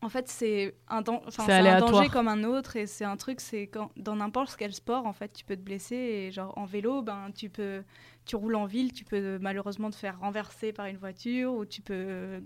En 0.00 0.08
fait, 0.08 0.28
c'est 0.28 0.74
un, 0.88 1.02
un 1.06 1.78
danger 1.78 2.08
comme 2.08 2.26
un 2.26 2.42
autre 2.42 2.74
et 2.74 2.86
c'est 2.86 3.04
un 3.04 3.16
truc, 3.16 3.40
c'est 3.40 3.68
quand 3.68 3.92
dans 3.96 4.16
n'importe 4.16 4.56
quel 4.58 4.74
sport, 4.74 5.06
en 5.06 5.12
fait, 5.12 5.32
tu 5.32 5.44
peux 5.44 5.54
te 5.54 5.60
blesser 5.60 5.94
et 5.94 6.32
genre 6.32 6.52
en 6.58 6.64
vélo, 6.64 7.02
ben 7.02 7.30
tu 7.32 7.48
peux, 7.48 7.84
tu 8.24 8.36
roules 8.36 8.54
en 8.54 8.66
ville, 8.66 8.92
tu 8.92 9.04
peux 9.04 9.38
malheureusement 9.38 9.90
te 9.90 9.96
faire 9.96 10.18
renverser 10.20 10.72
par 10.72 10.86
une 10.86 10.96
voiture 10.96 11.52
ou 11.54 11.64
tu 11.64 11.82
peux 11.82 12.42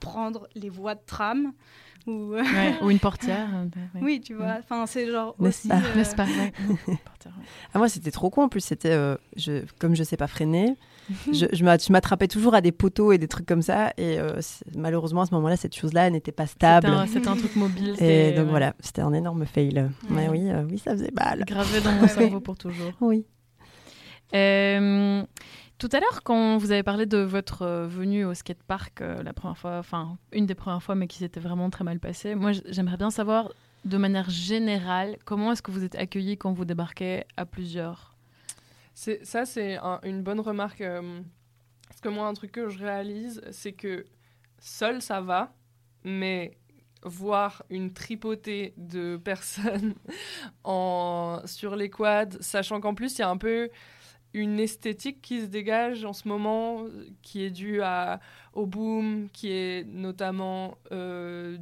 prendre 0.00 0.48
les 0.54 0.68
voies 0.68 0.94
de 0.94 1.02
tram. 1.04 1.52
Ou, 2.06 2.34
ou 2.82 2.90
une 2.90 2.98
portière. 2.98 3.48
Euh, 3.58 4.00
oui, 4.00 4.20
tu 4.20 4.34
vois. 4.34 4.56
Enfin, 4.58 4.86
c'est 4.86 5.10
genre 5.10 5.34
aussi. 5.38 5.68
N'est-ce 5.68 6.14
pas, 6.14 6.24
euh, 6.88 6.94
ah, 7.74 7.78
Moi, 7.78 7.88
c'était 7.88 8.10
trop 8.10 8.30
con. 8.30 8.42
En 8.42 8.48
plus, 8.48 8.60
c'était 8.60 8.92
euh, 8.92 9.16
je, 9.36 9.64
comme 9.78 9.94
je 9.94 10.02
sais 10.02 10.16
pas 10.16 10.26
freiner. 10.26 10.76
je, 11.32 11.46
je 11.52 11.92
m'attrapais 11.92 12.28
toujours 12.28 12.54
à 12.54 12.60
des 12.60 12.72
poteaux 12.72 13.12
et 13.12 13.18
des 13.18 13.28
trucs 13.28 13.46
comme 13.46 13.62
ça. 13.62 13.92
Et 13.98 14.18
malheureusement, 14.74 15.22
à 15.22 15.26
ce 15.26 15.34
moment-là, 15.34 15.56
cette 15.56 15.74
chose-là 15.74 16.08
n'était 16.10 16.32
pas 16.32 16.46
stable. 16.46 16.88
C'était 17.08 17.28
un, 17.28 17.36
truc 17.36 17.56
mobile. 17.56 17.94
Et 18.00 18.32
donc 18.32 18.48
voilà, 18.48 18.74
c'était 18.80 19.02
un 19.02 19.12
énorme 19.12 19.44
fail. 19.44 19.88
Mais 20.08 20.28
oui, 20.28 20.50
oui, 20.70 20.78
ça 20.78 20.92
faisait 20.92 21.12
mal. 21.12 21.44
Gravé 21.46 21.80
dans 21.80 21.92
mon 22.00 22.08
cerveau 22.08 22.40
pour 22.40 22.56
toujours. 22.56 22.92
Oui. 23.00 23.26
Euh, 24.34 25.22
tout 25.78 25.88
à 25.92 26.00
l'heure, 26.00 26.22
quand 26.24 26.58
vous 26.58 26.72
avez 26.72 26.82
parlé 26.82 27.06
de 27.06 27.18
votre 27.18 27.62
euh, 27.62 27.86
venue 27.86 28.24
au 28.24 28.34
skatepark 28.34 29.00
euh, 29.00 29.22
la 29.22 29.32
première 29.32 29.56
fois, 29.56 29.78
enfin 29.78 30.18
une 30.32 30.44
des 30.44 30.56
premières 30.56 30.82
fois, 30.82 30.96
mais 30.96 31.06
qui 31.06 31.18
s'était 31.18 31.38
vraiment 31.38 31.70
très 31.70 31.84
mal 31.84 32.00
passée, 32.00 32.34
moi 32.34 32.50
j'aimerais 32.50 32.96
bien 32.96 33.10
savoir 33.10 33.52
de 33.84 33.96
manière 33.96 34.28
générale 34.28 35.16
comment 35.24 35.52
est-ce 35.52 35.62
que 35.62 35.70
vous 35.70 35.84
êtes 35.84 35.94
accueillis 35.94 36.36
quand 36.36 36.52
vous 36.52 36.64
débarquez 36.64 37.24
à 37.36 37.46
plusieurs? 37.46 38.16
Ça, 38.94 39.46
c'est 39.46 39.78
une 40.02 40.22
bonne 40.22 40.40
remarque. 40.40 40.80
Euh, 40.80 41.20
parce 41.88 42.00
que 42.00 42.08
moi, 42.08 42.26
un 42.26 42.34
truc 42.34 42.50
que 42.50 42.68
je 42.68 42.80
réalise, 42.80 43.40
c'est 43.52 43.72
que 43.72 44.04
seul 44.58 45.00
ça 45.00 45.20
va, 45.20 45.54
mais 46.02 46.58
voir 47.04 47.62
une 47.70 47.92
tripotée 47.92 48.74
de 48.76 49.16
personnes 49.24 49.94
sur 51.44 51.76
les 51.76 51.88
quads, 51.88 52.40
sachant 52.40 52.80
qu'en 52.80 52.94
plus, 52.94 53.16
il 53.18 53.20
y 53.20 53.22
a 53.22 53.30
un 53.30 53.36
peu 53.36 53.70
une 54.34 54.60
esthétique 54.60 55.20
qui 55.22 55.40
se 55.40 55.46
dégage 55.46 56.04
en 56.04 56.12
ce 56.12 56.28
moment, 56.28 56.84
qui 57.22 57.42
est 57.42 57.50
due 57.50 57.80
à, 57.82 58.20
au 58.52 58.66
boom, 58.66 59.28
qui 59.32 59.50
est 59.50 59.86
notamment 59.86 60.76
euh, 60.92 61.56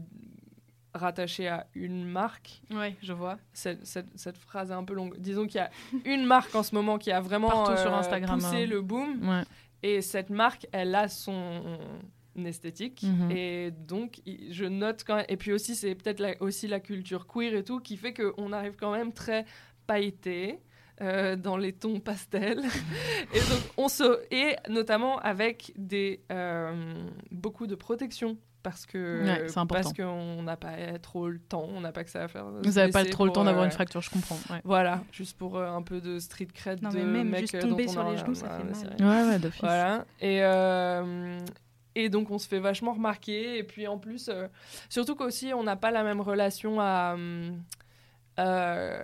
rattachée 0.95 1.49
à 1.49 1.67
une 1.75 2.05
marque. 2.05 2.63
Oui, 2.71 2.95
je 3.03 3.13
vois. 3.13 3.39
Cette, 3.53 3.87
cette, 3.87 4.39
phrase 4.39 4.71
est 4.71 4.75
un 4.75 4.85
peu 4.85 4.95
longue. 4.95 5.17
Disons 5.19 5.47
qu'il 5.47 5.57
y 5.57 5.61
a 5.61 5.71
une 6.05 6.25
marque 6.25 6.55
en 6.55 6.63
ce 6.63 6.75
moment 6.75 6.99
qui 6.99 7.13
a 7.13 7.21
vraiment 7.21 7.67
sur 7.77 7.93
euh, 7.93 7.99
Instagram, 7.99 8.41
poussé 8.41 8.65
hein. 8.65 8.67
le 8.67 8.81
boom. 8.81 9.45
Et 9.83 10.03
cette 10.03 10.31
marque, 10.31 10.67
elle 10.73 10.95
a 10.95 11.09
son 11.09 11.79
esthétique 12.45 13.03
mhm. 13.03 13.31
et 13.31 13.71
donc 13.71 14.21
je 14.51 14.67
note 14.67 15.05
quand 15.07 15.17
même 15.17 15.25
et 15.31 15.39
puis 15.39 15.53
aussi 15.53 15.75
c'est 15.75 15.95
peut-être 15.95 16.37
aussi 16.41 16.69
la 16.69 16.81
culture 16.81 17.27
queer 17.27 17.55
et 17.55 17.65
tout 17.65 17.81
qui 17.81 17.97
fait 17.97 18.13
qu'on 18.13 18.53
arrive 18.53 18.75
quand 18.79 18.93
même 18.93 19.13
très 19.13 19.47
pailleté 19.87 20.59
euh, 21.03 21.37
dans 21.37 21.59
les 21.59 21.73
tons 21.75 22.01
pastels. 22.01 22.63
et, 23.35 23.39
donc, 23.39 23.61
on 23.77 23.89
se... 23.89 24.23
et 24.31 24.57
notamment 24.71 25.19
avec 25.19 25.73
des, 25.77 26.23
euh, 26.33 26.95
beaucoup 27.31 27.67
de 27.67 27.75
protection. 27.75 28.39
Parce 28.63 28.85
que 28.85 29.47
parce 29.69 29.93
qu'on 29.93 30.43
n'a 30.43 30.57
pas 30.57 30.99
trop 31.01 31.29
le 31.29 31.39
temps, 31.39 31.69
on 31.73 31.81
n'a 31.81 31.93
pas 31.93 32.03
que 32.03 32.11
ça 32.11 32.25
à 32.25 32.27
faire. 32.27 32.47
Vous 32.47 32.73
n'avez 32.73 32.91
pas 32.91 33.05
trop 33.05 33.25
le 33.25 33.31
temps 33.31 33.45
d'avoir 33.45 33.63
une 33.63 33.71
euh, 33.71 33.73
fracture, 33.73 34.01
je 34.01 34.11
comprends. 34.11 34.39
Voilà, 34.65 35.05
juste 35.13 35.39
pour 35.39 35.61
un 35.61 35.83
peu 35.83 36.01
de 36.01 36.19
street 36.19 36.49
cred 36.53 36.83
non, 36.83 36.91
de 36.91 36.97
mais 36.97 37.05
même 37.05 37.29
mec 37.29 37.43
juste 37.43 37.61
tomber 37.61 37.87
sur 37.87 38.03
les 38.11 38.17
genoux, 38.17 38.35
ça 38.35 38.49
fait 38.49 38.65
mal. 38.65 38.97
Ouais, 38.99 39.31
ouais, 39.31 39.39
d'office. 39.39 39.61
Voilà. 39.61 40.05
Et, 40.21 40.41
et 41.95 42.09
donc 42.09 42.29
on 42.33 42.39
se 42.39 42.49
fait 42.49 42.59
vachement 42.59 42.95
remarquer. 42.95 43.57
Et 43.57 43.63
puis 43.63 43.87
en 43.87 43.99
plus, 43.99 44.29
surtout 44.89 45.15
qu'aussi 45.15 45.55
on 45.55 45.63
n'a 45.63 45.77
pas 45.77 45.93
la 45.93 46.03
même 46.03 46.21
relation 46.21 46.81
à. 46.81 47.17
Euh, 48.39 48.99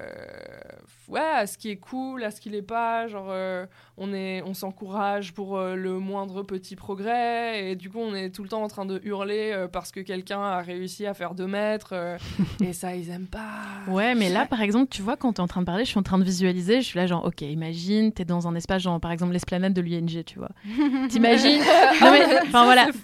ouais, 1.09 1.21
à 1.21 1.47
ce 1.47 1.57
qui 1.57 1.71
est 1.71 1.77
cool, 1.77 2.23
à 2.25 2.31
ce 2.31 2.41
qui 2.41 2.51
l'est 2.51 2.61
pas. 2.63 3.07
Genre, 3.07 3.29
euh, 3.31 3.67
on 3.97 4.13
est, 4.13 4.43
on 4.43 4.55
s'encourage 4.55 5.33
pour 5.33 5.57
euh, 5.57 5.75
le 5.75 5.99
moindre 5.99 6.43
petit 6.43 6.77
progrès, 6.77 7.71
et 7.71 7.77
du 7.77 7.89
coup, 7.89 7.99
on 7.99 8.15
est 8.15 8.31
tout 8.31 8.43
le 8.43 8.49
temps 8.49 8.63
en 8.63 8.69
train 8.69 8.85
de 8.85 9.01
hurler 9.05 9.67
parce 9.73 9.91
que 9.91 10.01
quelqu'un 10.01 10.43
a 10.43 10.61
réussi 10.61 11.07
à 11.07 11.15
faire 11.15 11.35
deux 11.35 11.47
mètres, 11.47 11.95
et 12.63 12.73
ça, 12.73 12.95
ils 12.95 13.11
aiment 13.11 13.27
pas. 13.27 13.49
Ouais, 13.89 14.15
mais 14.15 14.29
là, 14.29 14.47
par 14.47 14.61
exemple, 14.61 14.89
tu 14.91 15.03
vois, 15.03 15.17
quand 15.17 15.35
tu 15.35 15.41
es 15.41 15.45
en 15.45 15.49
train 15.49 15.61
de 15.61 15.67
parler, 15.67 15.85
je 15.85 15.91
suis 15.91 15.99
en 15.99 16.03
train 16.03 16.19
de 16.19 16.25
visualiser, 16.25 16.83
je 16.83 16.87
suis 16.87 16.99
là, 16.99 17.07
genre, 17.07 17.25
ok, 17.25 17.41
imagine, 17.43 18.13
tu 18.13 18.23
es 18.23 18.25
dans 18.25 18.49
un 18.49 18.55
espace, 18.55 18.83
genre, 18.83 19.01
par 19.01 19.13
exemple, 19.13 19.33
l'esplanade 19.33 19.73
de 19.73 19.81
l'UNG, 19.81 20.25
tu 20.25 20.39
vois. 20.39 20.51
T'imagines? 21.09 21.63
Non, 22.01 22.13
mais, 22.13 22.39
enfin, 22.43 22.65
voilà. 22.65 22.89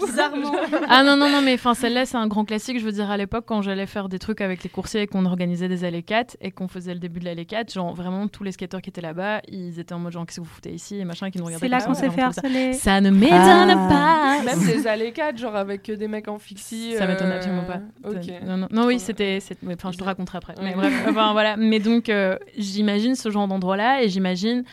Ah 0.89 1.03
non, 1.05 1.17
non, 1.17 1.31
non, 1.31 1.43
mais, 1.43 1.55
enfin, 1.55 1.75
celle-là, 1.75 2.07
c'est 2.07 2.17
un 2.17 2.27
grand 2.27 2.45
classique, 2.45 2.79
je 2.79 2.85
veux 2.85 2.93
dire, 2.93 3.11
à 3.11 3.17
l'époque, 3.17 3.45
quand 3.47 3.63
j'allais 3.63 3.87
faire 3.87 4.09
des 4.09 4.19
trucs 4.19 4.41
avec 4.41 4.63
les 4.63 4.71
coursiers 4.71 5.03
et 5.03 5.07
qu'on 5.07 5.25
organisait 5.25 5.69
des 5.69 5.85
allées 5.85 6.03
et 6.41 6.51
qu'on 6.51 6.69
faisait 6.69 6.95
le 6.95 7.01
début 7.01 7.21
de 7.21 7.25
l'allée 7.25 7.47
4, 7.47 7.73
genre 7.73 7.95
vraiment 7.95 8.29
tous 8.29 8.45
les 8.45 8.53
skateurs 8.53 8.83
qui 8.83 8.91
étaient 8.91 9.01
là-bas, 9.01 9.43
ils 9.49 9.79
étaient 9.79 9.93
en 9.93 9.99
mode 9.99 10.13
genre 10.13 10.27
qu'est-ce 10.27 10.41
que 10.41 10.45
vous 10.45 10.51
foutez 10.51 10.73
ici? 10.73 10.97
Et 10.97 11.05
machin, 11.05 11.31
qui 11.31 11.39
nous 11.39 11.45
regardaient. 11.45 11.67
C'est 11.67 11.71
là 11.71 11.81
qu'on 11.81 11.95
s'est 11.95 12.11
fait 12.11 12.23
harceler. 12.23 12.73
Ça. 12.73 13.01
ne 13.01 13.11
m'étonne 13.11 13.39
ah. 13.41 13.89
pas. 13.89 14.43
Même 14.45 14.67
les 14.67 14.87
allées 14.87 15.13
4, 15.13 15.39
genre 15.39 15.57
avec 15.57 15.91
des 15.91 16.09
mecs 16.09 16.29
en 16.29 16.39
fixie. 16.39 16.95
Ça 16.97 17.07
m'étonne 17.07 17.33
absolument 17.33 17.65
pas. 17.65 17.81
Ok. 18.05 18.27
Non, 18.45 18.57
non, 18.57 18.69
non 18.71 18.87
oui, 18.87 18.99
c'était. 18.99 19.39
Enfin, 19.67 19.93
je 19.93 19.99
te 19.99 20.05
raconterai 20.05 20.39
après. 20.39 20.55
Mais 20.63 20.75
bref, 20.75 20.93
enfin 21.09 21.33
voilà. 21.33 21.57
Mais 21.57 21.81
donc, 21.81 22.09
euh, 22.09 22.37
j'imagine 22.57 23.15
ce 23.15 23.31
genre 23.31 23.49
d'endroit-là 23.49 24.03
et 24.03 24.09
j'imagine 24.09 24.65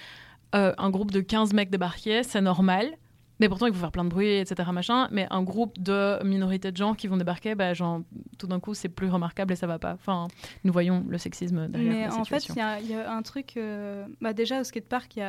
euh, 0.55 0.73
un 0.77 0.89
groupe 0.89 1.11
de 1.11 1.21
15 1.21 1.53
mecs 1.53 1.69
débarqués, 1.69 2.23
c'est 2.23 2.41
normal. 2.41 2.97
Mais 3.39 3.49
pourtant, 3.49 3.65
il 3.67 3.73
faut 3.73 3.79
faire 3.79 3.91
plein 3.91 4.05
de 4.05 4.09
bruit, 4.09 4.37
etc. 4.37 4.69
Machin. 4.71 5.07
Mais 5.11 5.27
un 5.29 5.43
groupe 5.43 5.77
de 5.79 6.23
minorités 6.23 6.71
de 6.71 6.77
gens 6.77 6.93
qui 6.93 7.07
vont 7.07 7.17
débarquer, 7.17 7.55
bah, 7.55 7.73
genre, 7.73 8.01
tout 8.37 8.47
d'un 8.47 8.59
coup, 8.59 8.73
c'est 8.73 8.89
plus 8.89 9.09
remarquable 9.09 9.53
et 9.53 9.55
ça 9.55 9.67
va 9.67 9.79
pas. 9.79 9.93
Enfin, 9.93 10.27
nous 10.63 10.71
voyons 10.71 11.05
le 11.07 11.17
sexisme 11.17 11.67
derrière 11.67 11.93
Mais 11.93 12.07
la 12.07 12.15
en 12.15 12.25
fait, 12.25 12.47
il 12.47 12.55
y, 12.55 12.93
a 12.93 13.11
un 13.11 13.21
truc. 13.21 13.57
Euh, 13.57 14.05
bah, 14.21 14.33
déjà, 14.33 14.61
au 14.61 14.63
skatepark, 14.63 15.19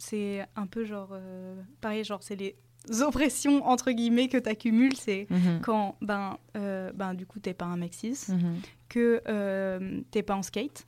c'est 0.00 0.46
un 0.56 0.66
peu 0.66 0.84
genre. 0.84 1.10
Euh, 1.12 1.54
pareil, 1.80 2.04
genre, 2.04 2.22
c'est 2.22 2.36
les 2.36 2.56
oppressions 3.02 3.66
entre 3.66 3.92
guillemets 3.92 4.28
que 4.28 4.38
tu 4.38 4.48
accumules, 4.48 4.96
c'est 4.96 5.26
mhm. 5.28 5.60
quand 5.62 5.96
ben, 6.00 6.38
euh, 6.56 6.90
ben 6.94 7.12
du 7.12 7.26
coup 7.26 7.38
t'es 7.38 7.52
pas 7.52 7.66
un 7.66 7.76
mec 7.76 7.92
cis, 7.92 8.16
mhm. 8.28 8.56
que 8.88 9.20
euh, 9.28 10.00
t'es 10.10 10.22
pas 10.22 10.34
en 10.34 10.42
skate 10.42 10.86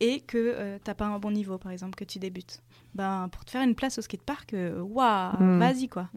et 0.00 0.20
que 0.20 0.78
t'as 0.82 0.94
pas 0.94 1.06
un 1.06 1.20
bon 1.20 1.30
niveau 1.30 1.56
par 1.56 1.70
exemple 1.70 1.94
que 1.94 2.02
tu 2.02 2.18
débutes. 2.18 2.60
Ben 2.94 3.28
pour 3.30 3.44
te 3.44 3.50
faire 3.50 3.62
une 3.62 3.74
place 3.74 3.98
au 3.98 4.02
skatepark, 4.02 4.54
waouh, 4.78 5.42
mhm. 5.42 5.58
vas-y 5.58 5.88
quoi. 5.88 6.08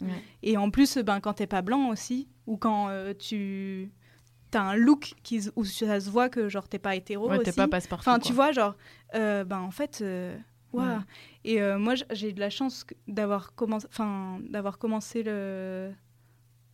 Et 0.43 0.57
en 0.57 0.69
plus 0.69 0.97
ben 0.97 1.19
quand 1.19 1.33
t'es 1.33 1.47
pas 1.47 1.61
blanc 1.61 1.89
aussi 1.89 2.27
ou 2.47 2.57
quand 2.57 2.89
tu 3.19 3.91
t'as 4.49 4.61
un 4.61 4.75
look 4.75 5.13
qui, 5.23 5.49
où 5.55 5.63
ça 5.63 5.99
se 5.99 6.09
voit 6.09 6.29
que 6.29 6.49
genre 6.49 6.67
t'es 6.67 6.79
pas 6.79 6.95
hétéro 6.95 7.29
ouais, 7.29 7.39
t'es 7.39 7.53
pas 7.53 7.67
passe-partout. 7.67 8.09
Enfin 8.09 8.19
tu 8.19 8.33
vois 8.33 8.51
genre 8.51 8.75
ben 9.13 9.59
en 9.59 9.71
fait 9.71 10.03
et 11.43 11.61
euh, 11.61 11.79
moi, 11.79 11.95
j'ai 12.11 12.29
eu 12.29 12.33
de 12.33 12.39
la 12.39 12.49
chance 12.49 12.85
d'avoir 13.07 13.55
commencé, 13.55 13.87
d'avoir 14.49 14.77
commencé 14.77 15.23
le 15.23 15.91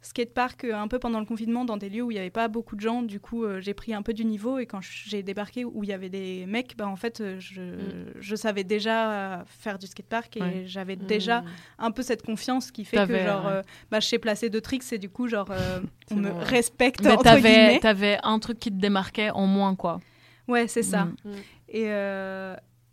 skatepark 0.02 0.64
euh, 0.64 0.76
un 0.76 0.88
peu 0.88 1.00
pendant 1.00 1.20
le 1.20 1.26
confinement 1.26 1.66
dans 1.66 1.78
des 1.78 1.90
lieux 1.90 2.04
où 2.04 2.12
il 2.12 2.16
n'y 2.16 2.20
avait 2.20 2.30
pas 2.30 2.48
beaucoup 2.48 2.76
de 2.76 2.82
gens. 2.82 3.02
Du 3.02 3.20
coup, 3.20 3.44
euh, 3.44 3.60
j'ai 3.60 3.74
pris 3.74 3.94
un 3.94 4.02
peu 4.02 4.14
du 4.14 4.26
niveau 4.26 4.60
et 4.60 4.66
quand 4.66 4.80
j'ai 4.82 5.24
débarqué 5.24 5.66
où 5.66 5.84
il 5.84 5.90
y 5.90 5.94
avait 5.94 6.10
des 6.10 6.46
mecs, 6.46 6.76
bah, 6.78 6.88
en 6.88 6.96
fait, 6.96 7.22
je, 7.40 7.62
mm. 7.62 8.14
je 8.20 8.36
savais 8.36 8.64
déjà 8.64 9.44
faire 9.48 9.80
du 9.80 9.88
skatepark 9.88 10.38
et 10.38 10.66
j'avais 10.66 10.96
mm. 10.96 11.06
déjà 11.08 11.44
un 11.80 11.92
peu 11.92 12.04
cette 12.04 12.24
confiance 12.24 12.72
qui 12.72 12.86
fait 12.86 13.08
que 13.08 13.18
genre, 13.18 13.52
bah, 13.92 14.00
je 14.00 14.08
sais 14.08 14.20
placer 14.20 14.50
deux 14.50 14.62
tricks 14.62 14.92
et 14.92 14.98
du 14.98 15.10
coup, 15.10 15.28
genre, 15.28 15.50
on 16.12 16.16
me 16.16 16.32
respecte. 16.32 17.02
Mais 17.04 17.18
t'avais, 17.18 17.86
avais 17.86 18.20
un 18.24 18.40
truc 18.40 18.60
qui 18.60 18.72
te 18.72 18.80
démarquait 18.80 19.32
en 19.32 19.46
moins, 19.46 19.76
quoi. 19.76 20.00
Ouais, 20.48 20.68
c'est 20.68 20.84
ça. 20.84 21.06
Mm. 21.06 21.32
Et, 21.70 21.92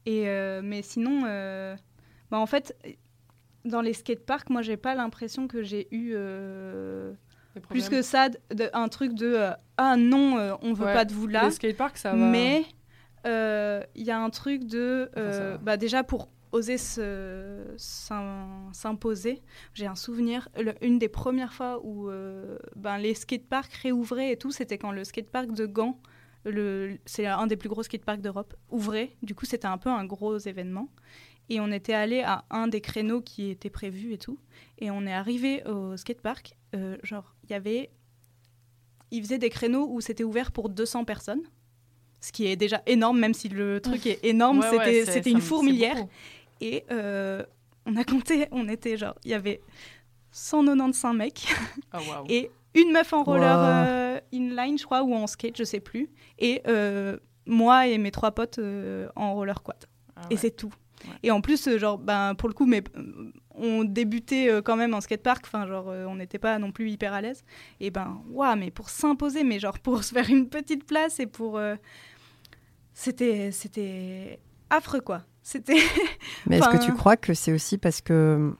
et, 0.06 0.28
euh, 0.28 0.60
mais 0.62 0.82
sinon, 0.82 1.22
euh, 1.26 1.74
bah 2.30 2.38
en 2.38 2.46
fait, 2.46 2.76
dans 3.64 3.80
les 3.80 3.92
skateparks, 3.92 4.50
moi, 4.50 4.62
j'ai 4.62 4.76
pas 4.76 4.94
l'impression 4.94 5.48
que 5.48 5.62
j'ai 5.62 5.88
eu 5.94 6.12
euh, 6.14 7.12
plus 7.68 7.88
que 7.88 8.02
ça, 8.02 8.28
de, 8.28 8.70
un 8.72 8.88
truc 8.88 9.14
de 9.14 9.50
ah 9.76 9.96
non, 9.96 10.56
on 10.62 10.72
veut 10.72 10.84
pas 10.84 11.04
de 11.04 11.12
vous 11.12 11.26
là. 11.26 11.44
Les 11.44 11.50
skateparks, 11.50 11.98
ça 11.98 12.14
va. 12.14 12.16
Mais 12.16 12.64
il 13.24 14.02
y 14.02 14.10
a 14.10 14.18
un 14.18 14.30
truc 14.30 14.64
de 14.64 15.10
bah, 15.62 15.76
déjà 15.76 16.02
pour 16.04 16.28
oser 16.52 16.78
s'imposer. 17.76 19.42
J'ai 19.72 19.86
un 19.86 19.96
souvenir, 19.96 20.48
une 20.80 20.98
des 20.98 21.08
premières 21.08 21.52
fois 21.52 21.80
où 21.84 22.10
ben, 22.76 22.98
les 22.98 23.14
skateparks 23.14 23.74
réouvraient 23.74 24.32
et 24.32 24.36
tout, 24.36 24.50
c'était 24.50 24.78
quand 24.78 24.92
le 24.92 25.04
skatepark 25.04 25.52
de 25.52 25.66
Gand 25.66 25.98
c'est 27.06 27.26
un 27.26 27.46
des 27.46 27.56
plus 27.56 27.68
gros 27.68 27.82
skateparks 27.82 28.20
d'Europe, 28.20 28.54
ouvrait. 28.70 29.16
Du 29.22 29.34
coup, 29.34 29.46
c'était 29.46 29.66
un 29.66 29.78
peu 29.78 29.88
un 29.88 30.04
gros 30.04 30.38
événement. 30.38 30.88
Et 31.50 31.60
on 31.60 31.70
était 31.70 31.94
allé 31.94 32.22
à 32.22 32.44
un 32.50 32.68
des 32.68 32.80
créneaux 32.80 33.20
qui 33.20 33.50
était 33.50 33.70
prévu 33.70 34.12
et 34.12 34.18
tout. 34.18 34.38
Et 34.78 34.90
on 34.90 35.06
est 35.06 35.12
arrivé 35.12 35.62
au 35.66 35.96
skatepark. 35.96 36.56
Euh, 36.74 36.96
genre, 37.02 37.34
il 37.44 37.50
y 37.50 37.54
avait. 37.54 37.90
Ils 39.10 39.22
faisaient 39.22 39.38
des 39.38 39.50
créneaux 39.50 39.86
où 39.90 40.00
c'était 40.00 40.24
ouvert 40.24 40.50
pour 40.50 40.68
200 40.68 41.04
personnes. 41.04 41.42
Ce 42.20 42.32
qui 42.32 42.46
est 42.46 42.56
déjà 42.56 42.82
énorme, 42.86 43.18
même 43.18 43.34
si 43.34 43.48
le 43.48 43.80
truc 43.80 44.06
est 44.06 44.24
énorme. 44.24 44.62
c'était 44.62 45.30
une 45.30 45.42
fourmilière. 45.42 46.06
Et 46.60 46.84
euh, 46.90 47.44
on 47.86 47.96
a 47.96 48.04
compté, 48.04 48.48
on 48.50 48.68
était 48.68 48.96
genre. 48.96 49.14
Il 49.24 49.30
y 49.30 49.34
avait 49.34 49.60
195 50.32 51.14
mecs. 51.16 51.46
Oh, 51.92 51.98
et 52.28 52.50
une 52.74 52.92
meuf 52.92 53.12
en 53.12 53.22
roller 53.22 53.56
euh, 53.58 54.20
inline, 54.32 54.78
je 54.78 54.84
crois, 54.84 55.02
ou 55.02 55.14
en 55.14 55.26
skate, 55.26 55.56
je 55.56 55.64
sais 55.64 55.80
plus. 55.80 56.10
Et 56.38 56.62
euh, 56.66 57.18
moi 57.46 57.86
et 57.86 57.98
mes 57.98 58.10
trois 58.10 58.32
potes 58.32 58.58
euh, 58.58 59.08
en 59.16 59.34
roller 59.34 59.62
quad. 59.62 59.86
Ah 60.16 60.22
et 60.30 60.36
c'est 60.36 60.50
tout. 60.50 60.72
Et 61.22 61.30
en 61.30 61.40
plus, 61.40 61.76
genre, 61.78 61.98
ben, 61.98 62.34
pour 62.34 62.48
le 62.48 62.54
coup, 62.54 62.66
mais, 62.66 62.82
on 63.54 63.84
débutait 63.84 64.60
quand 64.64 64.76
même 64.76 64.94
en 64.94 65.00
skatepark, 65.00 65.44
enfin, 65.46 65.66
genre, 65.66 65.86
on 65.86 66.16
n'était 66.16 66.38
pas 66.38 66.58
non 66.58 66.72
plus 66.72 66.90
hyper 66.90 67.12
à 67.12 67.20
l'aise. 67.20 67.44
Et 67.80 67.90
ben, 67.90 68.22
waouh, 68.30 68.56
mais 68.56 68.70
pour 68.70 68.90
s'imposer, 68.90 69.44
mais 69.44 69.58
genre, 69.58 69.78
pour 69.78 70.02
se 70.04 70.12
faire 70.12 70.28
une 70.28 70.48
petite 70.48 70.86
place 70.86 71.20
et 71.20 71.26
pour. 71.26 71.60
c'était, 72.92 73.52
c'était 73.52 74.40
affreux, 74.70 75.00
quoi. 75.00 75.22
C'était. 75.42 75.76
mais 76.46 76.58
est-ce 76.58 76.68
que 76.68 76.84
tu 76.84 76.92
crois 76.94 77.16
que 77.16 77.34
c'est 77.34 77.52
aussi 77.52 77.78
parce 77.78 78.00
que 78.00 78.54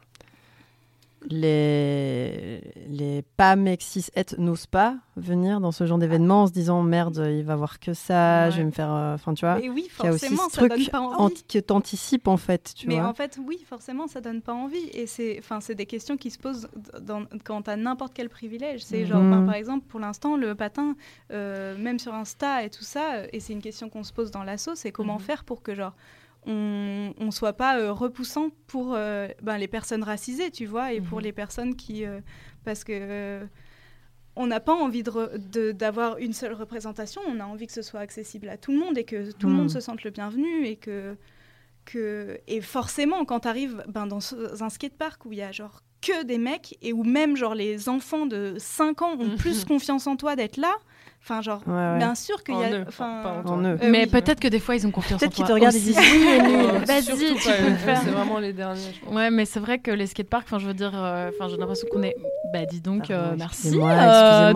les, 1.30 2.60
les 2.88 3.22
pas 3.37 3.56
mecs 3.56 3.82
cis 3.82 4.06
n'osent 4.38 4.66
pas 4.66 4.96
venir 5.16 5.60
dans 5.60 5.72
ce 5.72 5.87
genre 5.87 5.98
d'événement 5.98 6.42
en 6.42 6.46
se 6.46 6.52
disant 6.52 6.82
merde, 6.82 7.24
il 7.30 7.44
va 7.44 7.56
voir 7.56 7.78
que 7.78 7.94
ça, 7.94 8.50
je 8.50 8.58
vais 8.58 8.64
me 8.64 8.70
faire. 8.70 8.92
Euh, 8.92 9.14
enfin, 9.14 9.34
tu 9.34 9.44
vois. 9.44 9.58
Mais 9.58 9.68
oui, 9.68 9.87
forcément, 9.90 10.48
ça 10.48 10.68
donne 10.68 10.87
pas 10.87 11.00
envie. 11.00 11.42
que 11.44 11.58
t'anticipes 11.58 12.28
en 12.28 12.37
fait. 12.37 12.74
Tu 12.76 12.88
mais 12.88 13.00
en 13.00 13.14
fait, 13.14 13.38
oui, 13.46 13.64
forcément, 13.66 14.06
ça 14.06 14.20
donne 14.20 14.42
pas 14.42 14.54
envie. 14.54 14.88
Et 14.92 15.06
c'est 15.06 15.40
des 15.74 15.87
questions 15.87 16.16
qui 16.16 16.30
se 16.30 16.38
posent 16.38 16.68
dans, 17.00 17.24
quand 17.44 17.62
t'as 17.62 17.76
n'importe 17.76 18.12
quel 18.14 18.28
privilège. 18.28 18.82
C'est 18.84 19.06
genre, 19.06 19.20
ben, 19.20 19.40
mhm. 19.40 19.46
par 19.46 19.54
exemple, 19.54 19.87
pour 19.88 20.00
l'instant, 20.00 20.37
le 20.37 20.54
patin, 20.54 20.96
euh, 21.32 21.76
même 21.78 21.98
sur 21.98 22.14
Insta 22.14 22.64
et 22.64 22.70
tout 22.70 22.84
ça, 22.84 23.26
et 23.32 23.40
c'est 23.40 23.52
une 23.52 23.62
question 23.62 23.88
qu'on 23.88 24.04
se 24.04 24.12
pose 24.12 24.30
dans 24.30 24.42
l'assaut, 24.42 24.74
c'est 24.74 24.92
comment 24.92 25.14
mhm. 25.14 25.20
faire 25.20 25.44
pour 25.44 25.62
que 25.62 25.74
genre 25.74 25.94
on 26.46 27.14
ne 27.18 27.30
soit 27.30 27.52
pas 27.52 27.78
euh, 27.78 27.92
repoussant 27.92 28.50
pour 28.66 28.94
euh, 28.94 29.28
ben, 29.42 29.59
les 29.59 29.68
personnes 29.68 30.02
racisées, 30.02 30.50
tu 30.50 30.66
vois, 30.66 30.92
et 30.92 31.00
pour 31.00 31.18
mhm. 31.18 31.24
les 31.24 31.33
personnes 31.33 31.76
qui... 31.76 32.04
Euh, 32.04 32.20
parce 32.64 32.85
que 32.85 33.40
on 34.37 34.48
n'a 34.48 34.59
pas 34.59 34.74
envie 34.74 35.04
d'avoir 35.74 36.18
une 36.18 36.33
seule 36.33 36.54
représentation, 36.54 37.20
on 37.28 37.38
a 37.38 37.44
envie 37.44 37.68
que 37.68 37.72
ce 37.72 37.83
soit 37.83 38.00
accessible 38.00 38.48
à 38.48 38.57
tout 38.57 38.72
le 38.72 38.78
monde 38.78 38.98
et 38.98 39.04
que 39.04 39.30
tout 39.30 39.46
le 39.46 39.52
monde 39.52 39.64
mhm. 39.64 39.68
se 39.70 39.80
sente 39.80 40.02
le 40.02 40.11
bienvenu 40.11 40.66
et 40.66 40.76
que... 40.76 41.16
que 41.85 42.40
et 42.48 42.61
forcément, 42.61 43.24
quand 43.24 43.40
tu 43.40 43.48
arrives 43.48 43.85
ben, 43.87 44.07
dans 44.07 44.20
un 44.62 44.70
skatepark 44.70 45.24
où 45.26 45.33
il 45.33 45.38
y 45.38 45.42
a 45.42 45.52
genre 45.52 45.83
que 46.00 46.24
des 46.24 46.38
mecs 46.38 46.76
et 46.83 46.92
où 46.92 47.04
même 47.04 47.37
genre 47.37 47.54
les 47.54 47.88
enfants 47.88 48.26
de 48.26 48.57
5 48.59 49.02
ans 49.02 49.16
ont 49.18 49.37
plus 49.37 49.64
confiance 49.64 50.07
en 50.07 50.16
toi 50.16 50.37
d'être 50.37 50.57
là, 50.57 50.74
Enfin, 51.26 51.40
genre, 51.40 51.62
bien 51.64 52.14
sûr 52.14 52.44
qu'il 52.44 52.54
y 52.54 52.62
a. 52.62 52.84
Enfin, 52.87 53.42
euh, 53.48 53.78
mais 53.88 54.06
peut-être 54.06 54.40
que 54.40 54.48
des 54.48 54.60
fois, 54.60 54.76
ils 54.76 54.87
ont 54.87 54.90
confiance 54.90 55.22
en 55.22 55.26
toi. 55.26 55.28
Peut-être 55.28 55.37
qu'ils 55.37 55.46
te 55.46 55.52
regardent 55.52 55.74
et 55.74 55.80
disent 55.80 55.96
oui, 55.98 56.84
Vas-y, 56.87 57.34
tu 57.34 57.48
peux 57.48 57.70
le 57.70 57.76
faire. 57.76 58.02
C'est 58.04 58.10
vraiment 58.10 58.38
les 58.38 58.52
derniers. 58.52 58.92
Ouais, 59.10 59.30
mais 59.30 59.46
c'est 59.46 59.58
vrai 59.58 59.78
que 59.78 59.90
les 59.90 60.06
skateparks, 60.06 60.44
enfin, 60.44 60.58
je 60.58 60.66
veux 60.66 60.74
dire, 60.74 60.92
euh, 60.94 61.30
enfin, 61.34 61.48
j'ai 61.48 61.56
l'impression 61.56 61.88
qu'on 61.90 62.02
est. 62.02 62.14
Bah, 62.52 62.66
dis 62.66 62.82
donc, 62.82 63.10
euh, 63.10 63.34
merci. 63.38 63.70
tu 63.70 63.76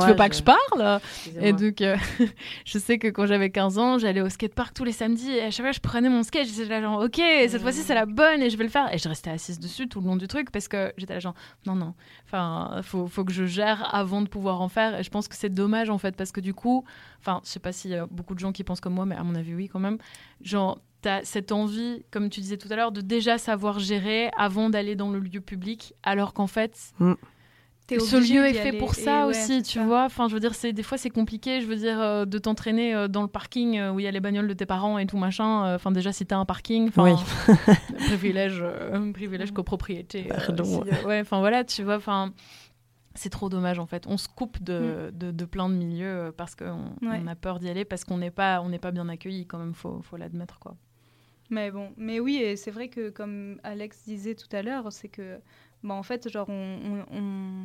veux 0.07 0.14
pas 0.14 0.28
que 0.28 0.37
je 0.37 0.42
parle? 0.42 1.00
Et 1.40 1.54
donc, 1.54 1.83
je 2.66 2.78
sais 2.78 2.98
que 2.98 3.09
quand 3.09 3.24
j'avais 3.24 3.48
15 3.48 3.78
ans, 3.78 3.96
j'allais 3.96 4.20
au 4.20 4.28
skatepark 4.28 4.74
tous 4.74 4.85
les 4.85 4.92
samedis 4.92 5.31
et 5.31 5.44
à 5.44 5.50
chaque 5.50 5.64
fois, 5.64 5.72
je 5.72 5.81
prenais 5.81 6.11
mon 6.11 6.22
skate. 6.22 6.48
J'étais 6.48 6.68
là, 6.68 6.83
genre, 6.83 7.02
ok, 7.02 7.16
cette 7.48 7.62
fois-ci, 7.62 7.81
c'est 7.81 7.94
la 7.94 8.04
bonne 8.04 8.42
et 8.42 8.50
je 8.50 8.59
vais 8.59 8.64
le 8.64 8.70
faire. 8.70 8.92
Et 8.92 8.98
je 8.98 9.09
restais 9.09 9.31
assise 9.31 9.59
dessus 9.59 9.88
tout 9.88 10.02
le 10.02 10.07
long 10.07 10.16
du 10.16 10.28
truc 10.28 10.50
parce 10.50 10.68
que 10.68 10.92
j'étais 10.98 11.14
là, 11.14 11.20
genre, 11.20 11.35
non, 11.64 11.74
non. 11.74 11.94
Enfin, 12.26 12.83
faut, 12.83 13.07
faut 13.07 13.24
que 13.24 13.33
je 13.33 13.46
gère 13.46 13.88
avant 13.94 14.20
de 14.20 14.28
pouvoir 14.28 14.61
en 14.61 14.68
faire. 14.68 15.00
Et 15.00 15.02
je 15.02 15.09
pense 15.09 15.28
que 15.28 15.35
c'est 15.35 15.48
dommage, 15.48 15.88
en 15.88 15.96
fait, 15.96 16.14
parce 16.14 16.31
que 16.31 16.42
du 16.42 16.52
coup, 16.59 16.85
enfin, 17.21 17.40
je 17.44 17.51
sais 17.51 17.61
pas 17.61 17.73
s'il 17.73 17.92
y 17.92 17.94
a 17.94 18.07
beaucoup 18.07 18.35
de 18.35 18.40
gens 18.40 18.53
qui 18.53 18.64
pensent 18.64 18.81
comme 18.81 18.94
moi, 18.94 19.07
mais 19.07 19.16
à 19.16 19.23
mon 19.23 19.35
avis, 19.35 19.55
oui, 19.55 19.68
quand 19.68 19.81
même. 19.81 19.99
Genre, 20.42 20.81
tu 21.03 21.09
as 21.09 21.25
cette 21.25 21.53
envie, 21.53 22.05
comme 22.11 22.29
tu 22.29 22.40
disais 22.40 22.57
tout 22.57 22.68
à 22.71 22.77
l'heure, 22.77 22.92
de 22.92 23.01
déjà 23.01 23.38
savoir 23.38 23.79
gérer 23.79 24.31
avant 24.37 24.71
d'aller 24.71 24.97
dans 24.97 25.11
le 25.11 25.21
lieu 25.21 25.40
public, 25.40 25.94
alors 26.03 26.35
qu'en 26.35 26.47
fait. 26.47 26.92
Mm. 26.99 27.14
Ce 27.97 28.16
lieu 28.16 28.47
est 28.47 28.53
fait 28.53 28.73
pour 28.73 28.94
ça 28.94 29.27
aussi, 29.27 29.62
tu 29.62 29.81
vois. 29.81 30.05
Enfin, 30.05 30.29
je 30.29 30.35
veux 30.35 30.40
dire, 30.40 30.55
c'est 30.55 30.73
des 30.73 30.83
fois 30.83 30.99
c'est 30.99 31.11
compliqué. 31.11 31.61
Je 31.61 31.66
veux 31.66 31.77
dire, 31.77 32.01
euh, 32.01 32.27
de 32.27 32.38
t'entraîner 32.38 32.94
euh, 32.94 33.09
dans 33.09 33.23
le 33.23 33.29
parking 33.29 33.79
euh, 33.79 33.92
où 33.92 34.01
il 34.01 34.03
y 34.03 34.07
a 34.07 34.11
les 34.11 34.21
bagnoles 34.21 34.49
de 34.49 34.53
tes 34.53 34.66
parents 34.66 34.99
et 34.99 35.07
tout 35.07 35.16
machin. 35.16 35.75
Enfin, 35.75 35.90
déjà 35.90 36.12
si 36.12 36.27
t'as 36.27 36.37
un 36.37 36.44
parking, 36.44 36.88
enfin, 36.88 37.16
privilège, 38.07 38.62
privilège 39.14 39.53
copropriété. 39.53 40.29
ouais, 41.07 41.21
enfin 41.21 41.38
voilà, 41.38 41.64
tu 41.64 41.83
vois. 41.83 41.97
Enfin, 41.97 42.33
c'est 43.18 43.31
trop 43.31 43.48
dommage 43.48 43.78
en 43.78 43.87
fait. 43.87 44.07
On 44.07 44.16
se 44.16 44.28
coupe 44.28 44.62
de, 44.62 45.11
mm. 45.12 45.33
de, 45.33 45.44
plein 45.44 45.68
de 45.68 45.74
milieux 45.74 46.07
euh, 46.07 46.33
parce 46.33 46.54
qu'on 46.54 46.92
on 47.02 47.26
a 47.26 47.35
peur 47.35 47.59
d'y 47.59 47.68
aller, 47.68 47.85
parce 47.85 48.04
qu'on 48.04 48.18
n'est 48.18 48.31
pas, 48.31 48.61
on 48.62 48.70
pas 48.78 48.90
bien 48.90 49.09
accueilli 49.09 49.46
quand 49.46 49.59
même, 49.59 49.74
faut, 49.74 50.00
faut 50.02 50.16
l'admettre 50.16 50.59
quoi. 50.59 50.76
Mais 51.50 51.70
bon, 51.70 51.92
mais 51.96 52.20
oui, 52.20 52.37
et 52.37 52.57
c'est 52.57 52.70
vrai 52.70 52.88
que 52.88 53.11
comme 53.11 53.59
Alex 53.62 54.04
disait 54.04 54.35
tout 54.35 54.54
à 54.54 54.62
l'heure, 54.62 54.92
c'est 54.92 55.08
que, 55.08 55.40
bah, 55.83 55.94
en 55.94 56.02
fait, 56.02 56.29
genre, 56.29 56.48
on, 56.48 57.64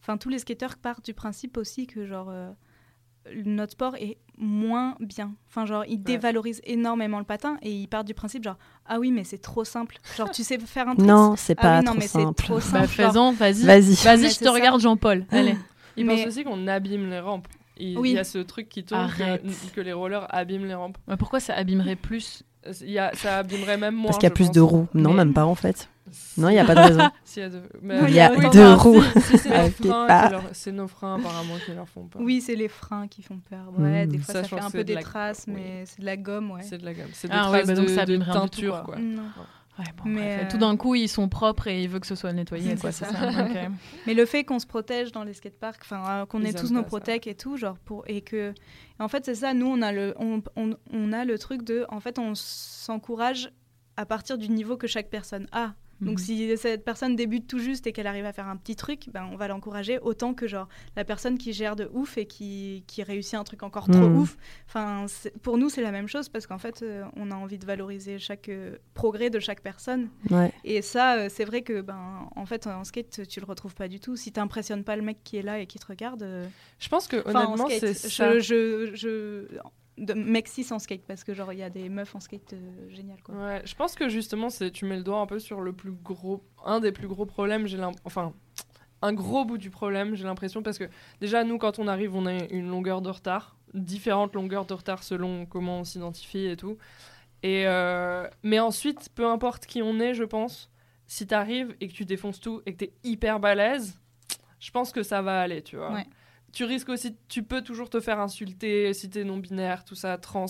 Enfin, 0.00 0.18
tous 0.18 0.28
les 0.28 0.38
skateurs 0.38 0.76
partent 0.76 1.06
du 1.06 1.14
principe 1.14 1.56
aussi 1.56 1.86
que, 1.86 2.04
genre, 2.04 2.28
euh, 2.28 2.52
notre 3.44 3.72
sport 3.72 3.96
est 3.96 4.18
moins 4.38 4.96
bien. 5.00 5.34
Enfin, 5.48 5.66
genre, 5.66 5.84
ils 5.86 6.02
dévalorisent 6.02 6.60
énormément 6.64 7.18
le 7.18 7.24
patin 7.24 7.56
et 7.62 7.72
ils 7.72 7.88
partent 7.88 8.06
du 8.06 8.14
principe, 8.14 8.44
genre, 8.44 8.58
ah 8.86 8.98
oui, 8.98 9.10
mais 9.10 9.24
c'est 9.24 9.38
trop 9.38 9.64
simple. 9.64 9.98
Genre, 10.16 10.30
tu 10.30 10.42
sais 10.42 10.58
faire 10.58 10.88
un 10.88 10.94
trick 10.96 11.06
Non, 11.06 11.34
c'est 11.36 11.56
ah 11.58 11.62
pas 11.62 11.82
non, 11.82 11.94
mais 11.94 12.06
simple. 12.06 12.42
Trop 12.42 12.56
bah, 12.56 12.60
simple. 12.60 12.88
faisons, 12.88 13.32
vas-y. 13.32 13.64
Vas-y, 13.64 13.94
vas 13.94 14.16
je 14.16 14.38
te 14.38 14.48
regarde, 14.48 14.80
Jean-Paul. 14.80 15.26
Allez. 15.30 15.56
Ils 15.96 16.06
pensent 16.06 16.26
aussi 16.26 16.44
qu'on 16.44 16.66
abîme 16.66 17.08
les 17.10 17.20
rampes. 17.20 17.48
Il 17.76 18.06
y 18.06 18.18
a 18.18 18.24
ce 18.24 18.38
truc 18.38 18.68
qui 18.68 18.84
tourne 18.84 19.10
que, 19.16 19.70
que, 19.74 19.80
les 19.80 19.92
rollers 19.92 20.26
abîment 20.34 20.66
les 20.66 20.74
rampes. 20.74 20.98
Mais 21.08 21.16
pourquoi 21.16 21.40
ça 21.40 21.54
abîmerait 21.54 21.96
plus? 21.96 22.44
Il 22.80 22.90
y 22.90 22.98
a, 22.98 23.12
ça 23.14 23.38
abîmerait 23.38 23.76
même 23.76 23.94
moins. 23.94 24.06
Parce 24.06 24.18
qu'il 24.18 24.28
y 24.28 24.32
a 24.32 24.34
plus 24.34 24.50
de 24.50 24.60
roues. 24.60 24.86
Non, 24.94 25.12
même 25.12 25.34
pas 25.34 25.44
en 25.44 25.54
fait. 25.54 25.88
Non, 26.36 26.48
il 26.48 26.52
n'y 26.52 26.58
a 26.58 26.64
pas 26.64 26.74
de 26.74 26.80
raison. 26.80 27.10
il 28.08 28.14
y 28.14 28.20
a 28.20 28.50
deux, 28.50 28.74
roues. 28.74 29.02
c'est 30.52 30.72
nos 30.72 30.86
freins 30.86 31.18
apparemment 31.18 31.54
qui 31.64 31.72
leur 31.72 31.88
font 31.88 32.06
peur. 32.06 32.20
Oui, 32.22 32.40
c'est 32.40 32.56
les 32.56 32.68
freins 32.68 33.08
qui 33.08 33.22
font 33.22 33.38
peur. 33.38 33.72
Ouais, 33.78 34.06
Des 34.06 34.18
fois, 34.18 34.34
ça, 34.34 34.44
fait 34.44 34.60
un 34.60 34.70
peu 34.70 34.84
des 34.84 34.96
traces, 34.96 35.46
mais 35.46 35.84
c'est 35.86 36.00
de 36.00 36.06
la 36.06 36.16
gomme. 36.16 36.50
Ouais. 36.50 36.62
C'est 36.62 36.78
de 36.78 36.84
la 36.84 36.94
gomme. 36.94 37.10
C'est 37.12 37.28
des 37.28 37.34
ah, 37.36 37.46
traces 37.48 37.66
bah, 37.66 37.74
de, 37.74 38.16
de 38.16 38.24
teinture. 38.32 38.82
Quoi. 38.84 38.96
mais 40.04 40.40
euh, 40.42 40.50
Tout 40.50 40.58
d'un 40.58 40.76
coup, 40.76 40.94
ils 40.94 41.08
sont 41.08 41.28
propres 41.28 41.68
et 41.68 41.82
ils 41.82 41.88
veulent 41.88 42.00
que 42.00 42.06
ce 42.06 42.14
soit 42.14 42.32
nettoyé. 42.32 42.76
Quoi, 42.76 42.92
ça. 42.92 43.06
Mais 44.06 44.14
le 44.14 44.26
fait 44.26 44.44
qu'on 44.44 44.58
se 44.58 44.66
protège 44.66 45.10
dans 45.10 45.24
les 45.24 45.32
skateparks, 45.32 45.84
euh, 45.90 46.26
qu'on 46.26 46.42
ait 46.42 46.52
tous 46.52 46.70
nos 46.70 46.82
protèques 46.82 47.26
et 47.26 47.34
tout, 47.34 47.56
genre 47.56 47.78
pour 47.78 48.04
et 48.06 48.20
que, 48.20 48.52
en 48.98 49.08
fait, 49.08 49.24
c'est 49.24 49.36
ça. 49.36 49.54
Nous, 49.54 49.66
on 49.66 49.80
a 49.80 49.90
le, 49.92 50.14
on, 50.18 50.42
on, 50.56 50.76
on 50.92 51.12
a 51.12 51.24
le 51.24 51.38
truc 51.38 51.62
de, 51.62 51.86
en 51.88 52.00
fait, 52.00 52.18
on 52.18 52.34
s'encourage 52.34 53.50
à 53.96 54.06
partir 54.06 54.38
du 54.38 54.48
niveau 54.48 54.76
que 54.76 54.86
chaque 54.86 55.08
personne 55.08 55.46
a. 55.52 55.74
Donc 56.00 56.18
mhm. 56.18 56.24
si 56.24 56.56
cette 56.56 56.84
personne 56.84 57.16
débute 57.16 57.46
tout 57.46 57.58
juste 57.58 57.86
et 57.86 57.92
qu'elle 57.92 58.06
arrive 58.06 58.24
à 58.24 58.32
faire 58.32 58.48
un 58.48 58.56
petit 58.56 58.76
truc, 58.76 59.08
ben, 59.12 59.28
on 59.32 59.36
va 59.36 59.48
l'encourager 59.48 59.98
autant 60.00 60.34
que 60.34 60.46
genre 60.46 60.68
la 60.96 61.04
personne 61.04 61.38
qui 61.38 61.52
gère 61.52 61.76
de 61.76 61.88
ouf 61.92 62.18
et 62.18 62.26
qui, 62.26 62.84
qui 62.86 63.02
réussit 63.02 63.34
un 63.34 63.44
truc 63.44 63.62
encore 63.62 63.86
trop 63.86 64.08
mhm. 64.08 64.18
ouf. 64.18 64.36
Enfin, 64.66 65.06
pour 65.42 65.58
nous, 65.58 65.68
c'est 65.68 65.82
la 65.82 65.92
même 65.92 66.08
chose 66.08 66.28
parce 66.28 66.46
qu'en 66.46 66.58
fait, 66.58 66.82
euh, 66.82 67.04
on 67.16 67.30
a 67.30 67.34
envie 67.34 67.58
de 67.58 67.66
valoriser 67.66 68.18
chaque 68.18 68.48
euh, 68.48 68.76
progrès 68.94 69.30
de 69.30 69.40
chaque 69.40 69.60
personne. 69.60 70.08
Et 70.64 70.82
ça, 70.82 71.16
euh, 71.16 71.28
c'est 71.30 71.44
vrai 71.44 71.62
que 71.62 71.80
ben, 71.80 72.28
en 72.34 72.46
fait, 72.46 72.66
en 72.66 72.84
skate, 72.84 73.26
tu 73.28 73.40
le 73.40 73.46
retrouves 73.46 73.74
pas 73.74 73.88
du 73.88 74.00
tout. 74.00 74.16
Si 74.16 74.32
tu 74.32 74.40
n'impressionnes 74.40 74.84
pas 74.84 74.96
le 74.96 75.02
mec 75.02 75.18
qui 75.24 75.36
est 75.36 75.42
là 75.42 75.58
et 75.58 75.66
qui 75.66 75.78
te 75.78 75.86
regarde. 75.86 76.26
Je 76.78 76.88
pense 76.88 77.06
que 77.06 77.16
honnêtement, 77.16 77.68
c'est 77.68 77.94
ça. 77.94 78.38
Je, 78.38 78.90
je, 78.94 79.46
de 79.98 80.14
mecs 80.14 80.50
en 80.70 80.78
skate 80.78 81.04
parce 81.06 81.24
que 81.24 81.34
genre 81.34 81.52
il 81.52 81.58
y 81.58 81.62
a 81.62 81.70
des 81.70 81.88
meufs 81.88 82.14
en 82.14 82.20
skate 82.20 82.52
euh, 82.52 82.88
géniales 82.88 83.22
quoi. 83.22 83.34
Ouais, 83.34 83.62
je 83.64 83.74
pense 83.74 83.94
que 83.94 84.08
justement 84.08 84.50
c'est 84.50 84.70
tu 84.70 84.84
mets 84.84 84.96
le 84.96 85.02
doigt 85.02 85.20
un 85.20 85.26
peu 85.26 85.38
sur 85.38 85.60
le 85.60 85.72
plus 85.72 85.92
gros 85.92 86.42
un 86.64 86.80
des 86.80 86.92
plus 86.92 87.08
gros 87.08 87.26
problèmes, 87.26 87.66
j'ai 87.66 87.78
enfin 88.04 88.32
un 89.02 89.12
gros 89.12 89.44
bout 89.44 89.58
du 89.58 89.70
problème, 89.70 90.14
j'ai 90.14 90.24
l'impression 90.24 90.62
parce 90.62 90.78
que 90.78 90.88
déjà 91.20 91.44
nous 91.44 91.58
quand 91.58 91.78
on 91.78 91.86
arrive, 91.86 92.14
on 92.16 92.26
a 92.26 92.32
une 92.32 92.68
longueur 92.68 93.02
de 93.02 93.10
retard, 93.10 93.56
différentes 93.72 94.34
longueurs 94.34 94.66
de 94.66 94.74
retard 94.74 95.02
selon 95.02 95.46
comment 95.46 95.80
on 95.80 95.84
s'identifie 95.84 96.46
et 96.46 96.56
tout. 96.56 96.76
Et 97.42 97.66
euh, 97.66 98.26
mais 98.42 98.58
ensuite, 98.58 99.10
peu 99.14 99.26
importe 99.26 99.66
qui 99.66 99.82
on 99.82 100.00
est, 100.00 100.14
je 100.14 100.24
pense, 100.24 100.70
si 101.06 101.26
tu 101.26 101.34
arrives 101.34 101.76
et 101.82 101.88
que 101.88 101.92
tu 101.92 102.06
défonces 102.06 102.40
tout 102.40 102.62
et 102.64 102.72
que 102.72 102.78
tu 102.78 102.84
es 102.84 102.92
hyper 103.04 103.38
balèze, 103.38 104.00
je 104.58 104.70
pense 104.70 104.92
que 104.92 105.02
ça 105.02 105.20
va 105.20 105.42
aller, 105.42 105.60
tu 105.62 105.76
vois. 105.76 105.92
Ouais 105.92 106.06
tu 106.54 106.64
risques 106.64 106.88
aussi, 106.88 107.16
tu 107.28 107.42
peux 107.42 107.62
toujours 107.62 107.90
te 107.90 108.00
faire 108.00 108.20
insulter 108.20 108.92
si 108.94 109.10
t'es 109.10 109.24
non-binaire, 109.24 109.84
tout 109.84 109.94
ça, 109.94 110.16
trans. 110.18 110.46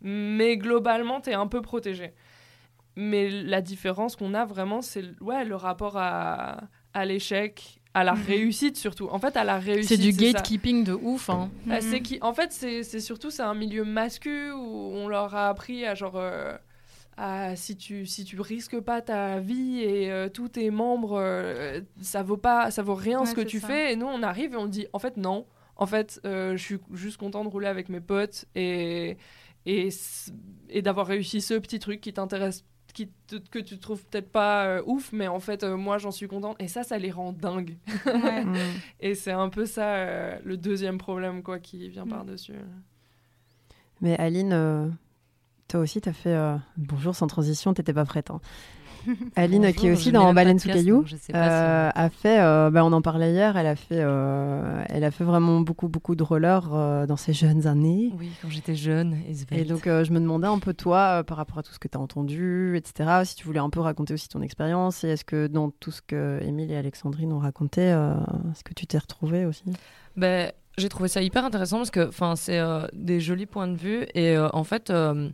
Mais 0.00 0.56
globalement, 0.56 1.20
t'es 1.20 1.34
un 1.34 1.46
peu 1.46 1.60
protégé. 1.62 2.14
Mais 2.96 3.28
la 3.28 3.60
différence 3.60 4.16
qu'on 4.16 4.34
a 4.34 4.44
vraiment, 4.44 4.82
c'est 4.82 5.04
ouais, 5.20 5.44
le 5.44 5.56
rapport 5.56 5.96
à, 5.96 6.62
à 6.92 7.04
l'échec, 7.04 7.80
à 7.94 8.04
la 8.04 8.14
mhm. 8.14 8.22
réussite 8.26 8.76
surtout. 8.76 9.08
En 9.10 9.18
fait, 9.18 9.36
à 9.36 9.44
la 9.44 9.58
réussite. 9.58 9.88
C'est 9.88 9.96
du 9.96 10.12
gatekeeping 10.12 10.84
de 10.84 10.92
ouf. 10.92 11.30
Hein. 11.30 11.50
C'est 11.80 12.00
qui, 12.00 12.18
en 12.20 12.32
fait, 12.32 12.52
c'est 12.52 13.00
surtout 13.00 13.30
c'est 13.30 13.42
un 13.42 13.54
milieu 13.54 13.84
masculin 13.84 14.54
où 14.54 14.92
on 14.94 15.08
leur 15.08 15.34
a 15.34 15.48
appris 15.48 15.84
à 15.84 15.94
genre. 15.94 16.16
Euh, 16.16 16.56
si 17.54 17.76
tu 17.76 18.06
si 18.06 18.24
tu 18.24 18.40
risques 18.40 18.80
pas 18.80 19.02
ta 19.02 19.40
vie 19.40 19.80
et 19.80 20.10
euh, 20.10 20.28
tous 20.28 20.48
tes 20.48 20.70
membres 20.70 21.18
euh, 21.20 21.80
ça 22.00 22.22
vaut 22.22 22.36
pas 22.36 22.70
ça 22.70 22.82
vaut 22.82 22.94
rien 22.94 23.26
ce 23.26 23.34
que 23.34 23.40
tu 23.40 23.60
fais. 23.60 23.92
Et 23.92 23.96
nous 23.96 24.06
on 24.06 24.22
arrive 24.22 24.54
et 24.54 24.56
on 24.56 24.66
dit 24.66 24.86
en 24.92 24.98
fait 24.98 25.16
non. 25.16 25.46
En 25.76 25.86
fait 25.86 26.20
euh, 26.24 26.56
je 26.56 26.62
suis 26.62 26.78
juste 26.92 27.18
content 27.18 27.44
de 27.44 27.50
rouler 27.50 27.66
avec 27.66 27.88
mes 27.88 28.00
potes 28.00 28.46
et 28.54 29.18
et, 29.66 29.90
et 30.70 30.82
d'avoir 30.82 31.06
réussi 31.06 31.42
ce 31.42 31.54
petit 31.54 31.78
truc 31.78 32.00
qui 32.00 32.12
t'intéresse 32.12 32.64
qui 32.94 33.10
que 33.50 33.58
tu 33.58 33.78
trouves 33.78 34.04
peut-être 34.06 34.32
pas 34.32 34.82
ouf 34.86 35.12
mais 35.12 35.28
en 35.28 35.40
fait 35.40 35.62
moi 35.64 35.98
j'en 35.98 36.10
suis 36.10 36.28
contente. 36.28 36.56
Et 36.58 36.68
ça 36.68 36.84
ça 36.84 36.96
les 36.96 37.10
rend 37.10 37.32
dingues. 37.32 37.76
Mm. 38.40 38.54
et 39.00 39.14
c'est 39.14 39.32
un 39.32 39.50
peu 39.50 39.66
ça 39.66 40.38
le 40.40 40.56
deuxième 40.56 40.96
problème 40.96 41.42
quoi 41.42 41.58
qui 41.58 41.88
vient 41.90 42.06
mm. 42.06 42.08
par 42.08 42.24
dessus 42.24 42.54
mais 44.00 44.16
Aline 44.16 44.96
toi 45.70 45.80
aussi, 45.80 46.00
tu 46.00 46.08
as 46.08 46.12
fait. 46.12 46.34
Euh, 46.34 46.56
bonjour, 46.76 47.14
sans 47.14 47.26
transition, 47.26 47.72
t'étais 47.72 47.92
pas 47.92 48.04
prête. 48.04 48.30
Hein. 48.30 48.40
Aline, 49.36 49.72
qui 49.72 49.86
est 49.86 49.92
aussi 49.92 50.12
dans 50.12 50.34
Baleine 50.34 50.58
sous 50.58 50.68
caillou, 50.68 51.06
euh, 51.34 51.90
a 51.94 52.10
fait. 52.10 52.40
Euh, 52.40 52.70
bah, 52.70 52.84
on 52.84 52.92
en 52.92 53.00
parlait 53.00 53.32
hier. 53.32 53.56
Elle 53.56 53.66
a 53.66 53.76
fait. 53.76 53.96
elle 53.96 55.04
a 55.04 55.10
fait 55.10 55.24
vraiment 55.24 55.60
beaucoup, 55.60 55.88
beaucoup 55.88 56.14
de 56.16 56.22
roller 56.22 57.06
dans 57.06 57.16
ses 57.16 57.32
jeunes 57.32 57.66
années. 57.66 58.12
Oui, 58.18 58.30
quand 58.42 58.50
j'étais 58.50 58.74
jeune. 58.74 59.16
Et, 59.52 59.64
donc, 59.64 59.84
je 59.86 60.12
me 60.12 60.20
demandais 60.20 60.48
un 60.48 60.58
peu 60.58 60.74
toi, 60.74 61.24
par 61.24 61.38
rapport 61.38 61.58
à 61.58 61.62
tout 61.62 61.72
ce 61.72 61.78
que 61.78 61.88
tu 61.88 61.96
as 61.96 62.00
entendu, 62.00 62.76
etc. 62.76 63.22
Si 63.24 63.36
tu 63.36 63.46
voulais 63.46 63.60
un 63.60 63.70
peu 63.70 63.80
raconter 63.80 64.12
aussi 64.12 64.28
ton 64.28 64.42
expérience. 64.42 65.04
Et 65.04 65.08
est-ce 65.08 65.24
que 65.24 65.46
dans 65.46 65.70
tout 65.70 65.92
ce 65.92 66.02
que 66.02 66.40
Émile 66.42 66.70
et 66.70 66.76
Alexandrine 66.76 67.32
ont 67.32 67.38
raconté, 67.38 67.82
est-ce 67.82 68.64
que 68.64 68.74
tu 68.74 68.86
t'es 68.86 68.98
retrouvée 68.98 69.46
aussi? 69.46 69.64
Ben, 70.16 70.52
j'ai 70.78 70.88
trouvé 70.88 71.08
ça 71.08 71.22
hyper 71.22 71.44
intéressant 71.44 71.78
parce 71.78 71.90
que 71.90 72.10
c'est 72.36 72.58
euh, 72.58 72.86
des 72.92 73.20
jolis 73.20 73.46
points 73.46 73.68
de 73.68 73.76
vue 73.76 74.06
et 74.14 74.36
euh, 74.36 74.48
en 74.52 74.64
fait 74.64 74.90
euh, 74.90 75.28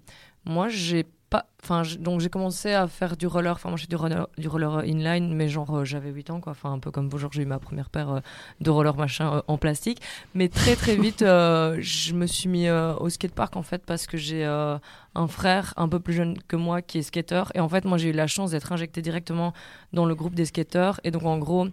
moi 0.44 0.68
j'ai 0.68 1.06
pas 1.28 1.46
enfin 1.62 1.82
donc 1.98 2.20
j'ai 2.20 2.28
commencé 2.28 2.72
à 2.72 2.86
faire 2.86 3.16
du 3.16 3.26
roller. 3.26 3.52
Enfin 3.52 3.68
moi 3.68 3.76
j'ai 3.76 3.88
du 3.88 3.96
roller 3.96 4.28
du 4.38 4.46
roller 4.46 4.84
inline 4.84 5.34
mais 5.34 5.48
genre 5.48 5.84
j'avais 5.84 6.10
8 6.10 6.30
ans 6.30 6.40
quoi. 6.40 6.52
Enfin 6.52 6.72
un 6.72 6.78
peu 6.78 6.92
comme 6.92 7.08
vous 7.08 7.18
genre 7.18 7.32
j'ai 7.32 7.42
eu 7.42 7.46
ma 7.46 7.58
première 7.58 7.90
paire 7.90 8.22
de 8.60 8.70
roller 8.70 8.96
machin 8.96 9.42
en 9.46 9.58
plastique. 9.58 10.00
Mais 10.34 10.48
très 10.48 10.76
très 10.76 10.96
vite 11.00 11.20
je 11.20 12.12
me 12.12 12.26
suis 12.26 12.48
mis 12.48 12.70
au 12.70 13.08
skatepark 13.08 13.56
en 13.56 13.62
fait 13.62 13.84
parce 13.84 14.06
que 14.06 14.16
j'ai 14.16 14.44
un 14.44 15.26
frère 15.26 15.74
un 15.76 15.88
peu 15.88 15.98
plus 15.98 16.14
jeune 16.14 16.38
que 16.46 16.54
moi 16.54 16.80
qui 16.80 16.98
est 16.98 17.02
skater 17.02 17.42
et 17.54 17.60
en 17.60 17.68
fait 17.68 17.84
moi 17.84 17.98
j'ai 17.98 18.10
eu 18.10 18.12
la 18.12 18.28
chance 18.28 18.52
d'être 18.52 18.70
injecté 18.70 19.02
directement 19.02 19.52
dans 19.92 20.06
le 20.06 20.14
groupe 20.14 20.34
des 20.34 20.44
skateurs. 20.44 21.00
Et 21.02 21.10
donc 21.10 21.24
en 21.24 21.38
gros 21.38 21.66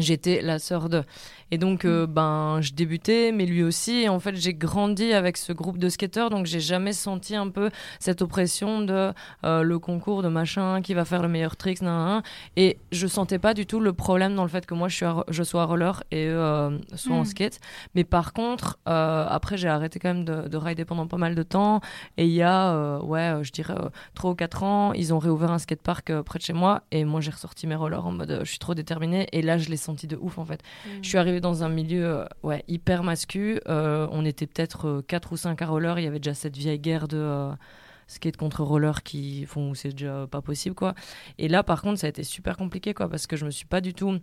j'étais 0.00 0.42
la 0.42 0.58
sœur 0.58 0.88
de 0.88 1.04
et 1.50 1.58
donc, 1.58 1.84
euh, 1.84 2.06
mm. 2.06 2.12
ben, 2.12 2.58
je 2.60 2.72
débutais, 2.72 3.32
mais 3.32 3.46
lui 3.46 3.62
aussi. 3.62 4.02
Et 4.02 4.08
en 4.08 4.20
fait, 4.20 4.36
j'ai 4.36 4.54
grandi 4.54 5.12
avec 5.12 5.36
ce 5.36 5.52
groupe 5.52 5.78
de 5.78 5.88
skateurs, 5.88 6.30
donc 6.30 6.46
j'ai 6.46 6.60
jamais 6.60 6.92
senti 6.92 7.34
un 7.34 7.48
peu 7.48 7.70
cette 7.98 8.22
oppression 8.22 8.82
de 8.82 9.12
euh, 9.44 9.62
le 9.62 9.78
concours 9.78 10.22
de 10.22 10.28
machin 10.28 10.80
qui 10.82 10.94
va 10.94 11.04
faire 11.04 11.22
le 11.22 11.28
meilleur 11.28 11.56
trick, 11.56 11.82
nan, 11.82 12.22
Et 12.56 12.78
je 12.92 13.06
sentais 13.06 13.38
pas 13.38 13.54
du 13.54 13.66
tout 13.66 13.80
le 13.80 13.92
problème 13.92 14.34
dans 14.34 14.42
le 14.42 14.48
fait 14.48 14.66
que 14.66 14.74
moi 14.74 14.88
je, 14.88 14.96
suis 14.96 15.06
je 15.28 15.42
sois 15.42 15.64
roller 15.64 16.02
et 16.10 16.26
eux 16.26 16.38
euh, 16.38 16.78
soient 16.94 17.16
en 17.16 17.22
mm. 17.22 17.26
skate. 17.26 17.60
Mais 17.94 18.04
par 18.04 18.32
contre, 18.32 18.78
après, 18.84 19.56
j'ai 19.56 19.68
arrêté 19.68 19.98
quand 19.98 20.08
même 20.14 20.24
de, 20.24 20.48
de, 20.48 20.56
rider 20.56 20.84
pendant 20.84 21.06
pas 21.06 21.16
mal 21.16 21.34
de 21.34 21.42
temps. 21.42 21.80
Et 22.16 22.26
il 22.26 22.32
y 22.32 22.42
a, 22.42 22.98
ouais, 23.02 23.40
je 23.42 23.50
dirais 23.50 23.74
3 24.14 24.30
ou 24.30 24.34
4 24.34 24.62
ans, 24.62 24.92
ils 24.92 25.14
ont 25.14 25.18
réouvert 25.18 25.50
un 25.50 25.58
skatepark 25.58 26.22
près 26.22 26.38
de 26.38 26.44
chez 26.44 26.52
moi. 26.52 26.82
Et 26.90 27.04
moi, 27.04 27.20
j'ai 27.20 27.30
ressorti 27.30 27.66
mes 27.66 27.74
rollers 27.74 28.06
en 28.06 28.12
mode 28.12 28.40
je 28.44 28.50
suis 28.50 28.58
trop 28.58 28.74
déterminée. 28.74 29.26
Et 29.32 29.42
là, 29.42 29.58
je 29.58 29.68
l'ai 29.68 29.76
de 29.94 30.16
ouf 30.16 30.38
en 30.38 30.44
fait. 30.44 30.62
Mm. 30.86 30.88
Je 31.02 31.08
suis 31.08 31.18
arrivée 31.18 31.40
dans 31.40 31.64
un 31.64 31.68
milieu 31.68 32.04
euh, 32.04 32.24
ouais, 32.42 32.64
hyper 32.68 33.02
mascu. 33.02 33.60
Euh, 33.68 34.06
on 34.10 34.24
était 34.24 34.46
peut-être 34.46 35.02
4 35.06 35.28
euh, 35.28 35.34
ou 35.34 35.36
5 35.36 35.62
à 35.62 35.66
roller. 35.66 35.98
Il 35.98 36.04
y 36.04 36.06
avait 36.06 36.18
déjà 36.18 36.34
cette 36.34 36.56
vieille 36.56 36.78
guerre 36.78 37.08
de 37.08 37.50
skate 38.06 38.36
contre 38.36 38.64
roller 38.64 39.02
qui 39.02 39.46
font 39.46 39.74
c'est 39.74 39.90
déjà 39.90 40.26
pas 40.26 40.40
possible 40.42 40.74
quoi. 40.74 40.94
Et 41.38 41.46
là 41.46 41.62
par 41.62 41.80
contre 41.80 42.00
ça 42.00 42.06
a 42.08 42.10
été 42.10 42.24
super 42.24 42.56
compliqué 42.56 42.92
quoi 42.92 43.08
parce 43.08 43.28
que 43.28 43.36
je 43.36 43.44
me 43.44 43.50
suis 43.50 43.66
pas 43.66 43.80
du 43.80 43.94
tout 43.94 44.18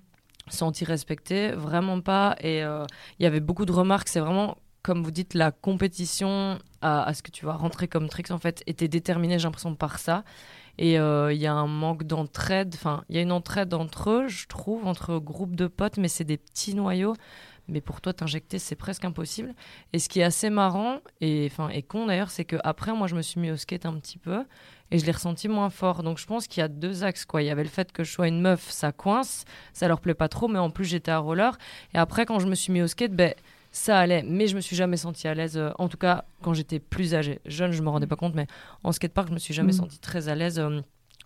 senti 0.49 0.84
respectée, 0.84 1.51
vraiment 1.51 2.01
pas. 2.01 2.36
Et 2.41 2.59
il 2.59 3.24
y 3.24 3.26
avait 3.26 3.39
beaucoup 3.39 3.65
de 3.65 3.72
remarques. 3.72 4.09
C'est 4.09 4.20
vraiment 4.20 4.57
comme 4.84 5.03
vous 5.03 5.11
dites 5.11 5.34
la 5.34 5.51
compétition 5.51 6.59
à, 6.82 7.03
à, 7.03 7.13
ce 7.13 7.22
que 7.22 7.32
tu 7.32 7.45
vas 7.45 7.53
rentrer 7.53 7.89
comme 7.89 8.07
tricks 8.07 8.32
en 8.32 8.38
fait 8.38 8.63
était 8.68 8.88
déterminée 8.88 9.38
j'ai 9.38 9.43
l'impression 9.43 9.76
par 9.76 9.99
ça. 9.99 10.24
Et 10.78 10.99
euh, 10.99 11.34
il 11.34 11.39
y 11.39 11.47
a 11.47 11.53
un 11.53 11.67
manque 11.67 12.03
d'entraide. 12.03 12.73
Enfin, 12.75 13.03
il 13.09 13.15
y 13.15 13.19
a 13.19 13.21
une 13.21 13.32
entraide 13.32 13.73
entre 13.73 14.09
eux, 14.11 14.28
je 14.28 14.47
trouve, 14.47 14.86
entre 14.86 15.17
groupes 15.17 15.55
de 15.55 15.67
potes, 15.67 15.97
mais 15.97 16.07
c'est 16.07 16.23
des 16.23 16.38
petits 16.38 16.75
noyaux. 16.75 17.15
Mais 17.67 17.82
pour 17.82 17.99
toi, 17.99 18.13
t'injecter, 18.13 18.59
c'est 18.59 18.75
presque 18.75 19.03
impossible. 19.03 19.53
Et 19.91 19.99
ce 19.99 20.07
qui 20.07 20.21
est 20.21 20.23
assez 20.23 20.49
marrant, 20.49 20.99
et, 21.19 21.49
enfin, 21.51 21.67
et 21.69 21.82
con 21.82 22.05
d'ailleurs, 22.05 22.30
c'est 22.30 22.45
qu'après, 22.45 22.93
moi, 22.93 23.07
je 23.07 23.15
me 23.15 23.21
suis 23.21 23.41
mis 23.41 23.51
au 23.51 23.57
skate 23.57 23.86
un 23.86 23.93
petit 23.99 24.17
peu 24.17 24.45
et 24.91 24.99
je 24.99 25.05
l'ai 25.05 25.11
ressenti 25.11 25.47
moins 25.47 25.69
fort. 25.69 26.03
Donc 26.03 26.17
je 26.17 26.25
pense 26.25 26.47
qu'il 26.47 26.61
y 26.61 26.63
a 26.63 26.67
deux 26.67 27.03
axes. 27.03 27.25
Quoi. 27.25 27.41
Il 27.41 27.45
y 27.45 27.49
avait 27.49 27.63
le 27.63 27.69
fait 27.69 27.91
que 27.91 28.03
je 28.03 28.11
sois 28.11 28.28
une 28.28 28.41
meuf, 28.41 28.69
ça 28.69 28.91
coince, 28.91 29.45
ça 29.73 29.88
leur 29.88 29.99
plaît 29.99 30.13
pas 30.13 30.30
trop, 30.30 30.47
mais 30.47 30.59
en 30.59 30.69
plus, 30.69 30.86
j'étais 30.86 31.11
à 31.11 31.17
roller. 31.17 31.57
Et 31.93 31.97
après, 31.97 32.25
quand 32.25 32.39
je 32.39 32.47
me 32.47 32.55
suis 32.55 32.71
mis 32.71 32.82
au 32.82 32.88
skate, 32.88 33.13
ben 33.13 33.34
ça 33.78 33.99
allait, 33.99 34.23
mais 34.23 34.47
je 34.47 34.55
me 34.55 34.61
suis 34.61 34.75
jamais 34.75 34.97
sentie 34.97 35.28
à 35.28 35.34
l'aise. 35.34 35.57
Euh, 35.57 35.71
en 35.78 35.88
tout 35.88 35.97
cas, 35.97 36.25
quand 36.41 36.53
j'étais 36.53 36.80
plus 36.80 37.13
âgée. 37.13 37.39
Jeune, 37.45 37.71
je 37.71 37.82
me 37.84 37.89
rendais 37.89 38.07
pas 38.07 38.15
compte, 38.15 38.34
mais 38.34 38.47
en 38.84 38.91
skatepark, 38.91 39.30
je 39.30 39.34
me 39.34 39.39
suis 39.39 39.53
jamais 39.53 39.71
mm. 39.71 39.78
sentie 39.78 39.99
très 39.99 40.30
à 40.30 40.36
l'aise. 40.36 40.59
Euh, 40.59 40.82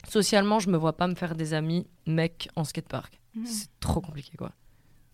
socialement, 0.07 0.59
je 0.59 0.69
me 0.69 0.77
vois 0.77 0.93
pas 0.93 1.07
me 1.07 1.15
faire 1.15 1.35
des 1.35 1.53
amis 1.53 1.87
mecs 2.05 2.49
en 2.55 2.63
skatepark. 2.63 3.19
Mm. 3.35 3.45
C'est 3.45 3.69
trop 3.79 4.01
compliqué, 4.01 4.37
quoi. 4.37 4.51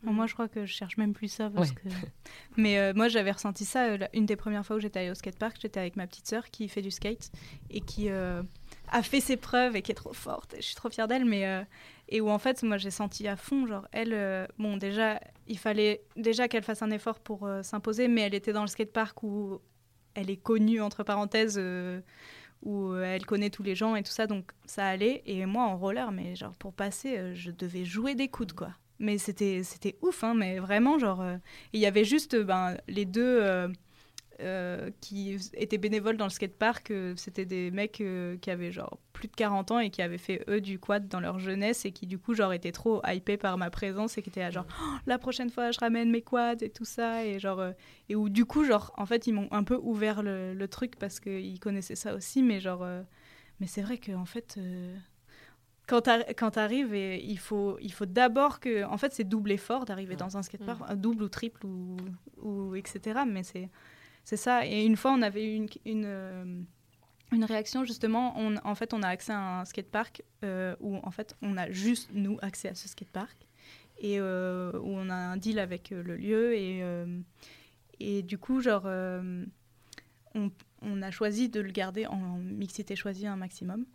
Moi, 0.03 0.25
je 0.25 0.33
crois 0.33 0.47
que 0.47 0.65
je 0.65 0.73
cherche 0.73 0.97
même 0.97 1.13
plus 1.13 1.27
ça. 1.27 1.49
Parce 1.49 1.71
que... 1.71 1.87
Mais 2.57 2.79
euh, 2.79 2.93
moi, 2.95 3.07
j'avais 3.07 3.31
ressenti 3.31 3.65
ça 3.65 3.97
une 4.13 4.25
des 4.25 4.35
premières 4.35 4.65
fois 4.65 4.77
où 4.77 4.79
j'étais 4.79 4.99
allée 4.99 5.11
au 5.11 5.15
skatepark. 5.15 5.57
J'étais 5.61 5.79
avec 5.79 5.95
ma 5.95 6.07
petite 6.07 6.27
sœur 6.27 6.49
qui 6.49 6.67
fait 6.69 6.81
du 6.81 6.91
skate 6.91 7.31
et 7.69 7.81
qui 7.81 8.09
a 8.09 9.03
fait 9.03 9.21
ses 9.21 9.37
preuves 9.37 9.75
et 9.75 9.81
qui 9.81 9.91
est 9.91 9.95
trop 9.95 10.13
forte. 10.13 10.55
je 10.57 10.61
suis 10.61 10.75
trop 10.75 10.89
fière 10.89 11.07
d'elle, 11.07 11.25
mais 11.25 11.65
et 12.09 12.21
où 12.21 12.29
en 12.29 12.39
fait 12.39 12.63
moi 12.63 12.77
j'ai 12.77 12.91
senti 12.91 13.27
à 13.27 13.35
fond 13.35 13.67
genre 13.67 13.87
elle 13.91 14.13
euh, 14.13 14.45
bon 14.57 14.77
déjà 14.77 15.19
il 15.47 15.57
fallait 15.57 16.01
déjà 16.15 16.47
qu'elle 16.47 16.63
fasse 16.63 16.81
un 16.81 16.91
effort 16.91 17.19
pour 17.19 17.45
euh, 17.45 17.63
s'imposer 17.63 18.07
mais 18.07 18.21
elle 18.21 18.33
était 18.33 18.53
dans 18.53 18.61
le 18.61 18.67
skatepark 18.67 19.23
où 19.23 19.59
elle 20.13 20.29
est 20.29 20.37
connue 20.37 20.81
entre 20.81 21.03
parenthèses 21.03 21.57
euh, 21.59 22.01
où 22.63 22.95
elle 22.95 23.25
connaît 23.25 23.51
tous 23.51 23.61
les 23.61 23.75
gens 23.75 23.95
et 23.95 24.01
tout 24.01 24.11
ça, 24.11 24.25
donc 24.25 24.49
ça 24.65 24.87
allait. 24.87 25.21
Et 25.27 25.45
moi, 25.45 25.65
en 25.65 25.77
roller, 25.77 26.11
mais 26.11 26.35
genre 26.35 26.55
pour 26.55 26.73
passer, 26.73 27.35
je 27.35 27.51
devais 27.51 27.85
jouer 27.85 28.15
des 28.15 28.29
coudes, 28.29 28.53
quoi. 28.53 28.71
Mais 28.97 29.19
c'était 29.19 29.61
ouf, 30.01 30.23
hein, 30.23 30.33
mais 30.33 30.57
vraiment, 30.57 30.97
genre. 30.97 31.23
Il 31.71 31.79
y 31.79 31.85
avait 31.85 32.03
juste 32.03 32.35
ben, 32.35 32.75
les 32.87 33.05
deux 33.05 33.69
euh, 34.39 34.91
qui 35.01 35.35
étaient 35.53 35.79
bénévoles 35.79 36.15
dans 36.15 36.25
le 36.25 36.29
skatepark. 36.29 36.91
Euh, 36.91 37.13
c'était 37.15 37.45
des 37.45 37.71
mecs 37.71 38.01
euh, 38.01 38.37
qui 38.37 38.51
avaient 38.51 38.71
genre 38.71 38.99
plus 39.11 39.27
de 39.27 39.35
40 39.35 39.71
ans 39.71 39.79
et 39.79 39.89
qui 39.89 40.03
avaient 40.03 40.19
fait 40.19 40.43
eux 40.47 40.61
du 40.61 40.77
quad 40.77 41.07
dans 41.07 41.19
leur 41.19 41.39
jeunesse 41.39 41.85
et 41.85 41.91
qui 41.91 42.05
du 42.05 42.19
coup 42.19 42.35
genre 42.35 42.53
étaient 42.53 42.71
trop 42.71 43.01
hypés 43.07 43.37
par 43.37 43.57
ma 43.57 43.71
présence 43.71 44.15
et 44.17 44.21
qui 44.21 44.29
étaient 44.29 44.41
là 44.41 44.51
genre 44.51 44.67
oh, 44.69 44.83
la 45.07 45.17
prochaine 45.17 45.49
fois 45.49 45.71
je 45.71 45.79
ramène 45.79 46.11
mes 46.11 46.21
quads 46.21 46.61
et 46.61 46.69
tout 46.69 46.85
ça 46.85 47.25
et 47.25 47.39
genre 47.39 47.63
et 48.09 48.15
où 48.15 48.29
du 48.29 48.45
coup 48.45 48.63
genre 48.63 48.93
en 48.95 49.07
fait 49.07 49.25
ils 49.25 49.33
m'ont 49.33 49.47
un 49.49 49.63
peu 49.63 49.79
ouvert 49.81 50.21
le, 50.21 50.67
truc 50.67 50.97
parce 50.99 51.19
qu'ils 51.19 51.59
connaissaient 51.59 51.95
ça 51.95 52.13
aussi 52.13 52.43
mais 52.43 52.59
genre 52.59 52.85
mais 53.59 53.65
c'est 53.65 53.81
vrai 53.81 53.97
que 53.97 54.11
en 54.11 54.25
fait 54.25 54.59
quand 55.87 56.01
tu 56.51 56.59
arrives, 56.59 56.93
il 56.93 57.39
faut, 57.39 57.77
il 57.81 57.93
faut 57.93 58.05
d'abord 58.05 58.59
que. 58.59 58.83
En 58.83 58.97
fait, 58.97 59.13
c'est 59.13 59.23
double 59.23 59.53
effort 59.53 59.85
d'arriver 59.85 60.17
dans 60.17 60.35
un 60.35 60.43
skatepark, 60.43 60.81
un 60.85 60.97
double 60.97 61.23
ou 61.23 61.29
triple, 61.29 61.65
ou, 61.65 61.95
ou 62.41 62.75
etc. 62.75 63.21
Mais 63.25 63.43
c'est 63.43 63.69
c'est 64.27 64.35
ça. 64.35 64.65
Et 64.65 64.83
une 64.83 64.97
fois, 64.97 65.13
on 65.13 65.21
avait 65.21 65.45
eu 65.45 65.65
une, 65.85 66.03
euh, 66.05 66.43
une 67.31 67.45
réaction, 67.45 67.85
justement. 67.85 68.33
On, 68.35 68.57
en 68.57 68.75
fait, 68.75 68.93
on 68.93 69.01
a 69.01 69.07
accès 69.07 69.31
à 69.31 69.61
un 69.61 69.63
skatepark 69.63 70.21
euh, 70.43 70.75
où, 70.81 70.97
en 70.97 71.11
fait, 71.11 71.37
on 71.41 71.55
a 71.55 71.71
juste, 71.71 72.09
nous, 72.11 72.37
accès 72.41 72.67
à 72.67 72.75
ce 72.75 72.89
skatepark. 72.89 73.37
Et 73.99 74.19
euh, 74.19 74.73
où 74.79 74.89
on 74.89 75.09
a 75.09 75.15
un 75.15 75.37
deal 75.37 75.59
avec 75.59 75.91
le 75.91 76.17
lieu. 76.17 76.53
Et, 76.57 76.83
et 78.01 78.21
du 78.21 78.37
coup, 78.37 78.59
genre, 78.59 78.85
on, 80.35 80.51
on, 80.81 81.01
a 81.01 81.09
choisi 81.09 81.47
de 81.47 81.61
le 81.61 81.71
garder 81.71 82.05
en 82.05 82.35
mixité 82.37 82.97
choisie 82.97 83.27
un 83.27 83.37
maximum. 83.37 83.85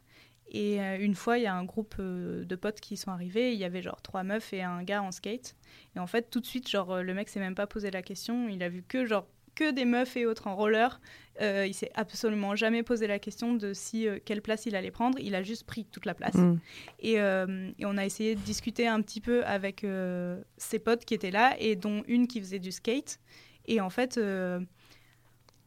Et 0.49 0.79
une 0.79 1.15
fois, 1.15 1.37
il 1.37 1.45
y 1.45 1.47
a 1.47 1.55
un 1.55 1.65
groupe 1.65 2.01
de 2.01 2.57
potes 2.57 2.81
qui 2.81 2.97
sont 2.97 3.11
arrivés. 3.11 3.53
Il 3.53 3.59
y 3.59 3.65
avait 3.65 3.83
genre 3.83 4.01
trois 4.01 4.23
meufs 4.23 4.55
et 4.55 4.63
un 4.63 4.83
gars 4.83 5.03
en 5.03 5.13
skate. 5.13 5.57
Et 5.95 5.99
en 5.99 6.07
fait, 6.07 6.31
tout 6.31 6.41
de 6.41 6.47
suite, 6.47 6.71
genre, 6.71 7.03
le 7.03 7.13
mec 7.13 7.29
s'est 7.29 7.39
même 7.39 7.55
pas 7.55 7.67
posé 7.67 7.91
la 7.91 8.01
question. 8.01 8.49
Il 8.49 8.63
a 8.63 8.71
vu 8.71 8.83
que 8.83 9.05
genre 9.05 9.27
que 9.55 9.71
des 9.71 9.85
meufs 9.85 10.17
et 10.17 10.27
autres 10.27 10.47
en 10.47 10.57
roller. 10.57 11.01
Euh, 11.41 11.67
il 11.67 11.73
s'est 11.73 11.91
absolument 11.95 12.55
jamais 12.55 12.83
posé 12.83 13.07
la 13.07 13.19
question 13.19 13.55
de 13.55 13.73
si 13.73 14.07
euh, 14.07 14.19
quelle 14.23 14.43
place 14.43 14.67
il 14.67 14.77
allait 14.77 14.91
prendre. 14.91 15.19
Il 15.19 15.35
a 15.35 15.43
juste 15.43 15.65
pris 15.65 15.87
toute 15.87 16.05
la 16.05 16.15
place. 16.15 16.35
Mm. 16.35 16.59
Euh, 17.05 17.71
et, 17.79 17.87
on 17.87 17.97
a 17.97 18.05
essayé 18.05 18.35
de 18.35 18.41
discuter 18.41 18.87
un 18.87 19.01
petit 19.01 19.21
peu 19.21 19.45
avec 19.45 19.87
ses 20.57 20.79
potes 20.79 21.05
qui 21.05 21.15
étaient 21.15 21.31
là 21.31 21.57
et 21.59 21.77
dont 21.77 22.03
une 22.07 22.27
qui 22.27 22.41
faisait 22.41 22.59
du 22.59 22.73
skate. 22.73 23.19
Et 23.67 23.81
en 23.81 23.91
fait, 23.91 24.21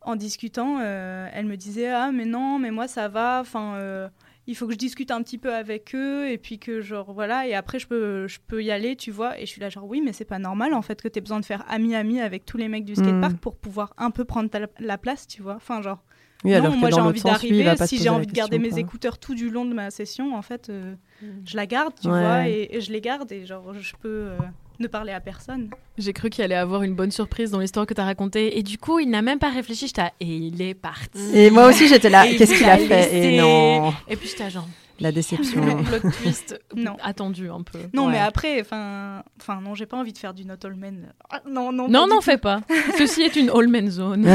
en 0.01 0.15
discutant, 0.15 0.79
elle 0.79 1.45
me 1.45 1.55
disait 1.55 1.87
ah 1.87 2.11
mais 2.11 2.25
non 2.25 2.59
mais 2.59 2.71
moi 2.71 2.87
ça 2.87 3.07
va. 3.07 3.39
Enfin 3.41 4.09
il 4.47 4.55
faut 4.55 4.67
que 4.67 4.73
je 4.73 4.77
discute 4.77 5.11
un 5.11 5.21
petit 5.23 5.37
peu 5.37 5.53
avec 5.53 5.95
eux 5.95 6.29
et 6.29 6.37
puis 6.37 6.59
que 6.59 6.81
genre 6.81 7.13
voilà 7.13 7.47
et 7.47 7.53
après 7.53 7.79
je 7.79 7.87
peux 7.87 8.27
je 8.27 8.39
peux 8.45 8.63
y 8.63 8.71
aller 8.71 8.95
tu 8.95 9.11
vois 9.11 9.39
et 9.39 9.45
je 9.45 9.51
suis 9.51 9.61
là 9.61 9.69
genre 9.69 9.85
oui 9.85 10.01
mais 10.03 10.13
c'est 10.13 10.25
pas 10.25 10.39
normal 10.39 10.73
en 10.73 10.81
fait 10.81 11.01
que 11.01 11.07
tu 11.07 11.17
aies 11.17 11.21
besoin 11.21 11.39
de 11.39 11.45
faire 11.45 11.63
ami 11.67 11.95
ami 11.95 12.21
avec 12.21 12.45
tous 12.45 12.57
les 12.57 12.67
mecs 12.67 12.85
du 12.85 12.95
skatepark 12.95 13.33
mm. 13.33 13.37
pour 13.37 13.55
pouvoir 13.55 13.93
un 13.97 14.11
peu 14.11 14.25
prendre 14.25 14.49
la 14.79 14.97
place 14.97 15.27
tu 15.27 15.41
vois 15.41 15.55
enfin 15.55 15.81
genre 15.81 16.03
non, 16.43 16.77
moi 16.77 16.91
j'ai 16.91 17.01
envie 17.01 17.23
d'arriver 17.23 17.73
si 17.85 17.97
j'ai 17.97 18.09
envie 18.09 18.27
de 18.27 18.31
garder 18.31 18.59
mes 18.59 18.77
écouteurs 18.77 19.17
tout 19.17 19.33
du 19.33 19.49
long 19.49 19.65
de 19.65 19.73
ma 19.73 19.89
session 19.89 20.35
en 20.35 20.41
fait 20.41 20.69
euh, 20.69 20.95
mm. 21.21 21.27
je 21.45 21.55
la 21.55 21.65
garde 21.65 21.93
tu 21.99 22.07
vois 22.07 22.47
et, 22.47 22.79
je 22.79 22.91
les 22.91 23.01
garde 23.01 23.31
et 23.31 23.45
genre 23.45 23.73
je 23.73 23.93
peux 23.99 24.09
euh, 24.09 24.37
ne 24.79 24.87
parler 24.87 25.11
à 25.11 25.19
personne. 25.19 25.69
J'ai 25.97 26.13
cru 26.13 26.29
qu'il 26.29 26.43
allait 26.43 26.55
avoir 26.55 26.83
une 26.83 26.93
bonne 26.95 27.11
surprise 27.11 27.51
dans 27.51 27.59
l'histoire 27.59 27.85
que 27.85 27.93
tu 27.93 28.01
as 28.01 28.05
racontée. 28.05 28.57
Et 28.57 28.63
du 28.63 28.77
coup, 28.77 28.99
il 28.99 29.09
n'a 29.09 29.21
même 29.21 29.39
pas 29.39 29.49
réfléchi. 29.49 29.87
J'étais 29.87 30.11
et 30.19 30.25
il 30.25 30.61
est 30.61 30.73
parti. 30.73 31.19
Et 31.33 31.49
moi 31.49 31.67
aussi, 31.67 31.87
j'étais 31.87 32.09
là. 32.09 32.25
Qu'est-ce 32.37 32.55
qu'il 32.55 32.69
a 32.69 32.77
fait? 32.77 33.33
Et 33.33 33.37
non. 33.39 33.93
Et 34.07 34.15
puis 34.15 34.27
j'étais 34.29 34.49
genre. 34.49 34.67
La 34.99 35.11
déception. 35.11 35.61
Le 35.61 36.11
twist 36.11 36.57
non. 36.75 36.95
attendu 37.03 37.49
un 37.49 37.63
peu. 37.63 37.79
Non, 37.93 38.07
mais 38.07 38.19
après, 38.19 38.61
enfin, 38.61 39.23
enfin, 39.41 39.59
non, 39.59 39.75
j'ai 39.75 39.85
pas 39.85 39.97
envie 39.97 40.13
de 40.13 40.17
faire 40.17 40.33
du 40.33 40.45
not 40.45 40.55
all 40.63 40.75
men. 40.75 41.11
Ah, 41.29 41.41
non, 41.49 41.73
non. 41.73 41.89
Non, 41.89 42.07
non, 42.07 42.21
fais 42.21 42.37
pas. 42.37 42.61
Ceci 42.97 43.23
est 43.23 43.35
une 43.35 43.49
all 43.49 43.67
men 43.67 43.89
zone. 43.91 44.25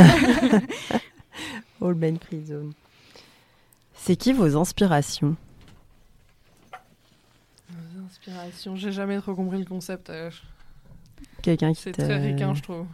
all 1.80 1.94
men 1.94 2.18
free 2.18 2.44
zone. 2.44 2.72
C'est 3.94 4.16
qui 4.16 4.34
vos 4.34 4.54
inspirations? 4.56 5.34
J'ai 8.74 8.92
jamais 8.92 9.20
trop 9.20 9.34
compris 9.34 9.58
le 9.58 9.64
concept. 9.64 10.10
Euh. 10.10 10.30
Quelqu'un 11.42 11.72
qui 11.72 11.80
C'est 11.80 11.92
très 11.92 12.18
ricain, 12.18 12.54
je 12.54 12.62
trouve. 12.62 12.86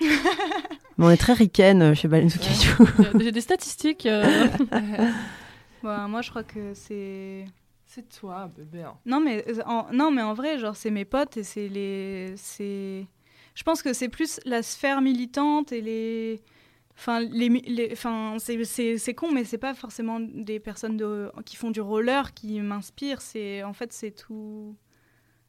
Mais 0.00 1.06
on 1.06 1.10
est 1.10 1.16
très 1.16 1.32
ricaine 1.32 1.94
chez 1.94 2.08
Balensukichu. 2.08 2.84
J'ai 3.18 3.32
des 3.32 3.40
statistiques. 3.40 4.06
Euh. 4.06 4.48
moi, 5.82 6.22
je 6.22 6.30
crois 6.30 6.44
que 6.44 6.74
c'est. 6.74 7.46
C'est 7.86 8.08
toi, 8.08 8.50
bébé. 8.56 8.84
Hein. 8.84 8.94
Non, 9.04 9.18
mais 9.18 9.44
en... 9.66 9.86
non, 9.92 10.12
mais 10.12 10.22
en 10.22 10.32
vrai, 10.32 10.58
genre, 10.58 10.76
c'est 10.76 10.90
mes 10.92 11.04
potes 11.04 11.36
et 11.36 11.42
c'est 11.42 11.68
les. 11.68 12.34
C'est. 12.36 13.06
Je 13.54 13.62
pense 13.64 13.82
que 13.82 13.92
c'est 13.92 14.08
plus 14.08 14.40
la 14.44 14.62
sphère 14.62 15.00
militante 15.00 15.72
et 15.72 15.80
les 15.80 16.40
Enfin, 16.96 17.20
les, 17.20 17.88
enfin, 17.92 18.36
c'est 18.38 19.14
con, 19.14 19.32
mais 19.32 19.44
c'est 19.44 19.58
pas 19.58 19.74
forcément 19.74 20.20
des 20.20 20.60
personnes 20.60 20.96
de, 20.96 21.32
qui 21.46 21.56
font 21.56 21.70
du 21.70 21.80
roller 21.80 22.34
qui 22.34 22.60
m'inspirent. 22.60 23.22
C'est 23.22 23.62
en 23.62 23.72
fait, 23.72 23.92
c'est 23.92 24.10
tout. 24.10 24.76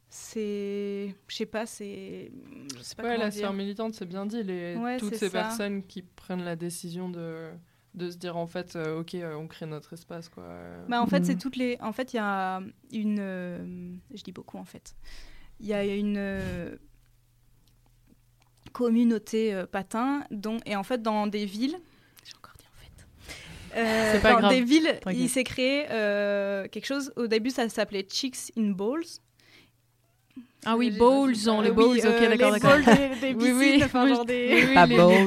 C'est, 0.08 1.14
je 1.26 1.34
sais 1.34 1.46
pas, 1.46 1.66
c'est. 1.66 2.30
Ouais, 3.02 3.16
la 3.16 3.30
sphère 3.30 3.52
militante, 3.52 3.94
c'est 3.94 4.06
bien 4.06 4.26
dit. 4.26 4.42
Les, 4.42 4.76
toutes 4.98 5.16
ces 5.16 5.30
personnes 5.30 5.82
qui 5.82 6.02
prennent 6.02 6.44
la 6.44 6.56
décision 6.56 7.08
de 7.08 7.50
de 7.94 8.10
se 8.10 8.16
dire 8.16 8.36
en 8.36 8.46
fait 8.46 8.74
euh, 8.74 9.00
ok 9.00 9.14
euh, 9.16 9.34
on 9.34 9.46
crée 9.46 9.66
notre 9.66 9.92
espace 9.92 10.28
quoi 10.28 10.44
bah 10.88 11.02
en 11.02 11.06
fait 11.06 11.26
c'est 11.26 11.34
mhm. 11.34 11.40
toutes 11.40 11.56
les 11.56 11.76
en 11.82 11.92
fait 11.92 12.14
il 12.14 12.16
y 12.16 12.20
a 12.20 12.62
une 12.90 13.18
euh, 13.20 13.94
je 14.14 14.22
dis 14.22 14.32
beaucoup 14.32 14.56
en 14.56 14.64
fait 14.64 14.96
il 15.60 15.66
y 15.66 15.74
a 15.74 15.84
une 15.84 16.78
communauté 18.72 19.54
euh, 19.54 19.66
patin, 19.66 20.24
dont, 20.30 20.58
et 20.66 20.76
en 20.76 20.82
fait 20.82 21.02
dans 21.02 21.26
des 21.26 21.44
villes, 21.44 21.76
j'ai 22.24 22.36
encore 22.36 22.54
dit 22.58 22.66
en 22.66 22.80
fait, 22.80 23.76
euh, 23.76 24.40
dans 24.40 24.48
des 24.48 24.62
villes, 24.62 24.98
il 25.10 25.28
s'est 25.28 25.44
créé 25.44 25.86
euh, 25.90 26.68
quelque 26.68 26.86
chose. 26.86 27.12
Au 27.16 27.26
début, 27.26 27.50
ça 27.50 27.68
s'appelait 27.68 28.06
Chicks 28.08 28.52
in 28.56 28.70
Balls. 28.70 29.20
Ah 30.64 30.76
oui, 30.76 30.92
bowls, 30.92 31.50
ont 31.50 31.60
les 31.60 31.72
bowls, 31.72 31.98
ok, 31.98 32.04
d'accord, 32.04 32.52
d'accord. 32.52 32.76
Les 32.76 33.34
bowls 33.34 33.42
des, 33.42 33.52
oui, 33.52 33.82
enfin 33.84 34.06
genre 34.06 34.24
des... 34.24 34.70
Pas 34.72 34.86
bowls. 34.86 35.26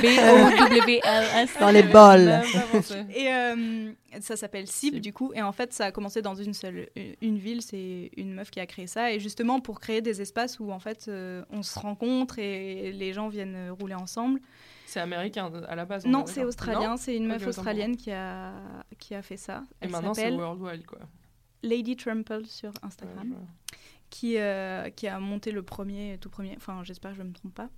B-O-W-L-S. 0.00 1.50
Dans 1.60 1.70
les 1.70 1.82
bols. 1.82 2.40
Et 3.14 3.30
euh, 3.30 3.92
ça 4.20 4.36
s'appelle 4.36 4.66
CIB, 4.66 4.98
du 5.00 5.12
coup, 5.12 5.32
et 5.34 5.42
en 5.42 5.52
fait, 5.52 5.74
ça 5.74 5.86
a 5.86 5.92
commencé 5.92 6.22
dans 6.22 6.34
une 6.34 6.54
seule 6.54 6.88
une 7.20 7.38
ville, 7.38 7.60
c'est 7.62 8.10
une 8.16 8.34
meuf 8.34 8.50
qui 8.50 8.60
a 8.60 8.66
créé 8.66 8.86
ça, 8.86 9.12
et 9.12 9.20
justement 9.20 9.60
pour 9.60 9.80
créer 9.80 10.00
des 10.00 10.20
espaces 10.20 10.58
où, 10.58 10.70
en 10.70 10.78
fait, 10.78 11.06
euh, 11.08 11.42
on 11.50 11.62
se 11.62 11.78
rencontre 11.78 12.38
et 12.38 12.92
les 12.92 13.12
gens 13.12 13.28
viennent 13.28 13.70
rouler 13.78 13.94
ensemble. 13.94 14.40
C'est 14.86 15.00
américain 15.00 15.50
à 15.68 15.74
la 15.74 15.84
base 15.84 16.06
Non, 16.06 16.24
c'est 16.26 16.44
australien, 16.44 16.96
c'est 16.96 17.16
une 17.16 17.26
meuf 17.26 17.46
australienne 17.46 17.96
qui 17.96 18.10
a, 18.10 18.52
qui 18.98 19.14
a 19.14 19.22
fait 19.22 19.36
ça. 19.36 19.64
Et 19.82 19.88
maintenant, 19.88 20.14
c'est 20.14 20.30
worldwide, 20.30 20.86
quoi. 20.86 20.98
Lady 21.62 21.96
Trample 21.96 22.46
sur 22.46 22.72
Instagram 22.82 23.34
qui, 24.12 24.36
euh, 24.36 24.90
qui 24.90 25.08
a 25.08 25.18
monté 25.18 25.52
le 25.52 25.62
premier, 25.62 26.18
tout 26.20 26.28
premier, 26.28 26.52
enfin 26.58 26.84
j'espère 26.84 27.12
que 27.12 27.16
je 27.16 27.22
ne 27.22 27.28
me 27.28 27.32
trompe 27.32 27.54
pas. 27.54 27.70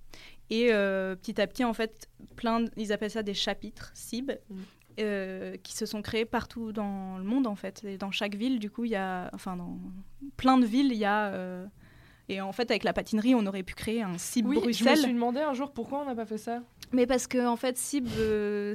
Et 0.49 0.67
euh, 0.73 1.15
petit 1.15 1.39
à 1.39 1.47
petit, 1.47 1.63
en 1.63 1.73
fait, 1.73 2.09
plein 2.35 2.65
ils 2.75 2.91
appellent 2.91 3.09
ça 3.09 3.23
des 3.23 3.33
chapitres, 3.33 3.91
CIB, 3.95 4.31
mm. 4.49 4.55
euh, 4.99 5.55
qui 5.63 5.73
se 5.73 5.85
sont 5.85 6.01
créés 6.01 6.25
partout 6.25 6.73
dans 6.73 7.17
le 7.17 7.23
monde, 7.23 7.47
en 7.47 7.55
fait. 7.55 7.85
Et 7.85 7.97
dans 7.97 8.11
chaque 8.11 8.35
ville, 8.35 8.59
du 8.59 8.69
coup, 8.69 8.83
il 8.83 8.91
y 8.91 8.97
a, 8.97 9.29
enfin 9.33 9.55
dans 9.55 9.79
plein 10.35 10.57
de 10.57 10.65
villes, 10.65 10.91
il 10.91 10.97
y 10.97 11.05
a... 11.05 11.65
et 12.27 12.41
en 12.41 12.51
fait, 12.51 12.69
avec 12.69 12.83
la 12.83 12.91
patinerie, 12.91 13.33
on 13.33 13.45
aurait 13.45 13.63
pu 13.63 13.73
créer 13.73 14.01
un 14.01 14.17
CIB 14.17 14.45
oui, 14.45 14.59
Bruxelles. 14.59 14.87
Je 14.87 15.01
me 15.01 15.05
suis 15.05 15.13
demandé 15.13 15.39
un 15.39 15.53
jour 15.53 15.71
pourquoi 15.71 16.01
on 16.01 16.05
n'a 16.05 16.15
pas 16.15 16.25
fait 16.25 16.37
ça. 16.37 16.61
Mais 16.91 17.07
parce 17.07 17.27
que 17.27 17.47
en 17.47 17.55
fait, 17.55 17.77
CIB, 17.77 18.09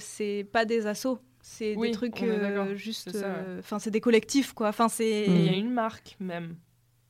c'est 0.00 0.48
pas 0.50 0.64
des 0.64 0.86
assos. 0.86 1.18
C'est 1.42 1.76
des 1.76 1.90
trucs 1.90 2.24
juste. 2.74 3.18
Enfin, 3.58 3.78
c'est 3.78 3.90
des 3.90 4.00
collectifs, 4.00 4.54
quoi. 4.54 4.68
Enfin, 4.68 4.88
c'est. 4.88 5.26
Il 5.26 5.44
y 5.44 5.50
a 5.50 5.56
une 5.56 5.70
marque 5.70 6.16
même. 6.20 6.56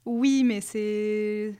Oui, 0.05 0.44
mais 0.44 0.61
c'est. 0.61 1.55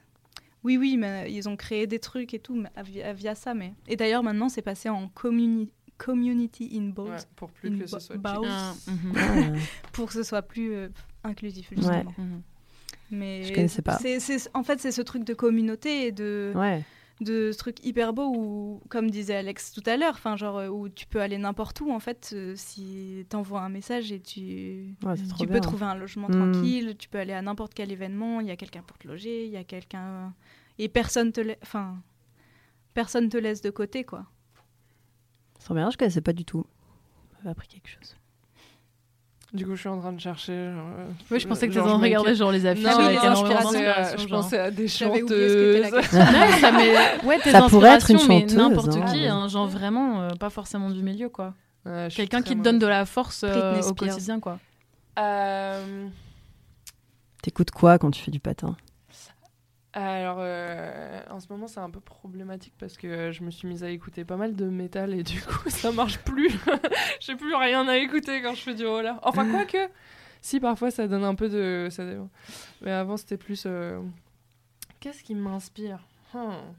Oui, 0.63 0.77
oui, 0.77 0.97
mais 0.97 1.33
ils 1.33 1.49
ont 1.49 1.57
créé 1.57 1.87
des 1.87 1.99
trucs 1.99 2.35
et 2.35 2.39
tout 2.39 2.63
via, 2.85 3.35
ça. 3.35 3.55
Mais... 3.55 3.73
Et 3.89 3.97
d'ailleurs, 3.97 4.23
maintenant, 4.23 4.49
c'est 4.49 4.63
passé 4.63 4.91
en 4.91 5.09
community 5.09 6.71
in 6.75 6.91
Bold. 6.91 7.25
pour 7.37 7.51
plus 7.51 7.79
que 7.79 7.87
ce 7.87 7.99
soit 7.99 8.17
ah, 8.25 8.75
mhm. 8.87 9.57
pour 9.93 10.07
que 10.09 10.13
ce 10.13 10.23
soit 10.23 10.43
plus 10.43 10.73
euh, 10.73 10.89
inclusif, 11.25 11.71
justement. 11.75 12.15
Mhm. 12.19 12.43
Mais 13.11 13.45
Je 13.45 13.55
connaissais 13.55 13.83
pas. 13.83 13.99
en 14.55 14.63
fait, 14.63 14.81
c'est 14.81 14.93
ce 14.93 15.03
truc 15.03 15.25
de 15.25 15.35
communauté 15.35 16.07
et 16.07 16.13
de. 16.13 16.53
Ouais 16.55 16.85
de 17.21 17.53
ce 17.53 17.59
truc 17.59 17.85
hyper 17.85 18.13
beau 18.13 18.33
où, 18.35 18.81
comme 18.89 19.11
disait 19.11 19.37
Alex 19.37 19.73
tout 19.73 19.83
à 19.87 19.97
l'heure, 19.97 20.15
enfin 20.15 20.37
genre 20.37 20.59
euh, 20.59 20.69
où 20.69 20.89
tu 20.89 21.07
peux 21.07 21.21
aller 21.21 21.39
n'importe 21.39 21.81
où 21.81 21.91
en 21.91 22.01
fait 22.01 22.31
euh, 22.33 22.55
si 22.57 23.27
tu 23.29 23.37
envoies 23.37 23.61
un 23.61 23.69
message 23.69 24.11
et 24.13 24.21
tu, 24.21 24.95
tu 25.39 25.47
peux 25.47 25.61
trouver 25.61 25.85
un 25.85 25.95
logement 25.95 26.29
mm. 26.29 26.53
tranquille, 26.53 26.97
tu 26.99 27.09
peux 27.09 27.19
aller 27.19 27.33
à 27.33 27.43
n'importe 27.43 27.75
quel 27.75 27.93
événement, 27.93 28.41
il 28.41 28.47
y 28.47 28.51
a 28.51 28.57
quelqu'un 28.57 28.83
pour 28.83 28.99
te 28.99 29.07
loger, 29.07 29.47
il 29.47 29.51
y 29.53 29.57
a 29.57 29.65
quelqu'un 29.65 30.35
et 30.79 30.89
personne 30.89 31.33
te 31.33 31.41
enfin 31.63 31.99
personne 32.95 33.29
te 33.29 33.37
laisse 33.37 33.61
de 33.61 33.71
côté 33.71 34.05
quoi. 34.05 34.27
C'est 35.59 35.75
bien, 35.75 35.91
je 35.91 35.99
connaissais 35.99 36.23
pas 36.23 36.33
du 36.33 36.45
tout. 36.45 36.65
appris 37.45 37.69
quelque 37.69 37.89
chose. 37.89 38.17
Du 39.53 39.67
coup, 39.67 39.75
je 39.75 39.81
suis 39.81 39.89
en 39.89 39.99
train 39.99 40.13
de 40.13 40.21
chercher. 40.21 40.53
Euh, 40.53 41.07
oui, 41.31 41.41
je 41.41 41.49
pensais 41.49 41.67
que 41.67 41.73
tu 41.73 41.81
en 41.81 41.99
regardais 41.99 42.37
genre 42.37 42.53
les 42.53 42.67
affiches 42.67 42.87
avec 42.87 43.19
Je 43.21 44.27
pensais 44.29 44.59
à 44.59 44.71
des 44.71 44.87
chanteuses. 44.87 45.91
ça, 46.11 46.73
ouais, 47.25 47.39
tes 47.41 47.51
ça 47.51 47.63
pourrait 47.63 47.91
être 47.91 48.11
une 48.11 48.21
chanteuse. 48.21 48.57
N'importe 48.57 48.97
hein. 48.97 49.13
qui, 49.13 49.27
hein, 49.27 49.49
genre 49.49 49.67
vraiment 49.67 50.23
euh, 50.23 50.29
pas 50.39 50.51
forcément 50.51 50.91
du 50.91 51.03
milieu, 51.03 51.29
quoi. 51.29 51.55
Quelqu'un 52.15 52.43
qui 52.43 52.57
te 52.57 52.63
donne 52.63 52.79
de 52.79 52.87
la 52.87 53.05
force 53.07 53.45
euh, 53.45 53.81
au 53.83 53.95
quotidien, 53.95 54.39
quoi. 54.39 54.59
T'écoutes 57.43 57.71
quoi 57.73 57.99
quand 57.99 58.11
tu 58.11 58.23
fais 58.23 58.31
du 58.31 58.41
patin? 58.41 58.77
Alors, 59.93 60.37
euh, 60.39 61.21
en 61.31 61.41
ce 61.41 61.49
moment, 61.51 61.67
c'est 61.67 61.81
un 61.81 61.91
peu 61.91 62.01
problématique 62.01 62.75
parce 62.79 62.97
que 62.97 63.33
je 63.33 63.43
me 63.43 63.51
suis 63.51 63.67
mise 63.67 63.83
à 63.83 63.91
écouter 63.91 64.25
pas 64.25 64.37
mal 64.37 64.55
de 64.55 64.67
métal 64.67 65.15
et 65.15 65.25
du 65.25 65.41
coup, 65.43 65.69
ça 65.69 65.91
marche 65.91 66.19
plus. 66.19 66.53
J'ai 67.21 67.35
plus 67.35 67.55
rien 67.55 67.89
à 67.89 67.97
écouter 67.97 68.41
quand 68.41 68.55
je 68.55 68.63
fais 68.63 68.75
du 68.75 68.87
roller. 68.87 69.19
Enfin, 69.23 69.49
quoi 69.51 69.65
que, 69.65 69.89
si 70.43 70.61
parfois 70.61 70.93
ça 70.93 71.09
donne 71.09 71.25
un 71.25 71.35
peu 71.35 71.49
de. 71.49 71.89
Ça... 71.91 72.05
Mais 72.83 72.93
avant, 72.93 73.17
c'était 73.17 73.37
plus. 73.37 73.65
Euh, 73.67 74.01
qu'est-ce 75.01 75.25
qui 75.25 75.35
m'inspire? 75.35 75.99
Hmm. 76.33 76.73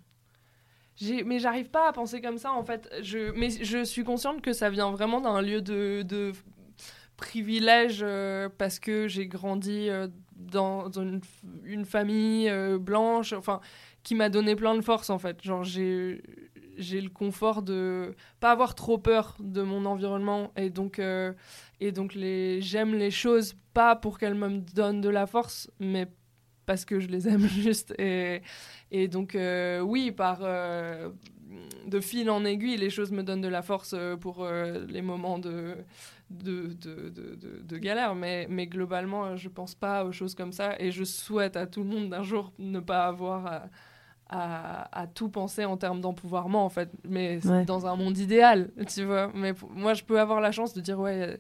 Mais 1.26 1.40
j'arrive 1.40 1.70
pas 1.70 1.90
à 1.90 1.94
penser 1.94 2.22
comme 2.22 2.38
ça 2.38 2.54
en 2.54 2.64
fait. 2.64 2.88
Je... 3.02 3.32
Mais 3.32 3.50
je 3.50 3.84
suis 3.84 4.04
consciente 4.04 4.42
que 4.42 4.54
ça 4.54 4.70
vient 4.70 4.92
vraiment 4.92 5.20
d'un 5.20 5.42
lieu 5.42 5.62
de, 5.62 6.04
de 6.04 6.32
privilège 7.18 8.02
euh, 8.04 8.50
parce 8.58 8.80
que 8.80 9.08
j'ai 9.08 9.26
grandi 9.26 9.90
dans, 10.52 10.90
une, 11.64 11.86
famille 11.86 12.50
euh, 12.50 12.78
blanche, 12.78 13.34
enfin, 13.34 13.62
qui 14.04 14.16
m'a 14.16 14.30
donné 14.30 14.56
plein 14.56 14.76
de 14.76 14.82
force 14.82 15.10
en 15.10 15.20
fait. 15.20 15.42
Genre, 15.44 15.64
j'ai 15.64 16.22
le 16.78 17.10
confort 17.10 17.62
de 17.62 18.16
pas 18.40 18.52
avoir 18.52 18.76
trop 18.76 18.98
peur 18.98 19.36
de 19.40 19.62
mon 19.62 19.86
environnement 19.86 20.52
et 20.56 20.70
donc 20.70 21.00
euh, 21.00 21.34
donc 21.94 22.14
j'aime 22.14 22.96
les 22.96 23.12
choses 23.12 23.56
pas 23.74 23.96
pour 23.96 24.18
qu'elles 24.18 24.36
me 24.36 24.60
donnent 24.60 25.02
de 25.02 25.10
la 25.10 25.28
force 25.28 25.70
mais 25.80 26.08
parce 26.66 26.86
que 26.86 27.00
je 27.00 27.08
les 27.08 27.28
aime 27.28 27.48
juste 27.48 27.94
et 28.00 28.42
et 28.90 29.08
donc 29.08 29.36
euh, 29.36 29.82
oui 29.82 30.12
par 30.12 30.40
de 30.40 32.00
fil 32.00 32.32
en 32.32 32.46
aiguille 32.46 32.78
les 32.78 32.90
choses 32.90 33.12
me 33.12 33.22
donnent 33.22 33.42
de 33.42 33.48
la 33.48 33.62
force 33.62 33.94
pour 34.20 34.48
les 34.88 35.02
moments 35.02 35.38
de 35.38 35.76
de, 36.32 36.74
de, 36.82 37.10
de, 37.10 37.62
de, 37.62 37.78
galère, 37.78 38.16
mais, 38.16 38.48
mais 38.50 38.68
globalement, 38.68 39.36
je 39.36 39.50
pense 39.50 39.76
pas 39.76 40.06
aux 40.06 40.12
choses 40.12 40.36
comme 40.36 40.52
ça 40.52 40.76
et 40.80 40.92
je 40.92 41.04
souhaite 41.04 41.58
à 41.58 41.68
tout 41.68 41.84
le 41.84 41.90
monde 41.90 42.10
d'un 42.10 42.24
jour 42.24 42.52
ne 42.60 42.80
pas 42.80 43.06
avoir 43.06 43.70
à, 44.30 45.02
à, 45.02 45.08
tout 45.08 45.30
penser 45.30 45.66
en 45.66 45.78
termes 45.78 46.02
d'empouvoirment, 46.02 46.64
en 46.64 46.70
fait, 46.70 46.90
mais 47.08 47.40
dans 47.68 47.86
un 47.86 47.96
monde 47.96 48.18
idéal, 48.18 48.72
tu 48.88 49.04
vois. 49.04 49.30
Mais 49.34 49.54
moi, 49.70 49.94
je 49.94 50.04
peux 50.04 50.20
avoir 50.20 50.40
la 50.40 50.52
chance 50.52 50.74
de 50.74 50.82
dire, 50.82 51.00
ouais, 51.00 51.40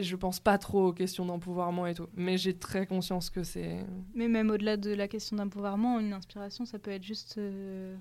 je 0.00 0.16
pense 0.16 0.40
pas 0.40 0.58
trop 0.58 0.88
aux 0.88 0.92
questions 0.92 1.24
d'empouvoirment 1.24 1.86
et 1.86 1.94
tout, 1.94 2.08
mais 2.14 2.36
j'ai 2.36 2.54
très 2.54 2.86
conscience 2.86 3.30
que 3.30 3.42
c'est. 3.42 3.84
Mais 4.14 4.28
même 4.28 4.50
au-delà 4.50 4.76
de 4.76 4.92
la 4.92 5.08
question 5.08 5.36
d'empouvoirment, 5.36 5.98
une 6.00 6.12
inspiration, 6.12 6.64
ça 6.64 6.78
peut 6.78 6.90
être 6.90 7.04
juste. 7.04 7.36
Euh, 7.38 7.96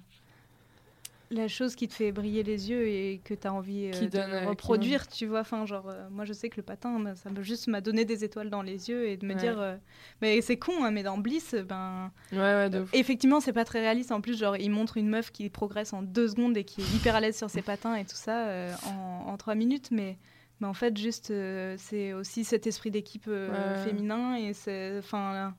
la 1.32 1.48
chose 1.48 1.76
qui 1.76 1.88
te 1.88 1.94
fait 1.94 2.12
briller 2.12 2.44
les 2.44 2.70
yeux 2.70 2.88
et 2.88 3.22
que 3.24 3.34
tu 3.34 3.48
as 3.48 3.54
envie 3.54 3.92
euh, 3.94 4.08
de 4.08 4.48
reproduire, 4.48 5.08
tu 5.08 5.28
vois. 5.28 5.42
Enfin, 5.42 5.66
genre, 5.66 5.88
euh, 5.90 6.08
moi, 6.10 6.26
je 6.26 6.34
sais 6.34 6.50
que 6.50 6.58
le 6.58 6.64
patin, 6.64 7.00
bah, 7.00 7.16
ça 7.16 7.30
me 7.30 7.44
juste 7.44 7.68
m'a 7.68 7.82
donné 7.82 8.04
des 8.04 8.24
étoiles 8.24 8.50
dans 8.50 8.64
les 8.64 8.90
yeux 8.90 9.08
et 9.08 9.18
de 9.18 9.26
me 9.26 9.36
dire, 9.36 9.60
euh, 9.60 9.76
mais 10.22 10.42
c'est 10.42 10.58
con, 10.58 10.84
hein, 10.84 10.92
mais 10.92 11.04
dans 11.04 11.18
Bliss, 11.18 11.54
ben, 11.54 12.12
ouais, 12.34 12.70
effectivement, 12.94 13.40
c'est 13.40 13.54
pas 13.54 13.66
très 13.66 13.80
réaliste. 13.80 14.12
En 14.12 14.22
plus, 14.22 14.40
genre, 14.40 14.58
il 14.58 14.72
montre 14.72 14.98
une 14.98 15.10
meuf 15.10 15.32
qui 15.32 15.50
progresse 15.50 15.94
en 15.94 16.02
deux 16.02 16.28
secondes 16.28 16.58
et 16.58 16.64
qui 16.64 16.82
est 16.82 16.96
hyper 16.96 17.16
à 17.16 17.20
l'aise 17.20 17.38
sur 17.38 17.50
ses 17.50 17.62
patins 17.62 17.96
et 17.96 18.06
tout 18.06 18.16
ça 18.16 18.48
en, 18.86 19.38
trois 19.38 19.56
minutes, 19.56 19.90
mais, 19.92 20.18
mais 20.60 20.68
en 20.68 20.74
fait, 20.74 20.98
juste, 20.98 21.32
c'est 21.78 22.14
aussi 22.14 22.44
cet 22.44 22.66
esprit 22.66 22.90
d'équipe 22.90 23.30
féminin 23.84 24.36
et 24.36 24.54
c'est, 24.54 24.98
enfin, 24.98 25.54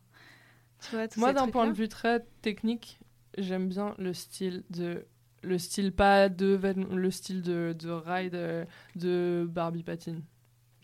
tu 0.80 0.96
vois. 0.96 1.06
Moi, 1.16 1.32
d'un 1.32 1.48
point 1.48 1.68
de 1.68 1.72
vue 1.72 1.88
très 1.88 2.24
technique, 2.42 2.98
j'aime 3.38 3.68
bien 3.68 3.94
le 3.98 4.12
style 4.12 4.64
de 4.70 5.04
le 5.42 5.58
style 5.58 5.92
pas 5.92 6.28
de 6.28 6.58
le 6.90 7.10
style 7.10 7.42
de, 7.42 7.74
de 7.78 7.90
ride 7.90 8.34
euh, 8.34 8.64
de 8.96 9.46
Barbie 9.48 9.82
Patine. 9.82 10.22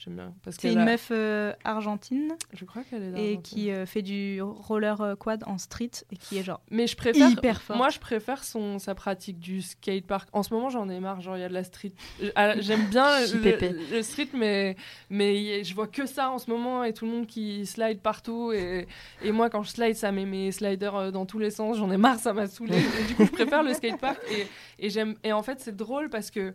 J'aime 0.06 0.16
bien. 0.16 0.34
C'est 0.50 0.72
une 0.72 0.84
meuf 0.84 1.08
euh, 1.10 1.52
argentine. 1.64 2.36
Je 2.52 2.64
crois 2.64 2.82
qu'elle 2.84 3.16
est 3.16 3.32
Et 3.32 3.40
qui 3.40 3.72
euh, 3.72 3.86
fait 3.86 4.02
du 4.02 4.40
roller 4.40 5.00
euh, 5.00 5.16
quad 5.16 5.42
en 5.46 5.58
street 5.58 5.90
et 6.12 6.16
qui 6.16 6.38
est 6.38 6.44
genre. 6.44 6.60
Mais 6.70 6.86
je 6.86 6.96
préfère. 6.96 7.28
Hyper 7.28 7.60
forte. 7.60 7.76
Moi, 7.76 7.88
je 7.88 7.98
préfère 7.98 8.44
son, 8.44 8.78
sa 8.78 8.94
pratique 8.94 9.40
du 9.40 9.62
skatepark. 9.62 10.28
En 10.32 10.44
ce 10.44 10.54
moment, 10.54 10.68
j'en 10.68 10.88
ai 10.88 11.00
marre. 11.00 11.20
Genre, 11.20 11.36
il 11.36 11.40
y 11.40 11.44
a 11.44 11.48
de 11.48 11.54
la 11.54 11.64
street. 11.64 11.92
Ah, 12.36 12.58
j'aime 12.60 12.86
bien 12.86 13.18
le, 13.20 14.02
street, 14.02 14.28
mais, 14.32 14.76
mais 15.10 15.64
je 15.64 15.74
vois 15.74 15.88
que 15.88 16.06
ça 16.06 16.30
en 16.30 16.38
ce 16.38 16.50
moment 16.50 16.84
et 16.84 16.92
tout 16.92 17.04
le 17.04 17.10
monde 17.10 17.26
qui 17.26 17.66
slide 17.66 18.00
partout. 18.00 18.52
Et, 18.52 18.86
et 19.22 19.32
moi, 19.32 19.50
quand 19.50 19.64
je 19.64 19.70
slide, 19.70 19.96
ça 19.96 20.12
met 20.12 20.24
mes 20.24 20.52
sliders 20.52 21.10
dans 21.10 21.26
tous 21.26 21.40
les 21.40 21.50
sens. 21.50 21.78
J'en 21.78 21.90
ai 21.90 21.96
marre, 21.96 22.20
ça 22.20 22.32
m'a 22.32 22.46
saoulé. 22.46 22.76
du 23.08 23.14
coup, 23.16 23.24
je 23.24 23.32
préfère 23.32 23.64
le 23.64 23.74
skatepark. 23.74 24.20
Et, 24.30 24.86
et, 24.86 25.04
et 25.24 25.32
en 25.32 25.42
fait, 25.42 25.58
c'est 25.58 25.74
drôle 25.74 26.10
parce 26.10 26.30
que 26.30 26.54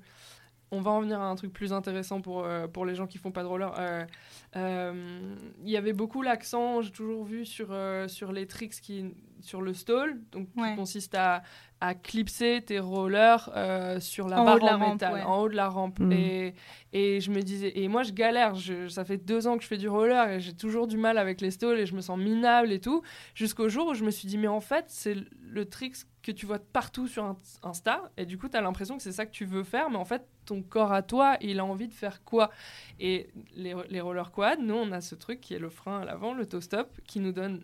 on 0.71 0.79
va 0.81 0.91
en 0.91 1.01
venir 1.01 1.19
à 1.19 1.25
un 1.25 1.35
truc 1.35 1.51
plus 1.51 1.73
intéressant 1.73 2.21
pour, 2.21 2.45
euh, 2.45 2.67
pour 2.67 2.85
les 2.85 2.95
gens 2.95 3.05
qui 3.05 3.17
font 3.17 3.31
pas 3.31 3.43
de 3.43 3.47
roller. 3.47 3.73
Euh, 3.77 4.05
euh, 4.55 5.35
il 5.63 5.69
y 5.69 5.77
avait 5.77 5.93
beaucoup 5.93 6.21
l'accent, 6.21 6.81
j'ai 6.81 6.91
toujours 6.91 7.25
vu 7.25 7.45
sur, 7.45 7.75
sur 8.07 8.31
les 8.31 8.47
tricks 8.47 8.79
qui, 8.81 9.13
sur 9.41 9.61
le 9.61 9.73
stall, 9.73 10.21
donc 10.31 10.47
qui 10.53 10.75
consiste 10.75 11.13
à, 11.15 11.43
à 11.81 11.95
clipser 11.95 12.61
tes 12.65 12.79
rollers 12.79 13.49
sur 13.99 14.27
la 14.29 14.37
barre 14.43 14.63
en 14.63 14.91
métal, 14.91 15.23
en 15.25 15.41
haut 15.41 15.49
de 15.49 15.55
la 15.55 15.67
rampe. 15.67 15.99
Mm. 15.99 16.11
Et, 16.11 16.53
et 16.93 17.19
je 17.19 17.31
me 17.31 17.41
disais, 17.41 17.77
et 17.79 17.87
moi 17.87 18.03
je 18.03 18.13
galère, 18.13 18.53
ça 18.87 19.03
fait 19.03 19.17
deux 19.17 19.47
ans 19.47 19.57
que 19.57 19.63
je 19.63 19.67
fais 19.67 19.77
du 19.77 19.89
roller 19.89 20.29
et 20.29 20.39
j'ai 20.39 20.53
toujours 20.53 20.87
du 20.87 20.97
mal 20.97 21.17
avec 21.17 21.41
les 21.41 21.51
stalls 21.51 21.79
et 21.79 21.85
je 21.85 21.95
me 21.95 22.01
sens 22.01 22.17
minable 22.17 22.71
et 22.71 22.79
tout, 22.79 23.01
jusqu'au 23.35 23.67
jour 23.67 23.87
où 23.87 23.93
je 23.93 24.03
me 24.03 24.11
suis 24.11 24.27
dit, 24.27 24.37
mais 24.37 24.47
en 24.47 24.61
fait, 24.61 24.85
c'est 24.87 25.17
le 25.41 25.65
trick 25.65 25.95
que 26.21 26.31
tu 26.31 26.45
vois 26.45 26.59
partout 26.59 27.07
sur 27.07 27.35
Insta. 27.63 28.11
Et 28.17 28.25
du 28.25 28.37
coup 28.37 28.47
tu 28.47 28.55
as 28.55 28.61
l'impression 28.61 28.95
que 28.95 29.03
c'est 29.03 29.11
ça 29.11 29.25
que 29.25 29.31
tu 29.31 29.45
veux 29.45 29.63
faire 29.63 29.89
mais 29.89 29.97
en 29.97 30.05
fait 30.05 30.27
ton 30.45 30.61
corps 30.61 30.91
à 30.93 31.01
toi 31.01 31.37
il 31.41 31.59
a 31.59 31.65
envie 31.65 31.87
de 31.87 31.93
faire 31.93 32.23
quoi? 32.23 32.51
Et 32.99 33.29
les, 33.55 33.75
les 33.89 34.01
roller 34.01 34.31
quad 34.31 34.59
nous 34.59 34.75
on 34.75 34.91
a 34.91 35.01
ce 35.01 35.15
truc 35.15 35.41
qui 35.41 35.55
est 35.55 35.59
le 35.59 35.69
frein 35.69 36.01
à 36.01 36.05
l'avant 36.05 36.33
le 36.33 36.45
toe 36.45 36.61
stop 36.61 36.99
qui 37.07 37.19
nous 37.19 37.31
donne 37.31 37.63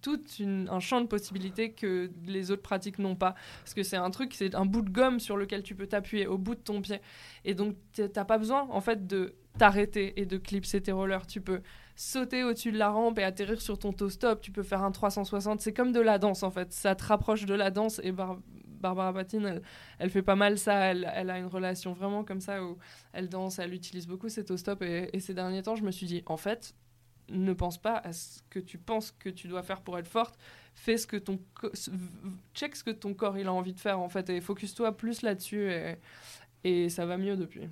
tout 0.00 0.20
un 0.40 0.80
champ 0.80 1.00
de 1.00 1.06
possibilités 1.06 1.72
que 1.72 2.10
les 2.26 2.50
autres 2.50 2.62
pratiques 2.62 2.98
n'ont 2.98 3.16
pas. 3.16 3.34
Parce 3.60 3.74
que 3.74 3.82
c'est 3.82 3.96
un 3.96 4.10
truc, 4.10 4.34
c'est 4.34 4.54
un 4.54 4.64
bout 4.64 4.82
de 4.82 4.90
gomme 4.90 5.20
sur 5.20 5.36
lequel 5.36 5.62
tu 5.62 5.74
peux 5.74 5.86
t'appuyer 5.86 6.26
au 6.26 6.38
bout 6.38 6.54
de 6.54 6.60
ton 6.60 6.80
pied. 6.80 7.00
Et 7.44 7.54
donc, 7.54 7.76
t'as 7.92 8.24
pas 8.24 8.38
besoin, 8.38 8.66
en 8.70 8.80
fait, 8.80 9.06
de 9.06 9.34
t'arrêter 9.58 10.20
et 10.20 10.26
de 10.26 10.38
clipser 10.38 10.80
tes 10.80 10.92
rollers. 10.92 11.26
Tu 11.26 11.40
peux 11.40 11.60
sauter 11.96 12.44
au-dessus 12.44 12.70
de 12.70 12.78
la 12.78 12.90
rampe 12.90 13.18
et 13.18 13.24
atterrir 13.24 13.60
sur 13.60 13.78
ton 13.78 13.92
toe 13.92 14.08
stop. 14.08 14.40
Tu 14.40 14.52
peux 14.52 14.62
faire 14.62 14.82
un 14.82 14.92
360. 14.92 15.60
C'est 15.60 15.72
comme 15.72 15.92
de 15.92 16.00
la 16.00 16.18
danse 16.18 16.42
en 16.42 16.50
fait. 16.50 16.72
Ça 16.72 16.94
te 16.94 17.04
rapproche 17.04 17.44
de 17.44 17.54
la 17.54 17.70
danse 17.70 18.00
et 18.04 18.12
Barbara 18.12 19.12
Patine, 19.12 19.60
elle, 19.98 20.10
fait 20.10 20.22
pas 20.22 20.36
mal 20.36 20.58
ça. 20.58 20.76
Elle, 20.92 21.04
a 21.04 21.38
une 21.38 21.46
relation 21.46 21.92
vraiment 21.92 22.22
comme 22.22 22.40
ça 22.40 22.62
où 22.62 22.78
elle 23.12 23.28
danse, 23.28 23.58
elle 23.58 23.74
utilise 23.74 24.06
beaucoup 24.06 24.28
ses 24.28 24.44
toe 24.44 24.56
stop. 24.56 24.82
Et, 24.82 25.10
et, 25.12 25.20
ces 25.20 25.34
derniers 25.34 25.62
temps, 25.62 25.74
je 25.74 25.82
me 25.82 25.90
suis 25.90 26.06
dit, 26.06 26.22
en 26.26 26.36
fait, 26.36 26.74
ne 27.30 27.52
pense 27.52 27.78
pas 27.78 27.96
à 27.96 28.12
ce 28.12 28.40
que 28.50 28.58
tu 28.58 28.78
penses 28.78 29.12
que 29.18 29.28
tu 29.28 29.48
dois 29.48 29.62
faire 29.62 29.80
pour 29.80 29.98
être 29.98 30.08
forte. 30.08 30.38
Fais 30.74 30.96
ce 30.96 31.06
que 31.06 31.16
ton 31.16 31.40
check 32.54 32.76
ce 32.76 32.84
que 32.84 32.90
ton 32.90 33.14
corps 33.14 33.36
il 33.36 33.48
a 33.48 33.52
envie 33.52 33.72
de 33.72 33.80
faire 33.80 33.98
en 33.98 34.08
fait 34.08 34.30
et 34.30 34.40
focus-toi 34.40 34.96
plus 34.96 35.22
là-dessus 35.22 35.70
et, 35.70 35.96
et 36.64 36.88
ça 36.88 37.04
va 37.04 37.16
mieux 37.16 37.36
depuis. 37.36 37.68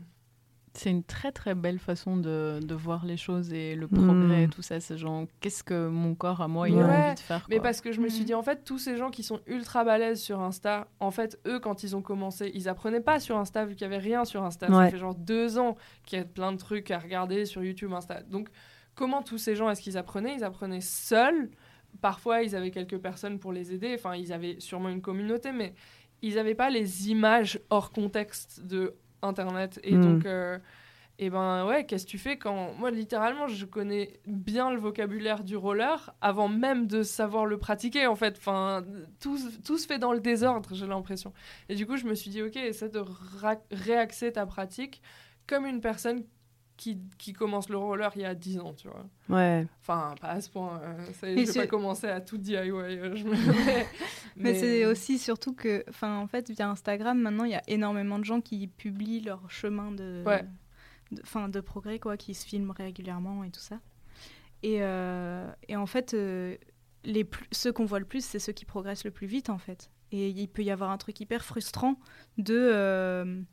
C'est 0.77 0.91
une 0.91 1.05
très 1.05 1.33
très 1.33 1.55
belle 1.55 1.79
façon 1.79 2.19
de, 2.19 2.61
de, 2.63 2.75
voir 2.75 3.07
les 3.07 3.17
choses 3.17 3.53
et 3.53 3.75
le 3.75 3.89
progrès, 3.89 4.47
mm. 4.47 4.51
tout 4.51 4.61
ça. 4.61 4.79
C'est 4.79 4.99
genre, 4.99 5.25
qu'est-ce 5.41 5.65
que 5.65 5.89
mon 5.89 6.15
corps 6.15 6.43
à 6.43 6.49
moi, 6.49 6.69
il 6.69 6.79
a 6.79 6.87
envie 6.87 7.15
de 7.15 7.21
faire 7.21 7.47
Mais 7.49 7.61
parce 7.61 7.81
que 7.81 7.93
je 7.93 8.01
me 8.01 8.09
suis 8.09 8.23
mm. 8.23 8.27
dit, 8.27 8.35
en 8.35 8.43
fait, 8.43 8.63
tous 8.63 8.79
ces 8.79 8.99
gens 8.99 9.11
qui 9.11 9.23
sont 9.23 9.41
ultra 9.47 9.85
balèzes 9.85 10.21
sur 10.21 10.41
Insta, 10.41 10.89
en 11.01 11.11
fait, 11.11 11.41
eux, 11.47 11.61
quand 11.61 11.83
ils 11.83 11.97
ont 11.97 12.03
commencé, 12.03 12.51
ils 12.55 12.69
apprenaient 12.69 13.01
pas 13.01 13.21
sur 13.21 13.39
Insta 13.39 13.65
vu 13.65 13.75
qu'il 13.75 13.83
y 13.83 13.85
avait 13.87 13.97
rien 13.97 14.27
sur 14.27 14.43
Insta. 14.43 14.69
Ça 14.69 14.91
fait 14.91 14.99
genre 14.99 15.15
deux 15.15 15.59
ans 15.59 15.77
qu'il 16.05 16.19
y 16.19 16.23
a 16.23 16.27
plein 16.27 16.53
de 16.53 16.59
trucs 16.59 16.91
à 16.91 16.99
regarder 16.99 17.47
sur 17.47 17.65
YouTube, 17.65 17.93
Insta. 17.95 18.23
Donc, 18.23 18.51
comment 18.97 19.22
tous 19.22 19.38
ces 19.38 19.55
gens, 19.55 19.70
est-ce 19.70 19.80
qu'ils 19.80 19.97
apprenaient? 19.97 20.34
Ils 20.34 20.42
apprenaient 20.42 20.80
seuls. 20.80 21.51
Parfois, 22.01 22.42
ils 22.42 22.57
avaient 22.57 22.72
quelques 22.72 22.99
personnes 22.99 23.38
pour 23.38 23.53
les 23.53 23.72
aider. 23.72 23.94
Enfin, 23.94 24.16
ils 24.16 24.32
avaient 24.32 24.59
sûrement 24.59 24.88
une 24.88 25.03
communauté, 25.03 25.53
mais 25.53 25.74
ils 26.22 26.34
n'avaient 26.34 26.57
pas 26.57 26.70
les 26.70 27.11
images 27.11 27.61
hors 27.70 27.92
contexte 27.92 28.62
de 28.64 28.97
Internet. 29.22 29.78
Et 29.84 29.94
hmm. 29.94 30.01
donc, 30.01 30.26
euh, 30.26 30.59
et 31.18 31.30
ben 31.30 31.66
ouais, 31.66 31.86
qu'est-ce 31.86 32.05
que 32.05 32.11
tu 32.11 32.18
fais 32.18 32.36
quand. 32.36 32.74
Moi, 32.74 32.90
littéralement, 32.90 33.49
je 33.49 33.64
connais 33.64 34.20
bien 34.26 34.70
le 34.70 34.78
vocabulaire 34.78 35.44
du 35.44 35.57
roller 35.57 36.14
avant 36.20 36.49
même 36.49 36.86
de 36.86 37.03
savoir 37.03 37.47
le 37.47 37.59
pratiquer, 37.59 38.07
en 38.07 38.16
fait. 38.16 38.36
Enfin, 38.38 38.84
tout, 39.20 39.38
tout 39.64 39.78
se 39.78 39.86
fait 39.86 39.99
dans 39.99 40.12
le 40.12 40.20
désordre, 40.20 40.74
j'ai 40.74 40.86
l'impression. 40.86 41.32
Et 41.68 41.74
du 41.74 41.86
coup, 41.86 41.97
je 41.97 42.07
me 42.07 42.14
suis 42.14 42.30
dit, 42.30 42.42
ok, 42.42 42.57
essaie 42.57 42.88
de 42.88 43.03
réaxer 43.70 44.32
ta 44.32 44.44
pratique 44.44 45.01
comme 45.47 45.64
une 45.64 45.80
personne 45.80 46.24
qui, 46.77 46.99
qui, 47.18 47.33
commence 47.33 47.68
le 47.68 47.79
roller 47.79 48.11
il 48.16 48.22
y 48.22 48.24
a 48.24 48.35
10 48.35 48.59
ans, 48.61 48.74
tu 48.74 48.89
vois. 48.89 49.07
Ouais. 49.29 49.66
Enfin, 49.81 50.14
pas 50.20 50.29
à 50.29 50.41
ce 50.41 50.51
point. 50.51 50.81
Euh, 50.83 51.12
ça 51.12 51.29
je 51.35 51.35
vais 51.35 51.61
pas 51.61 51.66
commencer 51.66 52.07
à 52.07 52.20
tout 52.20 52.39
DIY. 52.39 52.57
Euh, 52.57 53.16
je 53.16 53.24
me... 53.24 53.35
mais, 54.37 54.55
c'est 54.55 54.85
aussi 54.85 55.18
surtout 55.18 55.55
que, 55.55 55.85
enfin, 55.89 56.18
en 56.18 56.27
fait, 56.27 56.51
via 56.51 56.68
Instagram, 56.68 57.18
maintenant, 57.18 57.45
il 57.45 57.53
y 57.53 57.57
a 57.57 57.62
énormément 57.66 58.18
de 58.18 58.24
gens 58.24 58.41
qui 58.41 58.66
publient 58.66 59.20
leur 59.20 59.51
chemin 59.51 59.91
de... 59.91 60.22
de, 61.12 61.49
de, 61.49 61.61
progrès, 61.61 61.99
quoi, 61.99 62.16
qui 62.16 62.35
se 62.35 62.47
filment 62.47 62.72
régulièrement 62.72 63.43
et 63.45 63.51
tout 63.51 63.61
ça. 63.61 63.81
Et, 64.62 64.81
et 65.68 65.77
en 65.77 65.87
fait, 65.87 66.16
les 67.05 67.24
plus, 67.24 67.47
ceux 67.53 67.72
qu'on 67.72 67.85
voit 67.85 68.01
le 68.01 68.05
plus, 68.07 68.24
c'est 68.24 68.39
ceux 68.39 68.53
qui 68.53 68.64
progressent 68.64 69.05
le 69.05 69.11
plus 69.11 69.27
vite, 69.27 69.49
en 69.49 69.59
fait. 69.59 69.91
Et 70.12 70.29
il 70.29 70.49
peut 70.49 70.62
y 70.62 70.70
avoir 70.70 70.91
un 70.91 70.99
truc 70.99 71.20
hyper 71.20 71.45
frustrant 71.45 71.97
de... 72.39 73.45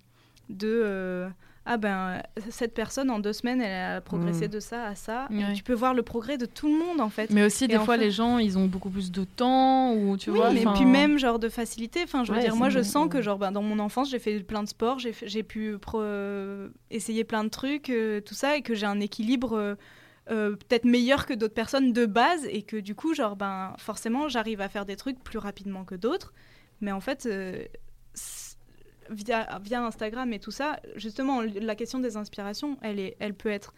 de 0.49 1.29
ah 1.65 1.77
ben 1.77 2.21
cette 2.49 2.73
personne 2.73 3.09
en 3.09 3.19
deux 3.19 3.31
semaines 3.31 3.61
elle 3.61 3.97
a 3.97 4.01
progressé 4.01 4.47
mm. 4.47 4.51
de 4.51 4.59
ça 4.59 4.85
à 4.85 4.95
ça. 4.95 5.27
Et 5.31 5.53
tu 5.53 5.63
peux 5.63 5.73
voir 5.73 5.93
le 5.93 6.03
progrès 6.03 6.37
de 6.37 6.45
tout 6.45 6.67
le 6.67 6.77
monde 6.77 6.99
en 6.99 7.09
fait. 7.09 7.29
Mais 7.29 7.45
aussi 7.45 7.67
des 7.67 7.79
fois 7.79 7.95
les 7.95 8.11
gens 8.11 8.37
ils 8.37 8.57
ont 8.57 8.65
beaucoup 8.65 8.89
plus 8.89 9.11
de 9.11 9.23
temps 9.23 9.93
ou 9.93 10.17
tu 10.17 10.29
oui, 10.29 10.37
vois 10.37 10.51
mais 10.51 10.65
puis 10.75 10.85
même 10.85 11.17
genre 11.17 11.39
de 11.39 11.47
facilité. 11.47 12.01
Enfin 12.03 12.23
je 12.25 12.33
veux 12.33 12.39
dire 12.39 12.55
moi 12.55 12.69
je 12.69 12.81
sens 12.81 13.07
que 13.09 13.21
genre 13.21 13.37
ben, 13.37 13.51
dans 13.51 13.61
mon 13.61 13.79
enfance 13.79 14.09
j'ai 14.09 14.19
fait 14.19 14.39
plein 14.41 14.63
de 14.63 14.67
sports 14.67 14.99
j'ai 14.99 15.43
pu 15.43 15.77
essayer 16.91 17.23
plein 17.23 17.43
de 17.43 17.49
trucs 17.49 17.89
euh, 17.89 18.21
tout 18.21 18.33
ça 18.33 18.57
et 18.57 18.61
que 18.61 18.75
j'ai 18.75 18.85
un 18.85 18.99
équilibre 18.99 19.53
euh, 19.53 19.75
euh, 20.31 20.51
peut-être 20.55 20.85
meilleur 20.85 21.25
que 21.25 21.33
d'autres 21.33 21.53
personnes 21.53 21.93
de 21.93 22.05
base 22.05 22.45
et 22.45 22.61
que 22.61 22.77
du 22.77 22.95
coup 22.95 23.13
genre 23.13 23.35
ben 23.35 23.73
forcément 23.77 24.29
j'arrive 24.29 24.61
à 24.61 24.69
faire 24.69 24.85
des 24.85 24.95
trucs 24.95 25.21
plus 25.23 25.39
rapidement 25.39 25.85
que 25.85 25.95
d'autres. 25.95 26.33
Mais 26.81 26.91
en 26.91 26.99
fait 26.99 27.27
via, 29.09 29.59
via 29.61 29.83
Instagram 29.83 30.31
et 30.33 30.39
tout 30.39 30.51
ça, 30.51 30.79
justement, 30.95 31.41
la 31.41 31.75
question 31.75 31.99
des 31.99 32.17
inspirations, 32.17 32.77
elle, 32.81 32.99
est, 32.99 33.15
elle 33.19 33.33
peut 33.33 33.49
être 33.49 33.73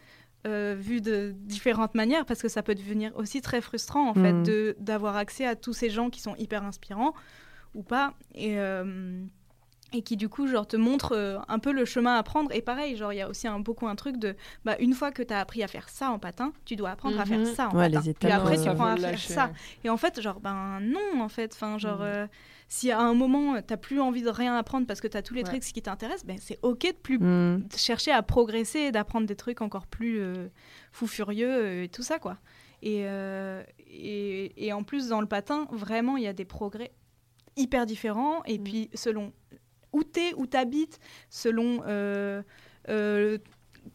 euh, 0.46 0.76
vue 0.78 1.02
de 1.02 1.34
différentes 1.36 1.96
manières 1.96 2.24
parce 2.24 2.42
que 2.42 2.50
ça 2.50 2.62
peut 2.62 2.76
devenir 2.76 3.12
aussi 3.16 3.42
très 3.42 3.62
frustrant 3.62 4.10
en 4.10 4.14
fait 4.14 4.32
mm. 4.32 4.76
d'avoir 4.78 5.16
accès 5.16 5.48
à 5.48 5.56
tous 5.56 5.74
ces 5.74 5.90
gens 5.90 6.12
qui 6.12 6.22
sont 6.22 6.36
hyper 6.36 6.64
inspirants 6.64 7.16
ou 7.74 7.82
pas 7.82 8.14
et, 8.36 8.60
euh, 8.60 9.24
et 9.92 10.04
qui 10.04 10.18
du 10.18 10.30
coup 10.30 10.46
genre 10.46 10.68
te 10.68 10.78
montrent 10.78 11.16
euh, 11.16 11.40
un 11.48 11.58
peu 11.58 11.72
le 11.72 11.84
chemin 11.84 12.16
à 12.16 12.22
prendre. 12.22 12.52
Et 12.52 12.62
pareil 12.62 12.96
genre 12.96 13.12
il 13.12 13.16
y 13.16 13.22
a 13.22 13.28
aussi 13.28 13.48
un, 13.48 13.60
beaucoup 13.60 13.88
un 13.88 13.96
truc 13.96 14.18
de 14.18 14.36
bah, 14.66 14.76
une 14.80 14.94
fois 14.94 15.12
que 15.12 15.24
tu 15.24 15.34
as 15.34 15.40
appris 15.40 15.64
à 15.64 15.68
faire 15.68 15.90
ça 15.90 16.12
en 16.12 16.20
patin 16.20 16.54
tu 16.64 16.76
dois 16.76 16.92
apprendre 16.92 17.20
à 17.20 17.26
faire 17.26 17.40
mm-hmm. 17.40 17.56
ça 17.56 17.70
en 17.70 17.72
patin. 17.72 18.02
et 18.22 18.32
après 18.32 18.62
tu 18.62 18.70
apprends 18.70 18.86
à 18.86 18.98
faire 18.98 19.18
ça. 19.20 19.52
et 19.84 19.90
en 19.90 19.98
fait 19.98 20.22
genre 20.22 20.40
ben 20.42 20.80
non 20.80 21.22
en 21.22 21.30
fait. 21.30 21.54
Enfin 21.56 21.80
genre 21.80 22.02
mm 22.02 22.28
si 22.68 22.92
à 22.92 23.00
un 23.00 23.14
moment, 23.14 23.62
tu 23.62 23.66
n'as 23.70 23.78
plus 23.78 24.00
envie 24.00 24.24
de 24.24 24.30
rien 24.30 24.56
apprendre 24.56 24.88
parce 24.88 25.02
que 25.02 25.08
tu 25.08 25.18
as 25.18 25.22
tous 25.22 25.34
les 25.34 25.44
trucs 25.44 25.62
qui 25.62 25.82
t'intéressent, 25.82 26.26
ben, 26.26 26.38
c'est 26.40 26.60
OK 26.64 26.82
de 26.82 26.92
plus 26.92 27.20
mm. 27.20 27.68
chercher 27.76 28.12
à 28.12 28.24
progresser 28.24 28.80
et 28.80 28.92
d'apprendre 28.92 29.28
des 29.28 29.36
trucs 29.36 29.62
encore 29.62 29.88
plus 29.88 30.20
euh, 30.20 30.48
fou 30.92 31.08
furieux 31.08 31.52
euh, 31.52 31.84
et 31.84 31.90
tout 31.90 32.04
ça. 32.04 32.20
quoi. 32.20 32.38
Euh, 32.84 33.64
et, 33.80 34.66
et, 34.66 34.74
en 34.74 34.84
plus, 34.84 35.08
dans 35.08 35.22
le 35.22 35.28
patin, 35.28 35.68
vraiment, 35.72 36.18
il 36.18 36.24
y 36.24 36.28
a 36.28 36.34
des 36.34 36.46
progrès 36.46 36.92
hyper 37.56 37.86
différents. 37.86 38.44
Et 38.46 38.58
mm. 38.58 38.64
puis, 38.64 38.90
selon 38.94 39.32
où 39.94 40.04
tu 40.04 40.20
es, 40.20 40.34
où 40.36 40.48
tu 40.48 40.58
habites, 40.58 41.00
selon 41.30 41.84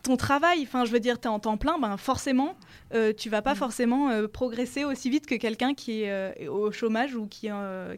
ton 0.03 0.17
travail, 0.17 0.63
enfin 0.63 0.85
je 0.85 0.93
veux 0.93 1.01
dire, 1.01 1.21
tu 1.21 1.29
es 1.29 1.31
en 1.31 1.39
temps 1.39 1.57
plein, 1.57 1.79
ben 1.79 1.97
forcément, 1.97 2.57
euh, 2.95 3.13
tu 3.13 3.29
vas 3.29 3.43
pas 3.43 3.55
mm. 3.55 3.57
forcément 3.57 4.11
euh, 4.11 4.29
progresser 4.29 4.85
aussi 4.85 5.11
vite 5.11 5.27
que 5.27 5.35
quelqu'un 5.35 5.75
qui 5.75 6.03
est 6.03 6.11
euh, 6.11 6.51
au 6.51 6.73
chômage 6.73 7.15
ou 7.15 7.27
qui, 7.27 7.49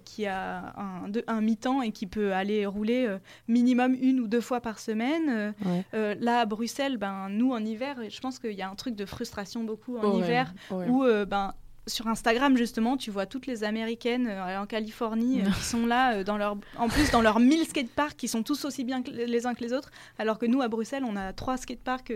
qui 0.05 0.27
a 0.27 0.75
un, 0.77 1.11
un 1.27 1.41
mi-temps 1.41 1.83
et 1.83 1.93
qui 1.93 2.07
peut 2.07 2.33
aller 2.33 2.67
rouler 2.67 3.17
minimum 3.49 3.95
une 4.01 4.21
ou 4.21 4.27
deux 4.27 4.41
fois 4.41 4.61
par 4.61 4.79
semaine. 4.79 5.55
là, 5.93 6.41
à 6.41 6.47
Bruxelles, 6.47 6.97
ben, 6.97 7.29
nous, 7.29 7.53
en 7.53 7.65
hiver, 7.65 7.97
je 8.09 8.21
pense 8.21 8.39
qu'il 8.39 8.53
y 8.53 8.63
a 8.63 8.71
un 8.71 8.75
truc 8.75 8.95
de 8.95 9.05
frustration 9.05 9.65
beaucoup 9.65 9.97
en 9.99 10.19
hiver 10.19 10.53
où 10.71 11.05
ben, 11.27 11.55
sur 11.87 12.07
Instagram 12.07 12.57
justement, 12.57 12.97
tu 12.97 13.11
vois 13.11 13.27
toutes 13.27 13.47
les 13.47 13.65
américaines 13.65 14.29
euh, 14.29 14.61
en 14.61 14.67
Californie 14.67 15.41
euh, 15.41 15.51
qui 15.51 15.65
sont 15.65 15.87
là 15.87 16.15
euh, 16.15 16.25
dans 16.25 16.37
leur 16.37 16.57
en 16.77 16.89
plus 16.89 17.11
dans 17.11 17.23
leurs 17.23 17.41
1000 17.41 17.67
skateparks 17.67 18.17
qui 18.17 18.29
sont 18.29 18.43
tous 18.43 18.65
aussi 18.65 18.85
bien 18.85 19.03
les 19.13 19.47
uns 19.47 19.55
que 19.55 19.65
les 19.65 19.73
autres 19.73 19.91
alors 20.19 20.39
que 20.39 20.47
nous 20.47 20.63
à 20.63 20.69
Bruxelles, 20.69 21.05
on 21.07 21.17
a 21.17 21.33
trois 21.33 21.57
skateparks 21.57 22.13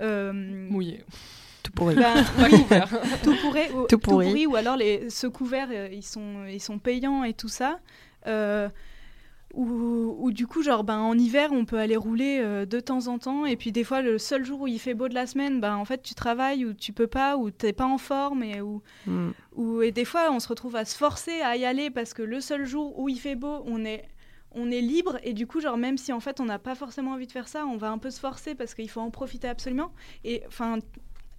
mouillés. 0.00 1.04
Tout 1.62 1.72
pourri. 1.72 1.94
Ben, 1.98 2.24
tout 3.22 3.34
pourri, 3.40 3.62
ou, 3.74 3.86
tout, 3.86 3.98
pourri. 3.98 4.46
ou 4.46 4.54
alors 4.54 4.76
les 4.76 5.08
ceux 5.08 5.30
couverts 5.30 5.72
ils 5.90 6.02
sont 6.02 6.44
ils 6.46 6.60
sont 6.60 6.78
payants 6.78 7.24
et 7.24 7.32
tout 7.32 7.48
ça 7.48 7.80
ou 9.56 10.32
du 10.32 10.46
coup, 10.46 10.62
genre, 10.62 10.84
ben, 10.84 10.98
en 10.98 11.16
hiver, 11.16 11.50
on 11.52 11.64
peut 11.64 11.78
aller 11.78 11.96
rouler 11.96 12.40
euh, 12.40 12.66
de 12.66 12.80
temps 12.80 13.06
en 13.06 13.18
temps. 13.18 13.46
Et 13.46 13.56
puis, 13.56 13.72
des 13.72 13.84
fois, 13.84 14.02
le 14.02 14.18
seul 14.18 14.44
jour 14.44 14.62
où 14.62 14.66
il 14.66 14.78
fait 14.78 14.94
beau 14.94 15.08
de 15.08 15.14
la 15.14 15.26
semaine, 15.26 15.60
ben, 15.60 15.76
en 15.76 15.84
fait, 15.84 16.02
tu 16.02 16.14
travailles 16.14 16.64
ou 16.64 16.72
tu 16.72 16.92
peux 16.92 17.06
pas, 17.06 17.36
ou 17.36 17.50
t'es 17.50 17.72
pas 17.72 17.84
en 17.84 17.98
forme. 17.98 18.42
Et, 18.42 18.60
ou, 18.60 18.82
mm. 19.06 19.30
ou, 19.54 19.82
et 19.82 19.92
des 19.92 20.04
fois, 20.04 20.30
on 20.32 20.40
se 20.40 20.48
retrouve 20.48 20.76
à 20.76 20.84
se 20.84 20.96
forcer 20.96 21.40
à 21.42 21.56
y 21.56 21.64
aller 21.64 21.90
parce 21.90 22.14
que 22.14 22.22
le 22.22 22.40
seul 22.40 22.64
jour 22.64 22.98
où 22.98 23.08
il 23.08 23.18
fait 23.18 23.36
beau, 23.36 23.62
on 23.66 23.84
est, 23.84 24.04
on 24.52 24.70
est 24.70 24.80
libre. 24.80 25.18
Et 25.22 25.34
du 25.34 25.46
coup, 25.46 25.60
genre, 25.60 25.76
même 25.76 25.98
si 25.98 26.12
en 26.12 26.20
fait, 26.20 26.40
on 26.40 26.46
n'a 26.46 26.58
pas 26.58 26.74
forcément 26.74 27.12
envie 27.12 27.26
de 27.26 27.32
faire 27.32 27.48
ça, 27.48 27.64
on 27.66 27.76
va 27.76 27.90
un 27.90 27.98
peu 27.98 28.10
se 28.10 28.20
forcer 28.20 28.54
parce 28.54 28.74
qu'il 28.74 28.90
faut 28.90 29.00
en 29.00 29.10
profiter 29.10 29.48
absolument. 29.48 29.92
Et 30.24 30.42
enfin, 30.48 30.78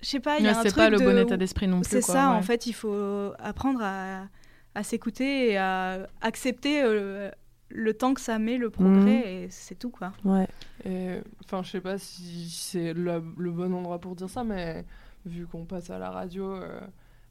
je 0.02 0.08
sais 0.08 0.20
pas, 0.20 0.40
il 0.40 0.46
y 0.46 0.48
a 0.48 0.52
un 0.52 0.54
truc. 0.54 0.70
C'est 0.70 0.76
pas 0.76 0.90
le 0.90 1.00
bon 1.00 1.18
état 1.18 1.38
d'esprit 1.38 1.68
non 1.68 1.82
plus. 1.82 1.90
C'est 1.90 2.02
ça, 2.02 2.32
en 2.32 2.42
fait, 2.42 2.66
il 2.66 2.74
faut 2.74 3.34
apprendre 3.40 3.82
à, 3.84 4.28
à 4.74 4.84
s'écouter 4.84 5.52
et 5.52 5.58
à 5.58 6.08
accepter. 6.22 6.82
Euh, 6.82 7.30
le 7.70 7.94
temps 7.94 8.14
que 8.14 8.22
ça 8.22 8.40
met 8.40 8.58
le 8.58 8.70
progrès 8.70 9.00
mhm. 9.02 9.10
et 9.10 9.48
c'est 9.50 9.76
tout 9.76 9.90
quoi. 9.90 10.14
Ouais. 10.24 10.48
Enfin, 11.44 11.64
je 11.64 11.72
sais 11.72 11.82
pas 11.82 11.98
si 11.98 12.50
c'est 12.50 12.94
le, 12.94 13.20
bon 13.20 13.74
endroit 13.74 14.00
pour 14.00 14.16
dire 14.16 14.30
ça, 14.30 14.44
mais 14.44 14.86
vu 15.26 15.48
qu'on 15.48 15.66
passe 15.66 15.90
à 15.90 15.98
la 15.98 16.12
radio, 16.12 16.54
euh, 16.54 16.80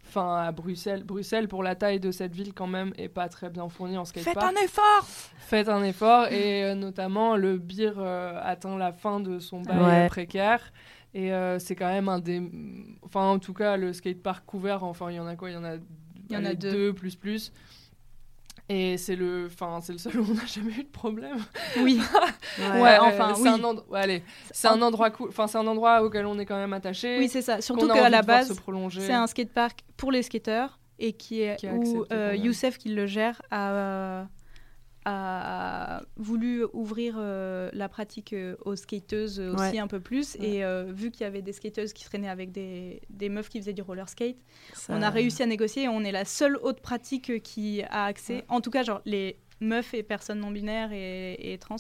enfin 0.07 0.37
à 0.37 0.53
Bruxelles, 0.53 1.05
Bruxelles 1.05 1.49
pour 1.49 1.63
la 1.63 1.75
taille 1.75 2.01
de 2.01 2.11
cette 2.11 2.35
ville 2.35 2.53
quand 2.53 2.67
même 2.67 2.93
est 2.99 3.09
pas 3.09 3.29
très 3.29 3.51
bien 3.51 3.69
fournie 3.69 3.97
en 3.97 4.05
skatepark. 4.05 4.39
Faites 4.41 4.45
un 4.45 4.65
effort. 4.65 5.07
Faites 5.39 5.69
un 5.69 5.83
effort 5.85 6.27
et 6.29 6.65
euh, 6.65 6.75
notamment 6.75 7.37
le 7.37 7.59
bir 7.59 7.95
euh, 7.99 8.39
atteint 8.43 8.77
la 8.77 8.93
fin 8.93 9.21
de 9.21 9.39
son 9.39 9.63
bail 9.63 10.09
précaire. 10.09 10.73
Et 11.17 11.31
c'est 11.61 11.77
quand 11.77 11.87
même 11.87 12.09
un 12.09 12.19
des. 12.19 12.43
Enfin, 13.03 13.27
en 13.27 13.39
tout 13.39 13.55
cas, 13.55 13.77
le 13.77 13.93
skatepark 13.93 14.45
couvert, 14.45 14.83
enfin, 14.83 15.13
il 15.13 15.15
y 15.15 15.21
en 15.21 15.29
a 15.29 15.37
quoi? 15.37 15.49
Il 15.49 15.53
y 15.53 15.57
en 15.57 15.63
a, 15.63 15.77
il 15.77 16.35
y 16.35 16.37
en 16.37 16.45
a 16.45 16.55
deux. 16.55 16.73
deux 16.73 16.93
plus 16.93 17.15
plus. 17.15 17.53
Et 18.69 18.97
c'est 18.97 19.17
le, 19.17 19.47
enfin, 19.53 19.81
c'est 19.83 19.93
le 19.93 19.99
seul 19.99 20.19
où 20.19 20.27
on 20.31 20.35
n'a 20.35 20.47
jamais 20.47 20.73
eu 20.73 20.85
de 20.85 20.89
problème. 20.89 21.37
Oui. 21.81 22.01
ouais, 22.59 22.99
enfin, 22.99 23.35
c'est 23.35 23.49
un, 23.49 23.63
endroit, 23.63 23.99
allez, 23.99 24.23
c'est 24.53 24.69
un 24.69 24.81
endroit 24.81 25.11
cool. 25.11 25.29
Enfin, 25.29 25.47
c'est 25.47 25.59
un 25.59 25.67
endroit 25.67 26.03
auquel 26.03 26.25
on 26.25 26.39
est 26.39 26.47
quand 26.47 26.57
même 26.57 26.73
attaché. 26.73 27.19
Oui, 27.19 27.29
c'est 27.29 27.43
ça. 27.43 27.61
Surtout 27.61 27.89
qu'à 27.89 28.09
la 28.09 28.23
base, 28.23 28.59
c'est 28.91 29.13
un 29.13 29.27
skatepark 29.27 29.85
pour 29.97 30.11
les 30.11 30.23
skateurs 30.23 30.79
et 30.99 31.13
qui 31.13 31.43
est 31.43 31.59
où 31.71 32.07
euh, 32.13 32.35
Youssef 32.37 32.79
qui 32.79 32.89
le 32.89 33.07
gère 33.07 33.43
a 33.51 34.27
a 35.05 36.03
voulu 36.17 36.65
ouvrir 36.73 37.17
euh, 37.19 37.71
la 37.73 37.89
pratique 37.89 38.33
euh, 38.33 38.57
aux 38.65 38.77
skateuses 38.77 39.39
aussi 39.39 39.79
un 39.79 39.87
peu 39.87 40.01
plus. 40.01 40.37
Et 40.37 40.65
euh, 40.65 40.85
vu 40.93 41.11
qu'il 41.11 41.23
y 41.23 41.27
avait 41.27 41.43
des 41.43 41.53
skateuses 41.53 41.93
qui 41.93 42.05
traînaient 42.05 42.29
avec 42.29 42.53
des, 42.53 43.03
des 43.11 43.29
meufs 43.29 43.49
qui 43.49 43.61
faisaient 43.61 43.73
du 43.73 43.83
roller 43.83 44.09
skate, 44.09 44.37
on 44.89 45.03
a 45.03 45.11
réussi 45.11 45.43
à 45.43 45.47
négocier. 45.47 45.85
Et 45.85 45.89
on 45.89 46.03
est 46.03 46.13
la 46.13 46.25
seule 46.25 46.57
autre 46.57 46.81
pratique 46.81 47.43
qui 47.43 47.83
a 47.83 48.05
accès, 48.05 48.45
en 48.49 48.61
tout 48.61 48.71
cas, 48.71 48.83
genre 48.83 49.03
les 49.05 49.39
meufs 49.61 49.95
et 49.95 50.03
personnes 50.03 50.41
non 50.41 50.51
binaires 50.51 50.93
et, 50.93 51.53
et 51.53 51.59
trans, 51.59 51.77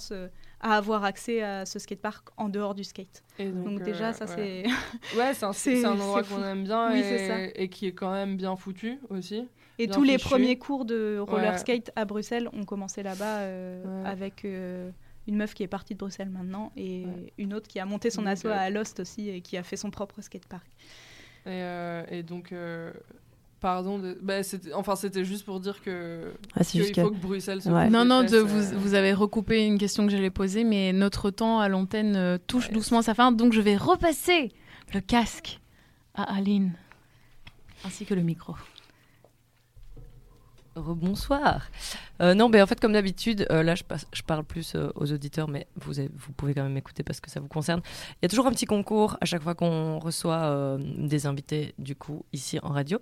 à 0.64 0.76
avoir 0.78 1.04
accès 1.04 1.42
à 1.42 1.66
ce 1.66 1.78
skatepark 1.78 2.30
en 2.38 2.48
dehors 2.48 2.74
du 2.74 2.84
skate. 2.84 3.22
donc, 3.38 3.82
déjà, 3.82 4.14
ça 4.14 4.26
c'est. 4.26 4.64
ouais, 5.16 5.34
c'est 5.34 5.44
un, 5.44 5.84
un, 5.84 5.92
endroit 5.92 6.22
qu'on 6.22 6.42
aime 6.42 6.64
bien 6.64 6.94
et, 6.96 7.52
et 7.54 7.68
qui 7.68 7.86
est 7.86 7.92
quand 7.92 8.10
même 8.10 8.38
bien 8.38 8.56
foutu 8.56 8.98
aussi. 9.10 9.46
Et 9.78 9.88
tous 9.88 10.02
les 10.02 10.18
premiers 10.18 10.56
cours 10.56 10.86
de 10.86 11.18
roller 11.18 11.58
skate 11.58 11.90
à 11.96 12.06
Bruxelles 12.06 12.48
ont 12.52 12.64
commencé 12.64 13.02
là-bas 13.02 13.40
euh, 13.40 14.04
avec 14.04 14.44
euh, 14.44 14.90
une 15.26 15.36
meuf 15.36 15.52
qui 15.52 15.62
est 15.62 15.68
partie 15.68 15.94
de 15.94 15.98
Bruxelles 15.98 16.30
maintenant 16.30 16.72
et 16.76 17.04
une 17.36 17.52
autre 17.52 17.68
qui 17.68 17.78
a 17.78 17.84
monté 17.84 18.08
son 18.10 18.24
asso 18.24 18.46
à 18.46 18.70
Lost 18.70 19.00
aussi 19.00 19.28
et 19.28 19.42
qui 19.42 19.58
a 19.58 19.62
fait 19.62 19.76
son 19.76 19.90
propre 19.90 20.22
skatepark. 20.22 20.66
Et, 21.46 21.50
euh, 21.50 22.04
et 22.08 22.22
donc, 22.22 22.54
pardon, 23.64 23.98
de... 23.98 24.18
bah, 24.20 24.40
enfin 24.74 24.94
c'était 24.94 25.24
juste 25.24 25.46
pour 25.46 25.58
dire 25.58 25.80
que 25.82 26.34
ah, 26.54 26.60
il 26.74 26.94
faut 26.94 27.10
que 27.10 27.16
Bruxelles 27.16 27.62
se 27.62 27.70
Non, 27.70 28.04
non, 28.04 28.22
de, 28.22 28.36
vous, 28.36 28.78
vous, 28.78 28.92
avez 28.92 29.14
recoupé 29.14 29.64
une 29.64 29.78
question 29.78 30.04
que 30.04 30.12
j'allais 30.12 30.28
poser, 30.28 30.64
mais 30.64 30.92
notre 30.92 31.30
temps 31.30 31.60
à 31.60 31.68
l'antenne 31.70 32.38
touche 32.46 32.70
doucement 32.70 33.00
sa 33.00 33.14
fin, 33.14 33.32
donc 33.32 33.54
je 33.54 33.62
vais 33.62 33.78
repasser 33.78 34.52
le 34.92 35.00
casque 35.00 35.60
à 36.14 36.34
Aline 36.36 36.74
ainsi 37.86 38.04
que 38.04 38.12
le 38.12 38.20
micro. 38.20 38.54
Rebonsoir. 40.76 41.70
Euh, 42.20 42.34
non, 42.34 42.48
mais 42.48 42.60
en 42.62 42.66
fait, 42.66 42.80
comme 42.80 42.92
d'habitude, 42.92 43.46
euh, 43.50 43.62
là, 43.62 43.74
je, 43.74 43.82
je, 44.12 44.22
parle 44.22 44.44
plus 44.44 44.74
euh, 44.74 44.90
aux 44.94 45.12
auditeurs, 45.12 45.48
mais 45.48 45.66
vous, 45.76 45.92
vous 45.94 46.32
pouvez 46.32 46.54
quand 46.54 46.62
même 46.62 46.72
m'écouter 46.72 47.02
parce 47.02 47.20
que 47.20 47.30
ça 47.30 47.40
vous 47.40 47.48
concerne. 47.48 47.80
Il 48.12 48.24
y 48.24 48.26
a 48.26 48.28
toujours 48.28 48.46
un 48.46 48.52
petit 48.52 48.66
concours 48.66 49.16
à 49.20 49.24
chaque 49.24 49.42
fois 49.42 49.54
qu'on 49.54 49.98
reçoit 49.98 50.78
des 50.96 51.26
invités, 51.26 51.74
du 51.78 51.94
coup, 51.96 52.24
ici 52.32 52.58
en 52.62 52.68
radio. 52.68 52.98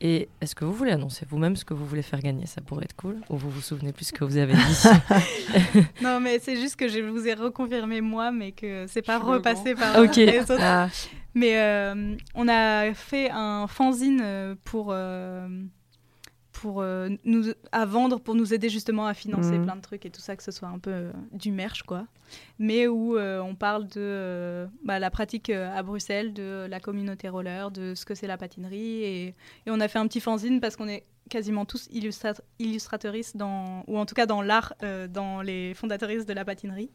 Et 0.00 0.28
est-ce 0.42 0.54
que 0.54 0.66
vous 0.66 0.74
voulez 0.74 0.92
annoncer 0.92 1.24
vous-même 1.26 1.56
ce 1.56 1.64
que 1.64 1.72
vous 1.72 1.86
voulez 1.86 2.02
faire 2.02 2.20
gagner? 2.20 2.44
Ça 2.44 2.60
pourrait 2.60 2.84
être 2.84 2.96
cool. 2.96 3.16
Ou 3.30 3.36
vous 3.36 3.48
vous 3.48 3.62
souvenez 3.62 3.92
plus 3.92 4.06
ce 4.06 4.12
que 4.12 4.24
vous 4.24 4.36
avez 4.36 4.52
dit? 4.52 5.82
Non, 6.02 6.20
mais 6.20 6.38
c'est 6.38 6.56
juste 6.56 6.76
que 6.76 6.88
je 6.88 7.00
vous 7.00 7.26
ai 7.26 7.34
reconfirmé 7.34 8.02
moi, 8.02 8.30
mais 8.30 8.52
que 8.52 8.86
c'est 8.88 9.02
pas 9.02 9.18
repassé 9.18 9.74
par 9.74 10.00
les 10.00 10.40
autres. 10.40 10.58
Ah. 10.60 10.88
Mais 11.34 11.56
on 12.34 12.48
a 12.48 12.92
fait 12.92 13.30
un 13.30 13.66
fanzine 13.66 14.56
pour 14.64 14.94
pour 16.60 16.82
nous 17.24 17.44
à 17.72 17.84
vendre 17.86 18.18
pour 18.20 18.34
nous 18.34 18.54
aider 18.54 18.68
justement 18.68 19.06
à 19.06 19.14
financer 19.14 19.58
Mhm. 19.58 19.64
plein 19.64 19.76
de 19.76 19.80
trucs 19.82 20.06
et 20.06 20.10
tout 20.10 20.20
ça 20.20 20.36
que 20.36 20.42
ce 20.42 20.50
soit 20.50 20.68
un 20.68 20.78
peu 20.78 21.10
du 21.32 21.50
merch 21.52 21.82
quoi 21.82 22.06
mais 22.58 22.86
où 22.88 23.18
on 23.18 23.54
parle 23.54 23.86
de 23.88 24.66
bah, 24.84 24.98
la 24.98 25.10
pratique 25.10 25.50
à 25.50 25.82
Bruxelles 25.82 26.32
de 26.32 26.66
la 26.68 26.80
communauté 26.80 27.28
roller 27.28 27.70
de 27.70 27.94
ce 27.94 28.04
que 28.04 28.14
c'est 28.14 28.26
la 28.26 28.36
patinerie 28.38 29.02
et, 29.02 29.26
et 29.28 29.34
on 29.68 29.80
a 29.80 29.88
fait 29.88 29.98
un 29.98 30.06
petit 30.06 30.20
fanzine 30.20 30.60
parce 30.60 30.76
qu'on 30.76 30.88
est 30.88 31.04
quasiment 31.28 31.64
tous 31.64 31.88
illustra 31.90 32.32
illustratrices 32.60 33.36
dans, 33.36 33.82
ou 33.88 33.98
en 33.98 34.06
tout 34.06 34.14
cas 34.14 34.26
dans 34.26 34.42
l'art, 34.42 34.74
euh, 34.84 35.08
dans 35.08 35.42
les 35.42 35.74
fondatrices 35.74 36.24
de 36.24 36.32
la 36.32 36.44
patinerie. 36.44 36.88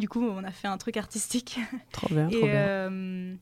Du 0.00 0.08
coup, 0.08 0.24
on 0.24 0.42
a 0.42 0.50
fait 0.50 0.66
un 0.66 0.76
truc 0.76 0.96
artistique. 0.96 1.60
Trop 1.92 2.08
bien, 2.12 2.28
et, 2.28 2.32
trop 2.32 2.46
bien. 2.46 2.54
euh, 2.56 3.34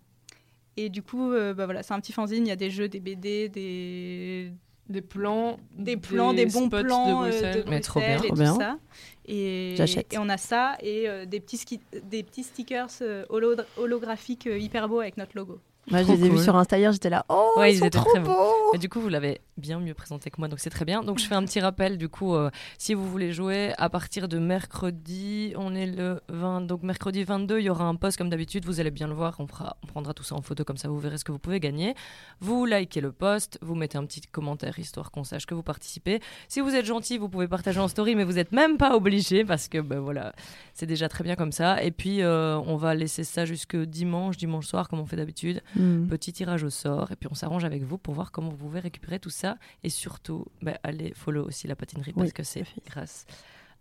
et 0.76 0.90
du 0.90 1.02
coup, 1.02 1.32
euh, 1.32 1.54
bah 1.54 1.64
voilà, 1.64 1.82
c'est 1.82 1.94
un 1.94 2.00
petit 2.00 2.12
fanzine. 2.12 2.44
Il 2.44 2.48
y 2.50 2.52
a 2.52 2.56
des 2.56 2.68
jeux, 2.70 2.88
des 2.88 3.00
BD, 3.00 3.48
des 3.48 4.52
des 4.88 5.00
plans, 5.02 5.58
des 5.76 5.96
plans, 5.96 6.32
des, 6.34 6.46
bons 6.46 6.66
spots 6.66 6.82
plans 6.82 7.06
de 7.22 7.26
euh, 7.26 7.30
Bruxelles. 7.30 7.64
de 7.64 7.70
Mais 7.70 7.80
trop 7.80 8.00
bien. 8.00 8.16
Bruxelles 8.18 8.28
Trop 8.28 8.36
et 8.36 8.42
bien. 8.44 8.52
tout 8.54 8.60
ça. 8.60 8.78
Et, 9.26 9.74
J'achète. 9.76 10.12
et 10.12 10.18
on 10.18 10.28
a 10.28 10.36
ça 10.36 10.76
et 10.80 11.08
euh, 11.08 11.24
des 11.24 11.40
petits 11.40 11.56
ski- 11.56 11.80
des 12.02 12.22
petits 12.22 12.42
stickers 12.44 12.88
euh, 13.00 13.24
holo- 13.30 13.56
holographiques 13.78 14.46
euh, 14.46 14.58
hyper 14.58 14.88
beaux 14.88 15.00
avec 15.00 15.16
notre 15.16 15.32
logo. 15.36 15.58
Moi, 15.90 16.02
je 16.02 16.12
les 16.12 16.24
ai 16.24 16.28
vus 16.30 16.42
sur 16.42 16.56
Insta 16.56 16.78
hier, 16.78 16.92
j'étais 16.92 17.10
là. 17.10 17.24
Oh, 17.28 17.52
Ouais, 17.58 17.70
ils, 17.72 17.76
ils 17.76 17.78
sont 17.80 17.86
étaient 17.86 17.98
trop 17.98 18.10
très 18.10 18.20
beaux. 18.20 18.30
beaux. 18.32 18.74
Et 18.74 18.78
du 18.78 18.88
coup, 18.88 19.00
vous 19.00 19.08
l'avez 19.08 19.40
bien 19.56 19.78
mieux 19.78 19.94
présenté 19.94 20.30
que 20.30 20.36
moi, 20.38 20.48
donc 20.48 20.58
c'est 20.60 20.70
très 20.70 20.84
bien. 20.84 21.02
Donc 21.02 21.18
je 21.18 21.26
fais 21.26 21.34
un 21.34 21.44
petit 21.44 21.60
rappel, 21.60 21.98
du 21.98 22.08
coup, 22.08 22.34
euh, 22.34 22.50
si 22.78 22.94
vous 22.94 23.08
voulez 23.08 23.32
jouer, 23.32 23.72
à 23.78 23.88
partir 23.90 24.26
de 24.28 24.38
mercredi, 24.38 25.52
on 25.56 25.74
est 25.74 25.86
le 25.86 26.20
20, 26.28 26.62
donc 26.62 26.82
mercredi 26.82 27.22
22, 27.22 27.60
il 27.60 27.64
y 27.66 27.70
aura 27.70 27.84
un 27.84 27.94
post 27.94 28.16
comme 28.18 28.30
d'habitude, 28.30 28.64
vous 28.64 28.80
allez 28.80 28.90
bien 28.90 29.06
le 29.06 29.14
voir, 29.14 29.36
on, 29.38 29.46
fera, 29.46 29.76
on 29.84 29.86
prendra 29.86 30.12
tout 30.14 30.24
ça 30.24 30.34
en 30.34 30.42
photo, 30.42 30.64
comme 30.64 30.76
ça 30.76 30.88
vous 30.88 30.98
verrez 30.98 31.18
ce 31.18 31.24
que 31.24 31.30
vous 31.32 31.38
pouvez 31.38 31.60
gagner. 31.60 31.94
Vous 32.40 32.64
likez 32.66 33.00
le 33.00 33.12
post, 33.12 33.58
vous 33.62 33.74
mettez 33.74 33.96
un 33.98 34.04
petit 34.06 34.22
commentaire, 34.22 34.78
histoire 34.78 35.10
qu'on 35.12 35.22
sache 35.24 35.46
que 35.46 35.54
vous 35.54 35.62
participez. 35.62 36.20
Si 36.48 36.60
vous 36.60 36.74
êtes 36.74 36.86
gentil, 36.86 37.18
vous 37.18 37.28
pouvez 37.28 37.46
partager 37.46 37.78
en 37.78 37.88
story, 37.88 38.16
mais 38.16 38.24
vous 38.24 38.32
n'êtes 38.34 38.52
même 38.52 38.76
pas 38.76 38.96
obligé, 38.96 39.44
parce 39.44 39.68
que 39.68 39.78
ben 39.78 40.00
voilà, 40.00 40.32
c'est 40.72 40.86
déjà 40.86 41.08
très 41.08 41.22
bien 41.22 41.36
comme 41.36 41.52
ça. 41.52 41.82
Et 41.84 41.90
puis, 41.92 42.22
euh, 42.22 42.58
on 42.66 42.76
va 42.76 42.94
laisser 42.94 43.22
ça 43.22 43.44
jusque 43.44 43.76
dimanche, 43.76 44.36
dimanche 44.36 44.66
soir, 44.66 44.88
comme 44.88 44.98
on 45.00 45.06
fait 45.06 45.16
d'habitude 45.16 45.62
Hmm. 45.76 46.06
petit 46.06 46.32
tirage 46.32 46.62
au 46.62 46.70
sort 46.70 47.10
et 47.12 47.16
puis 47.16 47.28
on 47.30 47.34
s'arrange 47.34 47.64
avec 47.64 47.82
vous 47.82 47.98
pour 47.98 48.14
voir 48.14 48.30
comment 48.32 48.48
vous 48.50 48.56
pouvez 48.56 48.80
récupérer 48.80 49.18
tout 49.18 49.30
ça 49.30 49.56
et 49.82 49.88
surtout 49.90 50.44
bah, 50.62 50.78
allez 50.82 51.12
follow 51.14 51.44
aussi 51.46 51.66
la 51.66 51.74
patinerie 51.76 52.12
parce 52.12 52.26
Oui, 52.28 52.32
que 52.32 52.42
c'est 52.44 52.64
grâce 52.86 53.26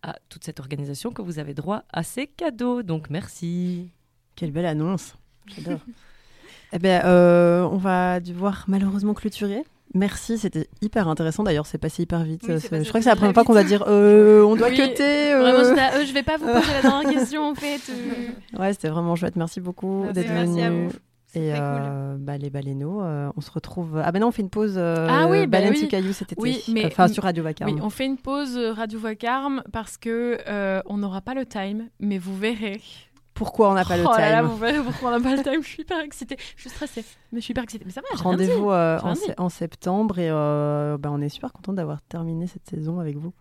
à 0.02 0.16
toute 0.30 0.44
cette 0.44 0.60
organisation 0.60 1.12
que 1.12 1.22
vous 1.22 1.40
avez 1.40 1.54
droit 1.54 1.84
à 1.92 2.04
ces 2.04 2.28
cadeaux 2.28 2.82
donc 2.84 3.10
merci 3.10 3.90
Quelle 4.36 4.52
belle 4.52 4.66
annonce. 4.66 5.16
J'adore. 5.48 5.80
eh 6.74 6.80
bien, 6.80 7.04
euh, 7.06 7.62
on 7.64 7.78
va 7.78 8.20
devoir 8.20 8.66
malheureusement 8.68 9.14
clôturer. 9.14 9.64
Merci, 9.94 10.40
c'était 10.40 10.68
hyper 10.82 11.08
intéressant. 11.08 11.44
D'ailleurs, 11.44 11.68
c'est 11.68 11.78
passé 11.78 12.02
hyper 12.04 12.24
vite. 12.24 12.42
Oui, 12.48 12.56
passé 12.56 12.84
je 12.84 12.88
crois 12.90 13.00
que 13.00 13.04
c'est 13.04 13.10
la 13.12 13.16
première 13.16 13.34
fois 13.36 13.44
qu'on 13.44 13.54
va 13.54 13.64
dire 13.64 13.84
euh, 13.88 14.42
on 14.44 14.56
doit 14.56 14.70
Oui, 14.70 14.80
euh. 14.82 15.40
Vraiment, 15.40 15.76
là, 15.76 15.96
euh, 15.98 16.06
je 16.06 16.14
vais 16.14 16.24
pas 16.24 16.38
vous 16.38 16.48
poser 16.48 16.74
la 16.74 16.82
dernière 16.90 17.10
question 17.12 17.48
en 17.48 17.54
fait. 17.54 17.82
euh. 17.92 18.60
Ouais, 18.60 18.74
c'était 18.74 18.90
vraiment 18.90 19.16
chouette. 19.16 19.36
Merci 19.36 19.62
beaucoup 19.62 20.06
d'être 20.12 20.30
merci 20.30 20.62
à 20.62 20.70
venu. 20.72 20.88
vous. 20.88 20.94
Et 21.36 21.50
cool. 21.50 21.56
euh, 21.60 22.16
bah, 22.20 22.38
les 22.38 22.50
baleineaux, 22.52 23.02
euh, 23.02 23.32
on 23.36 23.42
se 23.42 23.50
retrouve. 23.50 24.00
Ah 24.04 24.12
ben 24.12 24.20
non, 24.20 24.28
on 24.28 24.32
fait 24.32 24.44
une 24.44 24.52
pause. 24.52 24.76
euh, 24.78 25.08
Ah 25.10 25.26
oui, 25.28 25.42
bah 25.48 25.58
baleine 25.58 25.72
oui. 25.74 25.80
sous 25.80 25.88
caillou 25.88 26.14
cet 26.14 26.32
été. 26.34 26.40
Oui, 26.42 26.62
mais- 26.72 26.86
enfin 26.86 27.08
sur 27.08 27.24
Radio 27.24 27.44
Vacarme. 27.44 27.72
Oui, 27.74 27.80
on 27.82 27.90
fait 27.90 28.06
une 28.06 28.18
pause 28.18 28.56
euh, 28.56 28.72
Radio 28.72 29.00
Vacarme 29.00 29.64
parce 29.72 29.98
que 29.98 30.38
euh, 30.48 30.82
on 30.86 30.98
n'aura 30.98 31.22
pas 31.22 31.34
le 31.34 31.46
time, 31.48 31.88
mais 32.00 32.20
vous 32.20 32.38
verrez. 32.38 32.80
Pourquoi 33.34 33.72
on 33.72 33.74
n'a 33.74 33.84
pas 33.84 33.98
le 33.98 34.04
oh 34.06 34.10
time 34.12 34.20
là 34.22 34.30
là, 34.30 34.42
vous 34.44 34.56
verrez 34.58 34.78
pourquoi 34.84 35.10
on 35.10 35.18
n'a 35.18 35.20
pas 35.20 35.36
le 35.36 35.42
time. 35.42 35.64
Je 35.64 35.68
suis 35.68 35.82
hyper 35.82 36.00
excitée. 36.02 36.38
Je 36.56 36.62
suis 36.62 36.70
stressée, 36.70 37.04
mais 37.32 37.40
je 37.40 37.46
suis 37.46 37.52
hyper 37.54 37.64
excitée. 37.64 37.84
Mais 37.84 37.92
ça 37.92 38.02
va. 38.02 38.22
Rendez-vous 38.22 38.70
euh, 38.70 39.00
en, 39.38 39.50
septembre 39.50 40.20
et 40.20 40.30
euh, 40.30 40.98
bah, 41.00 41.10
on 41.12 41.20
est 41.20 41.30
super 41.30 41.52
content 41.52 41.74
d'avoir 41.74 42.04
terminé 42.04 42.46
cette 42.46 42.70
saison 42.70 43.00
avec 43.00 43.18
vous. 43.18 43.34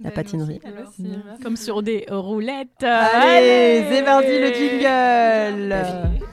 La 0.00 0.08
Bah, 0.08 0.14
patinerie. 0.16 0.58
Comme 1.42 1.56
sur 1.56 1.82
des 1.82 2.06
roulettes. 2.10 2.82
Allez, 2.82 3.84
c'est 3.90 4.02
parti 4.04 4.38
le 4.40 4.52
jingle. 4.54 6.26